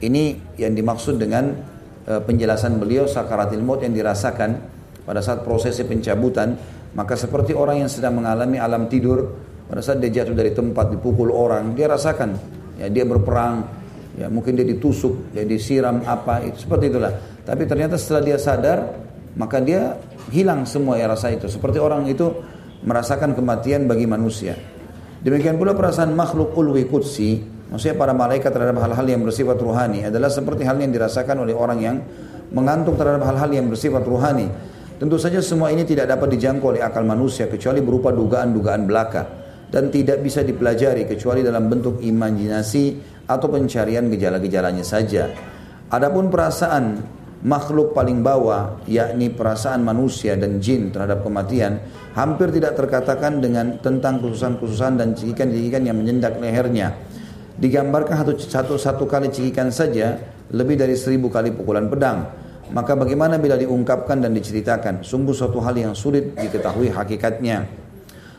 [0.01, 1.55] Ini yang dimaksud dengan
[2.05, 4.57] uh, penjelasan beliau sakaratil maut yang dirasakan
[5.05, 6.57] pada saat prosesi pencabutan
[6.95, 9.35] maka seperti orang yang sedang mengalami alam tidur
[9.67, 12.37] pada saat dia jatuh dari tempat dipukul orang, dia rasakan
[12.79, 13.65] ya dia berperang,
[14.15, 17.11] ya mungkin dia ditusuk, dia disiram apa itu seperti itulah.
[17.43, 18.79] Tapi ternyata setelah dia sadar,
[19.35, 19.99] maka dia
[20.31, 21.51] hilang semua ya rasa itu.
[21.51, 22.31] Seperti orang itu
[22.85, 24.55] merasakan kematian bagi manusia.
[25.25, 27.41] Demikian pula perasaan makhluk ulwi kutsi,
[27.73, 31.81] maksudnya para malaikat terhadap hal-hal yang bersifat ruhani adalah seperti hal yang dirasakan oleh orang
[31.81, 31.97] yang
[32.53, 34.45] mengantuk terhadap hal-hal yang bersifat ruhani.
[35.01, 39.25] Tentu saja semua ini tidak dapat dijangkau oleh akal manusia kecuali berupa dugaan-dugaan belaka
[39.73, 42.85] dan tidak bisa dipelajari kecuali dalam bentuk imajinasi
[43.25, 45.33] atau pencarian gejala-gejalanya saja.
[45.89, 47.01] Adapun perasaan
[47.43, 51.83] makhluk paling bawah yakni perasaan manusia dan jin terhadap kematian
[52.15, 56.95] hampir tidak terkatakan dengan tentang khususan-khususan dan cikikan-cikikan yang menyendak lehernya.
[57.55, 60.19] Digambarkan satu, satu, satu kali cikikan saja
[60.51, 62.27] lebih dari seribu kali pukulan pedang.
[62.65, 65.05] Maka bagaimana bila diungkapkan dan diceritakan?
[65.05, 67.67] Sungguh suatu hal yang sulit diketahui hakikatnya.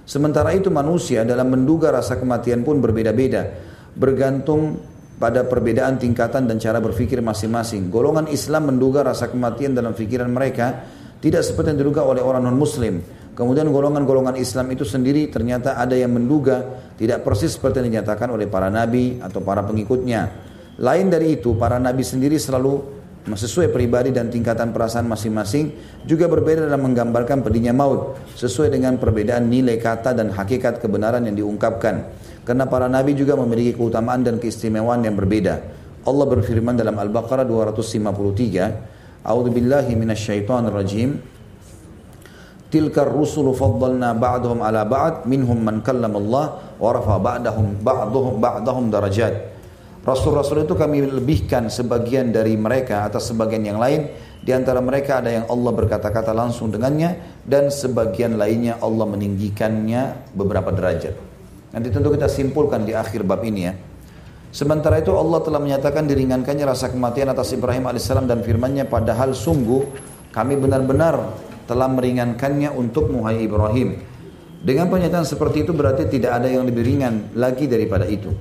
[0.06, 3.55] Sementara itu manusia dalam menduga rasa kematian pun berbeda-beda,
[3.94, 4.78] bergantung
[5.16, 7.88] pada perbedaan tingkatan dan cara berpikir masing-masing.
[7.88, 10.84] Golongan Islam menduga rasa kematian dalam pikiran mereka
[11.24, 13.01] tidak seperti yang diduga oleh orang non-muslim.
[13.36, 18.48] Kemudian golongan-golongan Islam itu sendiri ternyata ada yang menduga tidak persis seperti yang dinyatakan oleh
[18.48, 20.48] para nabi atau para pengikutnya.
[20.80, 22.97] Lain dari itu, para nabi sendiri selalu
[23.34, 25.74] sesuai pribadi dan tingkatan perasaan masing-masing
[26.06, 31.34] juga berbeda dalam menggambarkan pedihnya maut sesuai dengan perbedaan nilai kata dan hakikat kebenaran yang
[31.34, 32.06] diungkapkan
[32.47, 35.60] karena para nabi juga memiliki keutamaan dan keistimewaan yang berbeda.
[36.06, 41.18] Allah berfirman dalam Al-Baqarah 253 A'udzu billahi minasyaitonir rajim.
[42.70, 46.47] Tilka rusulu faddalna ba'dahum ala ba'd minhum man kallama Allah
[46.78, 49.35] wa rafa ba'dahum ba'dahum ba'dahum darajat.
[50.06, 54.06] Rasul-rasul itu kami lebihkan sebagian dari mereka atas sebagian yang lain.
[54.39, 60.70] Di antara mereka ada yang Allah berkata-kata langsung dengannya dan sebagian lainnya Allah meninggikannya beberapa
[60.70, 61.25] derajat.
[61.76, 63.76] Nanti tentu kita simpulkan di akhir bab ini ya.
[64.48, 69.84] Sementara itu Allah telah menyatakan diringankannya rasa kematian atas Ibrahim alaihissalam dan firmannya padahal sungguh
[70.32, 71.36] kami benar-benar
[71.68, 74.00] telah meringankannya untuk Muhai Ibrahim.
[74.64, 78.32] Dengan pernyataan seperti itu berarti tidak ada yang lebih ringan lagi daripada itu.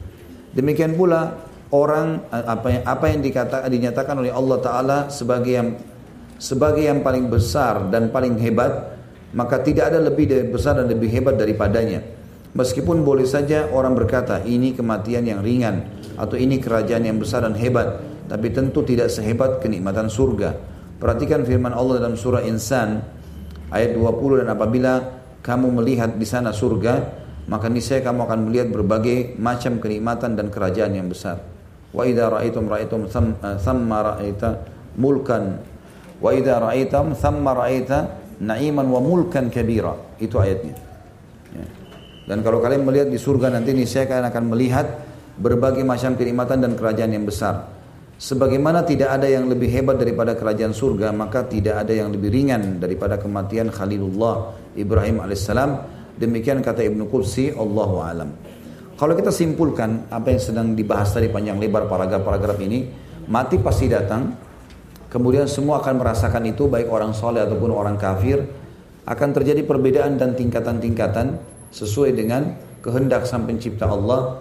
[0.55, 1.35] Demikian pula
[1.75, 5.75] orang apa yang apa yang dikata, dinyatakan oleh Allah Taala sebagai yang
[6.39, 8.95] sebagai yang paling besar dan paling hebat,
[9.35, 11.99] maka tidak ada lebih dari besar dan lebih hebat daripadanya.
[12.55, 17.51] Meskipun boleh saja orang berkata ini kematian yang ringan atau ini kerajaan yang besar dan
[17.51, 17.99] hebat,
[18.31, 20.55] tapi tentu tidak sehebat kenikmatan surga.
[20.95, 23.03] Perhatikan firman Allah dalam surah Insan
[23.75, 24.93] ayat 20 dan apabila
[25.43, 26.93] kamu melihat di sana surga,
[27.51, 31.43] maka niscaya kamu akan melihat berbagai macam kenikmatan dan kerajaan yang besar.
[31.91, 33.11] Wa idza ra'aitum ra'aitum
[33.59, 34.49] thamma ra'aita
[34.95, 35.59] mulkan
[36.23, 37.97] Wa idza ra'aitam thamma ra'aita
[38.39, 40.15] na'iman wa mulkan kabira.
[40.23, 40.84] Itu ayatnya.
[42.25, 44.87] Dan kalau kalian melihat di surga nanti ini saya kalian akan melihat
[45.37, 47.69] berbagai macam kenikmatan dan kerajaan yang besar.
[48.15, 52.79] Sebagaimana tidak ada yang lebih hebat daripada kerajaan surga, maka tidak ada yang lebih ringan
[52.79, 55.71] daripada kematian Khalilullah Ibrahim alaihissalam.
[56.15, 58.31] Demikian kata Ibnu Qudsi, Allahu alam.
[58.95, 62.87] Kalau kita simpulkan apa yang sedang dibahas tadi panjang lebar paragraf-paragraf ini,
[63.27, 64.45] mati pasti datang,
[65.15, 68.43] Kemudian semua akan merasakan itu baik orang soleh ataupun orang kafir.
[69.07, 71.39] Akan terjadi perbedaan dan tingkatan-tingkatan
[71.75, 74.39] sesuai dengan kehendak sang pencipta Allah.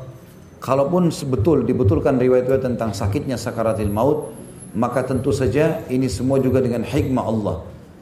[0.62, 4.32] Kalaupun sebetul dibetulkan riwayat-riwayat tentang sakitnya sakaratil maut,
[4.78, 7.56] maka tentu saja ini semua juga dengan hikmah Allah.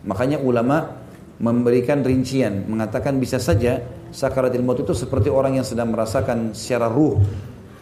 [0.04, 1.00] Makanya ulama
[1.42, 3.82] memberikan rincian, mengatakan bisa saja
[4.14, 7.18] sakaratil maut itu seperti orang yang sedang merasakan secara ruh.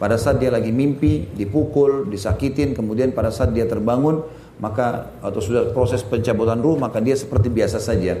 [0.01, 4.25] Pada saat dia lagi mimpi, dipukul, disakitin, kemudian pada saat dia terbangun,
[4.57, 8.17] maka atau sudah proses pencabutan ruh maka dia seperti biasa saja.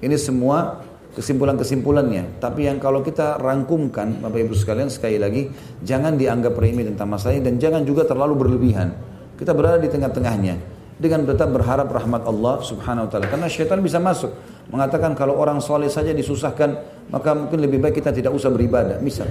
[0.00, 0.80] Ini semua
[1.12, 2.40] kesimpulan-kesimpulannya.
[2.40, 5.52] Tapi yang kalau kita rangkumkan Bapak Ibu sekalian sekali lagi
[5.84, 8.92] jangan dianggap remeh tentang masalah ini dan jangan juga terlalu berlebihan.
[9.36, 10.54] Kita berada di tengah-tengahnya
[10.96, 13.26] dengan tetap berharap rahmat Allah Subhanahu wa taala.
[13.28, 14.32] Karena syaitan bisa masuk
[14.72, 16.78] mengatakan kalau orang soleh saja disusahkan
[17.12, 19.28] maka mungkin lebih baik kita tidak usah beribadah misal.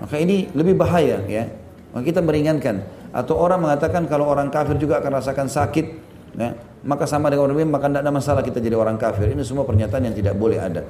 [0.00, 1.44] Maka ini lebih bahaya ya.
[1.90, 3.02] Maka kita meringankan.
[3.10, 6.54] Atau orang mengatakan kalau orang kafir juga akan rasakan sakit, ya,
[6.84, 9.30] maka sama dengan orang maka tidak ada masalah kita jadi orang kafir.
[9.32, 10.82] Ini semua pernyataan yang tidak boleh ada.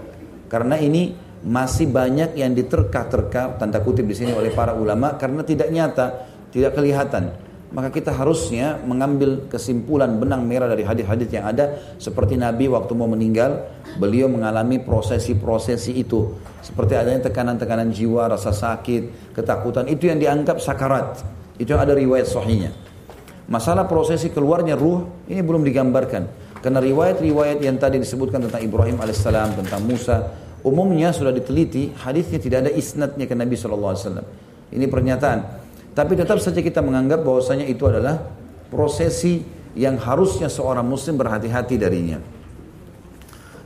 [0.51, 5.73] Karena ini masih banyak yang diterka-terka tanda kutip di sini oleh para ulama karena tidak
[5.73, 6.07] nyata,
[6.53, 7.33] tidak kelihatan.
[7.71, 13.07] Maka kita harusnya mengambil kesimpulan benang merah dari hadis-hadis yang ada seperti Nabi waktu mau
[13.07, 13.63] meninggal,
[13.95, 16.35] beliau mengalami prosesi-prosesi itu.
[16.67, 21.23] Seperti adanya tekanan-tekanan jiwa, rasa sakit, ketakutan, itu yang dianggap sakarat.
[21.63, 22.90] Itu ada riwayat sahihnya.
[23.51, 26.23] Masalah prosesi keluarnya ruh ini belum digambarkan.
[26.63, 30.31] Karena riwayat-riwayat yang tadi disebutkan tentang Ibrahim alaihissalam, tentang Musa,
[30.63, 34.23] umumnya sudah diteliti, hadisnya tidak ada isnadnya ke Nabi SAW.
[34.71, 35.39] Ini pernyataan.
[35.91, 38.23] Tapi tetap saja kita menganggap bahwasanya itu adalah
[38.71, 39.43] prosesi
[39.75, 42.23] yang harusnya seorang muslim berhati-hati darinya.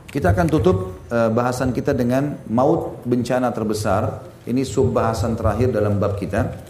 [0.08, 4.22] Kita akan tutup uh, bahasan kita dengan maut bencana terbesar.
[4.46, 6.63] Ini sub bahasan terakhir dalam bab kita.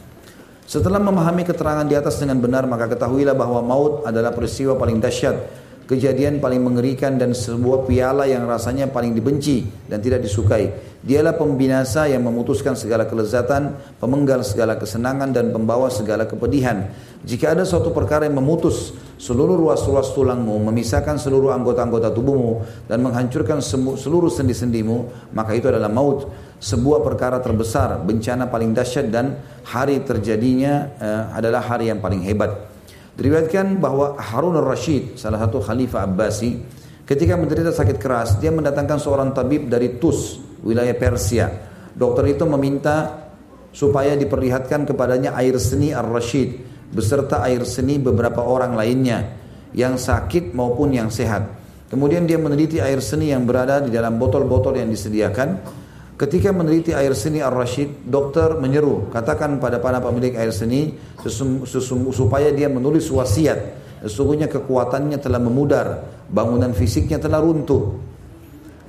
[0.64, 5.36] Setelah memahami keterangan di atas dengan benar, maka ketahuilah bahwa maut adalah peristiwa paling dahsyat,
[5.84, 10.72] kejadian paling mengerikan dan sebuah piala yang rasanya paling dibenci dan tidak disukai.
[11.04, 16.88] Dialah pembinasa yang memutuskan segala kelezatan, pemenggal segala kesenangan dan pembawa segala kepedihan.
[17.24, 23.64] Jika ada suatu perkara yang memutus seluruh ruas-ruas tulangmu, memisahkan seluruh anggota-anggota tubuhmu dan menghancurkan
[23.96, 26.28] seluruh sendi-sendimu, maka itu adalah maut
[26.60, 32.52] sebuah perkara terbesar, bencana paling dahsyat dan hari terjadinya uh, adalah hari yang paling hebat.
[33.16, 36.60] Diriwayatkan bahwa Harun al-Rashid, salah satu khalifah Abbasi,
[37.08, 41.48] ketika menderita sakit keras, dia mendatangkan seorang tabib dari Tus, wilayah Persia.
[41.96, 43.24] Dokter itu meminta
[43.72, 49.36] supaya diperlihatkan kepadanya air seni al-Rashid beserta air seni beberapa orang lainnya
[49.74, 51.50] yang sakit maupun yang sehat.
[51.90, 55.82] Kemudian dia meneliti air seni yang berada di dalam botol-botol yang disediakan
[56.14, 60.94] Ketika meneliti air seni Ar-Rashid, dokter menyeru, katakan pada para pemilik air seni
[62.14, 63.82] supaya dia menulis wasiat.
[64.06, 67.98] Sesungguhnya kekuatannya telah memudar, bangunan fisiknya telah runtuh.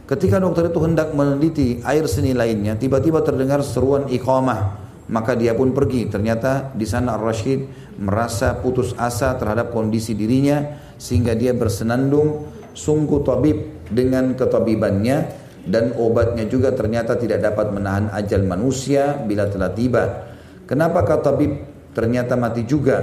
[0.06, 4.86] Ketika dokter itu hendak meneliti air seni lainnya, tiba-tiba terdengar seruan iqamah.
[5.10, 6.06] Maka dia pun pergi.
[6.06, 13.88] Ternyata di sana Ar-Rashid merasa putus asa terhadap kondisi dirinya sehingga dia bersenandung sungguh tabib
[13.88, 15.18] dengan ketabibannya
[15.66, 20.04] dan obatnya juga ternyata tidak dapat menahan ajal manusia bila telah tiba.
[20.68, 21.52] Kenapa kata tabib
[21.96, 23.02] ternyata mati juga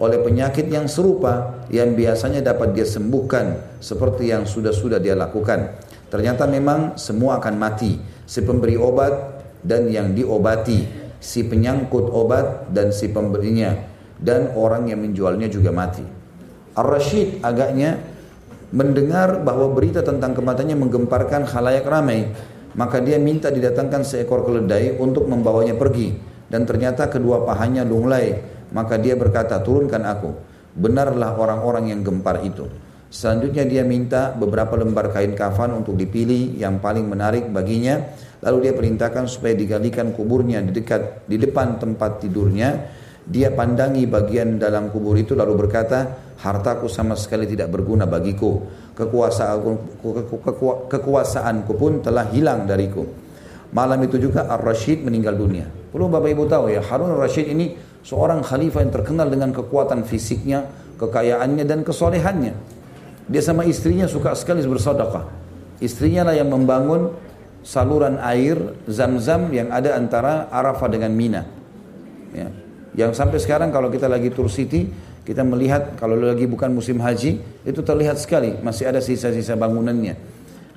[0.00, 5.78] oleh penyakit yang serupa yang biasanya dapat dia sembuhkan seperti yang sudah-sudah dia lakukan.
[6.10, 9.12] Ternyata memang semua akan mati, si pemberi obat
[9.62, 10.86] dan yang diobati,
[11.22, 13.93] si penyangkut obat dan si pemberinya
[14.24, 16.00] dan orang yang menjualnya juga mati.
[16.72, 18.00] Ar-Rashid agaknya
[18.72, 22.32] mendengar bahwa berita tentang kematiannya menggemparkan khalayak ramai,
[22.74, 26.16] maka dia minta didatangkan seekor keledai untuk membawanya pergi
[26.48, 28.40] dan ternyata kedua pahanya lunglai,
[28.74, 30.34] maka dia berkata, "Turunkan aku."
[30.74, 32.66] Benarlah orang-orang yang gempar itu.
[33.06, 38.02] Selanjutnya dia minta beberapa lembar kain kafan untuk dipilih yang paling menarik baginya.
[38.42, 42.90] Lalu dia perintahkan supaya digalikan kuburnya di dekat di depan tempat tidurnya
[43.24, 46.12] dia pandangi bagian dalam kubur itu lalu berkata,
[46.44, 48.60] hartaku sama sekali tidak berguna bagiku.
[48.92, 50.04] Kekuasaanku,
[50.92, 53.08] kekuasaanku pun telah hilang dariku.
[53.74, 55.66] Malam itu juga Ar-Rashid meninggal dunia.
[55.66, 57.74] Perlu Bapak Ibu tahu ya, Harun Ar-Rashid ini
[58.04, 60.68] seorang khalifah yang terkenal dengan kekuatan fisiknya,
[61.00, 62.54] kekayaannya dan kesolehannya.
[63.24, 65.24] Dia sama istrinya suka sekali bersedekah.
[65.80, 67.08] Istrinya lah yang membangun
[67.64, 71.42] saluran air zam-zam yang ada antara Arafah dengan Mina.
[72.36, 72.63] Ya.
[72.94, 74.86] Yang sampai sekarang kalau kita lagi tur city,
[75.26, 80.14] kita melihat kalau lagi bukan musim haji, itu terlihat sekali masih ada sisa-sisa bangunannya.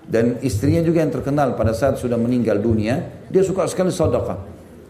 [0.07, 4.39] Dan istrinya juga yang terkenal pada saat sudah meninggal dunia, dia suka sekali sedekah.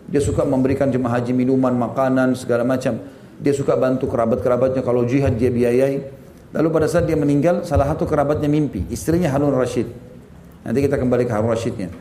[0.08, 3.02] Dia suka memberikan jemaah haji minuman, makanan, segala macam.
[3.42, 6.00] Dia suka bantu kerabat-kerabatnya kalau jihad dia biayai.
[6.56, 9.90] Lalu pada saat dia meninggal, salah satu kerabatnya mimpi, istrinya Harun Rashid.
[10.64, 11.92] Nanti kita kembali ke Harun Rashidnya.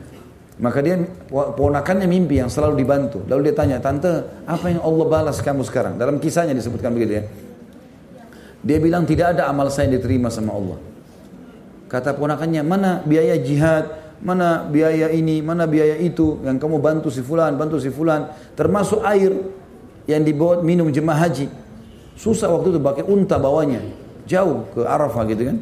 [0.57, 0.97] Maka dia
[1.29, 3.21] ponakannya mimpi yang selalu dibantu.
[3.29, 6.01] Lalu dia tanya, tante apa yang Allah balas kamu sekarang?
[6.01, 7.25] Dalam kisahnya disebutkan begitu ya.
[8.65, 10.81] Dia bilang tidak ada amal saya yang diterima sama Allah.
[11.93, 13.85] Kata ponakannya, mana biaya jihad,
[14.25, 19.05] mana biaya ini, mana biaya itu yang kamu bantu si fulan, bantu si fulan, termasuk
[19.05, 19.37] air
[20.09, 21.53] yang dibawa minum jemaah haji.
[22.17, 23.85] Susah waktu itu pakai unta bawanya,
[24.25, 25.57] jauh ke Arafah gitu kan.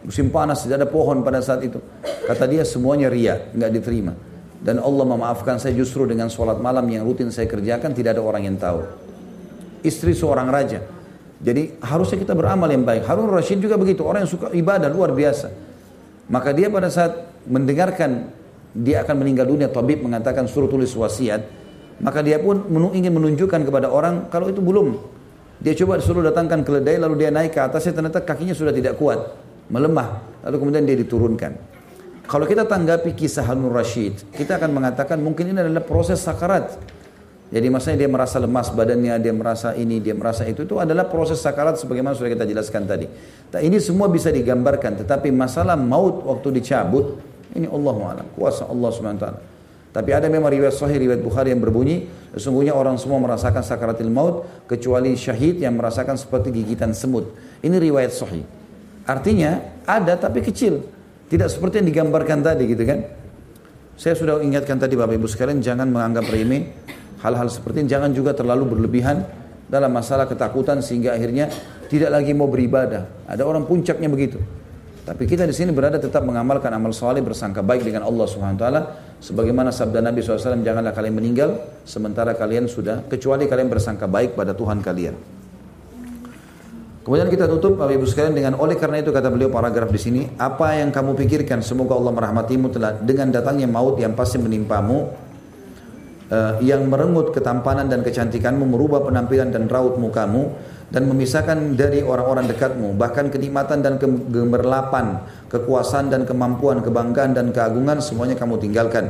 [0.00, 1.78] Musim panas tidak ada pohon pada saat itu.
[2.26, 4.12] Kata dia semuanya ria, nggak diterima.
[4.60, 8.44] Dan Allah memaafkan saya justru dengan sholat malam yang rutin saya kerjakan tidak ada orang
[8.44, 8.84] yang tahu.
[9.80, 10.84] Istri seorang raja.
[11.40, 13.08] Jadi harusnya kita beramal yang baik.
[13.08, 14.04] Harun Rashid juga begitu.
[14.04, 15.48] Orang yang suka ibadah luar biasa.
[16.28, 18.28] Maka dia pada saat mendengarkan
[18.76, 19.72] dia akan meninggal dunia.
[19.72, 21.40] Tabib mengatakan suruh tulis wasiat.
[22.04, 25.00] Maka dia pun ingin menunjukkan kepada orang kalau itu belum.
[25.64, 29.32] Dia coba disuruh datangkan keledai lalu dia naik ke atasnya ternyata kakinya sudah tidak kuat.
[29.72, 30.20] Melemah.
[30.44, 31.79] Lalu kemudian dia diturunkan.
[32.30, 36.78] Kalau kita tanggapi kisah Harun Rashid, kita akan mengatakan mungkin ini adalah proses sakarat.
[37.50, 40.62] Jadi maksudnya dia merasa lemas badannya, dia merasa ini, dia merasa itu.
[40.62, 43.10] Itu adalah proses sakarat sebagaimana sudah kita jelaskan tadi.
[43.50, 45.02] Ini semua bisa digambarkan.
[45.02, 47.18] Tetapi masalah maut waktu dicabut,
[47.58, 48.26] ini Allah alam.
[48.38, 49.26] Kuasa Allah SWT.
[49.90, 52.06] Tapi ada memang riwayat sahih, riwayat Bukhari yang berbunyi,
[52.38, 57.34] sesungguhnya orang semua merasakan sakaratil maut, kecuali syahid yang merasakan seperti gigitan semut.
[57.58, 58.46] Ini riwayat sahih.
[59.02, 60.99] Artinya ada tapi kecil.
[61.30, 63.06] Tidak seperti yang digambarkan tadi gitu kan.
[63.94, 66.74] Saya sudah ingatkan tadi Bapak Ibu sekalian jangan menganggap remeh
[67.22, 67.88] hal-hal seperti ini.
[67.88, 69.22] Jangan juga terlalu berlebihan
[69.70, 71.46] dalam masalah ketakutan sehingga akhirnya
[71.86, 73.30] tidak lagi mau beribadah.
[73.30, 74.42] Ada orang puncaknya begitu.
[75.06, 78.80] Tapi kita di sini berada tetap mengamalkan amal soleh bersangka baik dengan Allah Subhanahu Taala.
[79.22, 81.50] Sebagaimana sabda Nabi SAW, janganlah kalian meninggal
[81.86, 85.39] sementara kalian sudah kecuali kalian bersangka baik pada Tuhan kalian.
[87.00, 90.22] Kemudian kita tutup Bapak Ibu sekalian dengan oleh karena itu kata beliau paragraf di sini,
[90.36, 95.08] apa yang kamu pikirkan semoga Allah merahmatimu telah dengan datangnya maut yang pasti menimpamu
[96.28, 100.52] uh, yang merenggut ketampanan dan kecantikanmu, merubah penampilan dan raut mukamu
[100.92, 108.04] dan memisahkan dari orang-orang dekatmu, bahkan kenikmatan dan kegemerlapan, kekuasaan dan kemampuan, kebanggaan dan keagungan
[108.04, 109.08] semuanya kamu tinggalkan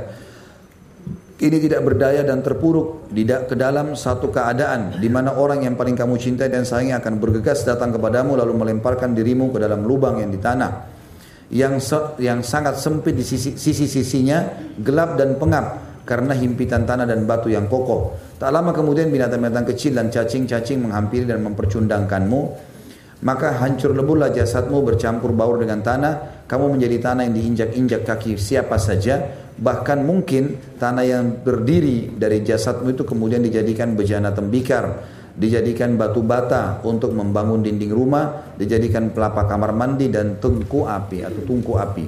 [1.41, 5.97] ini tidak berdaya dan terpuruk tidak ke dalam satu keadaan di mana orang yang paling
[5.97, 10.29] kamu cintai dan sayangi akan bergegas datang kepadamu lalu melemparkan dirimu ke dalam lubang yang
[10.29, 11.01] di tanah
[11.51, 11.83] yang
[12.23, 17.71] yang sangat sempit di sisi sisi-sisinya gelap dan pengap karena himpitan tanah dan batu yang
[17.71, 18.19] kokoh.
[18.39, 22.41] Tak lama kemudian binatang-binatang kecil dan cacing-cacing menghampiri dan mempercundangkanmu.
[23.21, 26.43] Maka hancur leburlah jasadmu bercampur baur dengan tanah.
[26.51, 29.23] Kamu menjadi tanah yang diinjak-injak kaki siapa saja
[29.61, 35.05] Bahkan mungkin tanah yang berdiri dari jasadmu itu kemudian dijadikan bejana tembikar,
[35.37, 41.41] dijadikan batu bata untuk membangun dinding rumah, dijadikan pelapa kamar mandi dan tungku api atau
[41.45, 42.05] tungku api.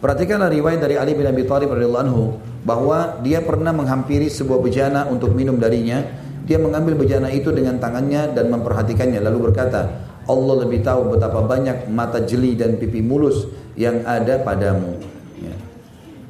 [0.00, 2.24] Perhatikanlah riwayat dari Ali bin Abi Thalib radhiyallahu anhu
[2.64, 6.00] bahwa dia pernah menghampiri sebuah bejana untuk minum darinya.
[6.44, 9.88] Dia mengambil bejana itu dengan tangannya dan memperhatikannya lalu berkata,
[10.28, 13.48] Allah lebih tahu betapa banyak mata jeli dan pipi mulus
[13.80, 15.13] yang ada padamu.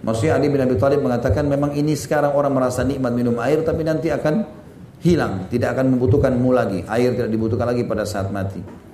[0.05, 0.13] Ya.
[0.13, 3.81] Maksudnya Ali bin Abi Thalib mengatakan memang ini sekarang orang merasa nikmat minum air tapi
[3.89, 4.45] nanti akan
[5.01, 6.85] hilang, tidak akan membutuhkanmu lagi.
[6.85, 8.85] Air tidak dibutuhkan lagi pada saat mati.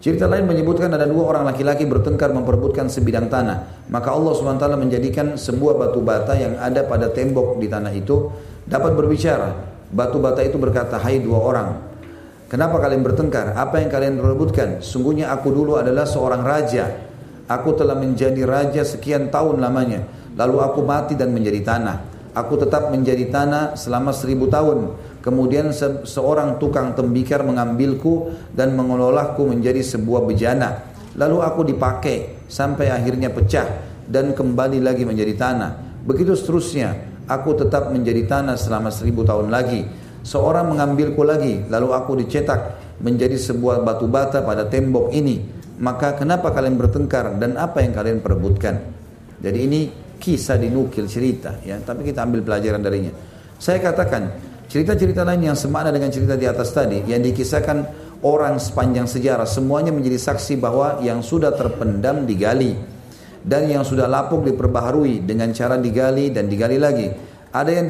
[0.00, 3.84] Cerita lain menyebutkan ada dua orang laki-laki bertengkar memperebutkan sebidang tanah.
[3.92, 8.32] Maka Allah SWT menjadikan sebuah batu bata yang ada pada tembok di tanah itu
[8.64, 9.52] dapat berbicara.
[9.92, 11.68] Batu bata itu berkata, hai dua orang.
[12.48, 13.52] Kenapa kalian bertengkar?
[13.52, 14.80] Apa yang kalian perebutkan?
[14.80, 16.96] Sungguhnya aku dulu adalah seorang raja.
[17.44, 20.00] Aku telah menjadi raja sekian tahun lamanya.
[20.34, 21.96] Lalu aku mati dan menjadi tanah.
[22.30, 29.44] Aku tetap menjadi tanah selama seribu tahun Kemudian se seorang tukang tembikar mengambilku dan mengelolahku
[29.44, 30.80] menjadi sebuah bejana.
[31.12, 33.68] Lalu aku dipakai sampai akhirnya pecah
[34.08, 35.70] dan kembali lagi menjadi tanah.
[36.08, 37.12] Begitu seterusnya.
[37.28, 39.86] Aku tetap menjadi tanah selama seribu tahun lagi.
[40.26, 45.38] Seorang mengambilku lagi, lalu aku dicetak menjadi sebuah batu bata pada tembok ini.
[45.78, 48.82] Maka kenapa kalian bertengkar dan apa yang kalian perebutkan?
[49.38, 49.80] Jadi ini
[50.20, 53.12] kisah dinukil cerita ya, tapi kita ambil pelajaran darinya.
[53.56, 57.90] Saya katakan Cerita-cerita lain yang semakna dengan cerita di atas tadi yang dikisahkan
[58.22, 62.78] orang sepanjang sejarah semuanya menjadi saksi bahwa yang sudah terpendam digali
[63.42, 67.10] dan yang sudah lapuk diperbaharui dengan cara digali dan digali lagi.
[67.50, 67.86] Ada yang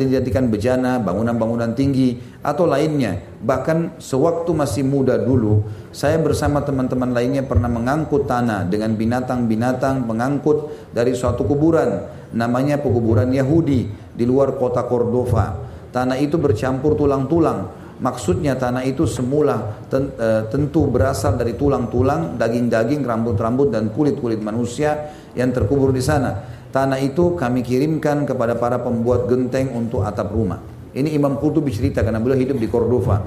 [0.00, 3.20] dijadikan bejana, bangunan-bangunan tinggi atau lainnya.
[3.44, 5.60] Bahkan sewaktu masih muda dulu,
[5.92, 12.00] saya bersama teman-teman lainnya pernah mengangkut tanah dengan binatang-binatang mengangkut dari suatu kuburan
[12.34, 15.52] namanya pekuburan Yahudi di luar kota Cordova.
[15.94, 17.84] Tanah itu bercampur tulang-tulang.
[17.94, 25.54] Maksudnya tanah itu semula e, tentu berasal dari tulang-tulang, daging-daging, rambut-rambut dan kulit-kulit manusia yang
[25.54, 26.53] terkubur di sana.
[26.74, 30.58] Tanah itu kami kirimkan kepada para pembuat genteng untuk atap rumah.
[30.90, 33.22] Ini Imam Qurtubi cerita karena beliau hidup di Cordova.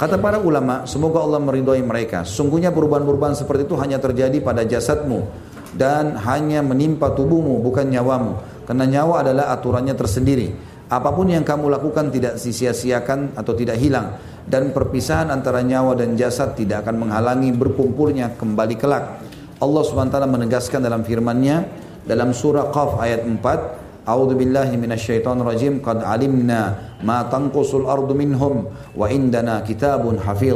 [0.00, 2.24] Kata para ulama, semoga Allah meridhoi mereka.
[2.24, 5.28] Sungguhnya perubahan-perubahan seperti itu hanya terjadi pada jasadmu
[5.76, 8.64] dan hanya menimpa tubuhmu bukan nyawamu.
[8.64, 10.48] Karena nyawa adalah aturannya tersendiri.
[10.88, 14.16] Apa pun yang kamu lakukan tidak sia-siakan atau tidak hilang
[14.48, 19.20] dan perpisahan antara nyawa dan jasad tidak akan menghalangi berkumpulnya kembali kelak.
[19.60, 26.04] Allah SWT menegaskan dalam firman-Nya dalam surah Qaf ayat 4, A'udzu billahi minasyaitonir rajim qad
[26.04, 30.52] alimna ma tanqusul ardu minhum wa indana kitabun hafiz.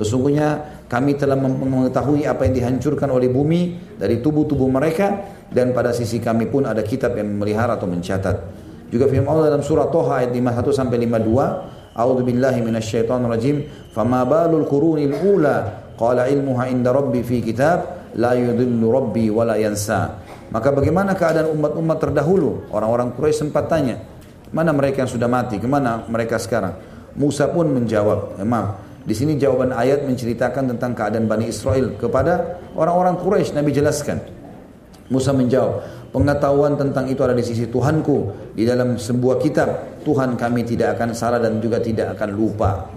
[0.00, 6.24] Sesungguhnya kami telah mengetahui apa yang dihancurkan oleh bumi dari tubuh-tubuh mereka dan pada sisi
[6.24, 8.36] kami pun ada kitab yang memelihara atau mencatat.
[8.88, 13.56] Juga firman Allah dalam surah Toha ayat 51 sampai 52, A'udzu billahi minasyaitonir rajim,
[13.92, 19.60] "Fama balul qurunil ula qala ilmuha inda rabbi fi kitab la yudhillu rabbi wa la
[19.60, 22.70] yansa." Maka bagaimana keadaan umat-umat terdahulu?
[22.70, 23.98] Orang-orang Quraisy sempat tanya,
[24.54, 25.58] mana mereka yang sudah mati?
[25.58, 26.78] Ke mana mereka sekarang?
[27.16, 33.18] Musa pun menjawab, maaf, di sini jawaban ayat menceritakan tentang keadaan Bani Israel kepada orang-orang
[33.22, 33.54] Quraisy.
[33.54, 34.18] Nabi jelaskan.
[35.06, 40.00] Musa menjawab, Pengetahuan tentang itu ada di sisi Tuhanku di dalam sebuah kitab.
[40.00, 42.88] Tuhan kami tidak akan salah dan juga tidak akan lupa.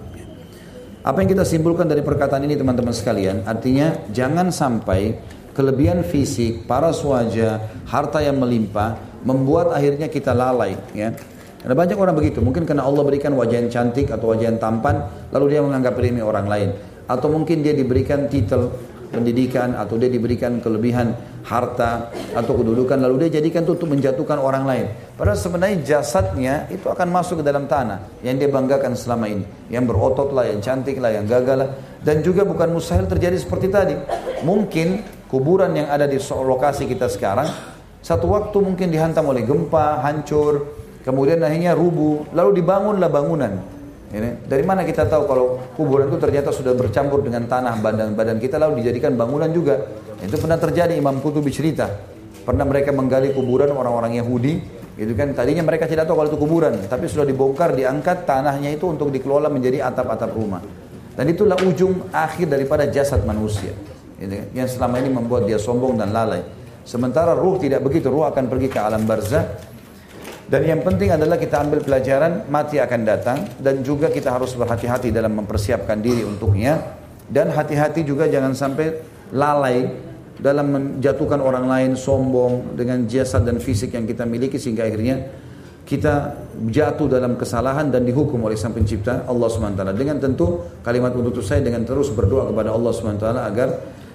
[1.04, 3.44] Apa yang kita simpulkan dari perkataan ini teman-teman sekalian?
[3.44, 5.20] Artinya jangan sampai
[5.60, 8.96] kelebihan fisik, paras wajah, harta yang melimpah
[9.28, 10.80] membuat akhirnya kita lalai.
[10.96, 11.12] Ya.
[11.60, 12.40] Ada banyak orang begitu.
[12.40, 15.04] Mungkin karena Allah berikan wajah yang cantik atau wajah yang tampan,
[15.36, 16.70] lalu dia menganggap ini orang lain.
[17.12, 18.72] Atau mungkin dia diberikan titel
[19.10, 24.64] pendidikan atau dia diberikan kelebihan harta atau kedudukan lalu dia jadikan itu untuk menjatuhkan orang
[24.70, 24.86] lain.
[25.18, 29.44] Padahal sebenarnya jasadnya itu akan masuk ke dalam tanah yang dia banggakan selama ini.
[29.68, 31.70] Yang berotot lah, yang cantik lah, yang gagal lah.
[32.00, 33.98] Dan juga bukan mustahil terjadi seperti tadi.
[34.46, 37.48] Mungkin kuburan yang ada di lokasi kita sekarang
[38.02, 40.74] satu waktu mungkin dihantam oleh gempa, hancur,
[41.06, 43.80] kemudian akhirnya rubuh, lalu dibangunlah bangunan
[44.10, 45.46] ini, dari mana kita tahu kalau
[45.78, 49.86] kuburan itu ternyata sudah bercampur dengan tanah badan-badan kita lalu dijadikan bangunan juga.
[50.18, 51.86] Itu pernah terjadi Imam Qutubi cerita.
[52.42, 54.66] Pernah mereka menggali kuburan orang-orang Yahudi,
[54.98, 58.90] itu kan tadinya mereka tidak tahu kalau itu kuburan, tapi sudah dibongkar, diangkat tanahnya itu
[58.90, 60.66] untuk dikelola menjadi atap-atap rumah.
[61.14, 63.78] Dan itulah ujung akhir daripada jasad manusia.
[64.20, 64.48] Gitu kan?
[64.52, 66.44] Yang selama ini membuat dia sombong dan lalai.
[66.84, 69.46] Sementara ruh tidak begitu, ruh akan pergi ke alam barzah
[70.50, 75.14] dan yang penting adalah kita ambil pelajaran mati akan datang dan juga kita harus berhati-hati
[75.14, 76.98] dalam mempersiapkan diri untuknya
[77.30, 78.98] dan hati-hati juga jangan sampai
[79.30, 79.86] lalai
[80.42, 85.30] dalam menjatuhkan orang lain sombong dengan jasad dan fisik yang kita miliki sehingga akhirnya
[85.86, 86.34] kita
[86.70, 89.82] jatuh dalam kesalahan dan dihukum oleh Sang Pencipta Allah SWT.
[89.98, 93.70] Dengan tentu kalimat untuk saya dengan terus berdoa kepada Allah SWT agar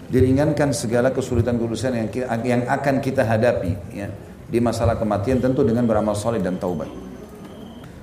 [0.08, 2.08] diringankan segala kesulitan-kesulitan yang,
[2.44, 3.72] yang akan kita hadapi.
[3.92, 4.08] Ya
[4.54, 6.86] di masalah kematian tentu dengan beramal soleh dan taubat.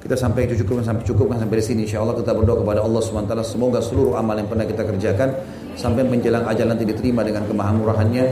[0.03, 1.80] Kita sampai cukupkan sampai cukupkan sampai di sini.
[1.86, 3.34] Insya Allah kita berdoa kepada Allah SWT.
[3.48, 5.30] Semoga seluruh amal yang pernah kita kerjakan
[5.78, 8.26] sampai menjelang ajal nanti diterima dengan kemahamurahannya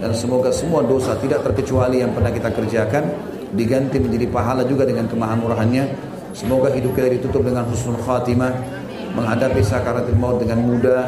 [0.00, 3.04] dan semoga semua dosa tidak terkecuali yang pernah kita kerjakan
[3.52, 5.84] diganti menjadi pahala juga dengan kemahamurahannya.
[6.32, 8.52] Semoga hidup kita ditutup dengan husnul khatimah,
[9.18, 11.04] menghadapi sakaratul maut dengan mudah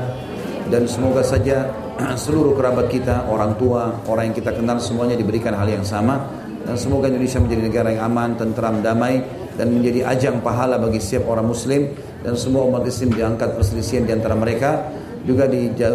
[0.69, 1.69] dan semoga saja
[2.25, 6.23] seluruh kerabat kita, orang tua, orang yang kita kenal semuanya diberikan hal yang sama.
[6.63, 9.25] Dan semoga Indonesia menjadi negara yang aman, tentram, damai
[9.57, 11.91] dan menjadi ajang pahala bagi setiap orang muslim.
[12.23, 14.91] Dan semua umat muslim diangkat perselisihan di antara mereka.
[15.27, 15.51] Juga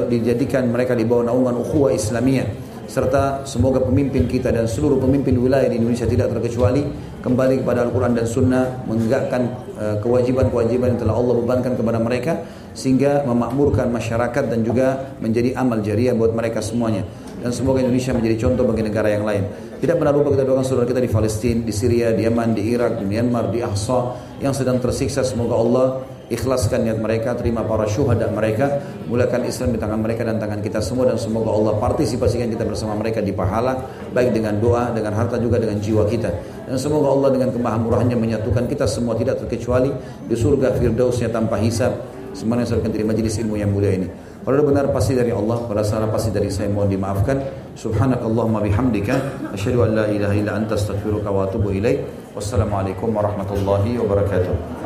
[0.09, 2.73] dijadikan mereka di bawah naungan ukhuwah Islamiyah.
[2.83, 6.83] Serta semoga pemimpin kita dan seluruh pemimpin wilayah di Indonesia tidak terkecuali
[7.23, 9.41] kembali kepada Al-Quran dan Sunnah menegakkan
[9.79, 12.43] eh, kewajiban-kewajiban yang telah Allah bebankan kepada mereka
[12.73, 17.05] sehingga memakmurkan masyarakat dan juga menjadi amal jariah buat mereka semuanya
[17.43, 19.43] dan semoga Indonesia menjadi contoh bagi negara yang lain.
[19.83, 23.03] Tidak pernah lupa kita doakan saudara kita di Palestina, di Syria, di Yaman, di Irak,
[23.03, 25.27] di Myanmar, di Ahsa yang sedang tersiksa.
[25.27, 25.87] Semoga Allah
[26.31, 28.79] ikhlaskan niat mereka, terima para syuhada mereka,
[29.11, 32.95] mulakan Islam di tangan mereka dan tangan kita semua dan semoga Allah partisipasikan kita bersama
[32.95, 33.75] mereka di pahala
[34.15, 36.31] baik dengan doa, dengan harta juga dengan jiwa kita.
[36.63, 39.91] Dan semoga Allah dengan kemahamurahannya menyatukan kita semua tidak terkecuali
[40.31, 42.12] di surga firdausnya tanpa hisab.
[42.33, 44.09] Semuanya saya di majelis ilmu yang mulia ini.
[44.43, 47.39] Kalau benar pasti dari Allah, kalau salah pasti dari saya mohon dimaafkan.
[47.79, 49.15] Subhanakallahumma bihamdika
[49.55, 52.03] asyhadu an la ilaha illa anta astaghfiruka wa atubu ilaik.
[52.35, 54.82] Wassalamualaikum warahmatullahi wabarakatuh.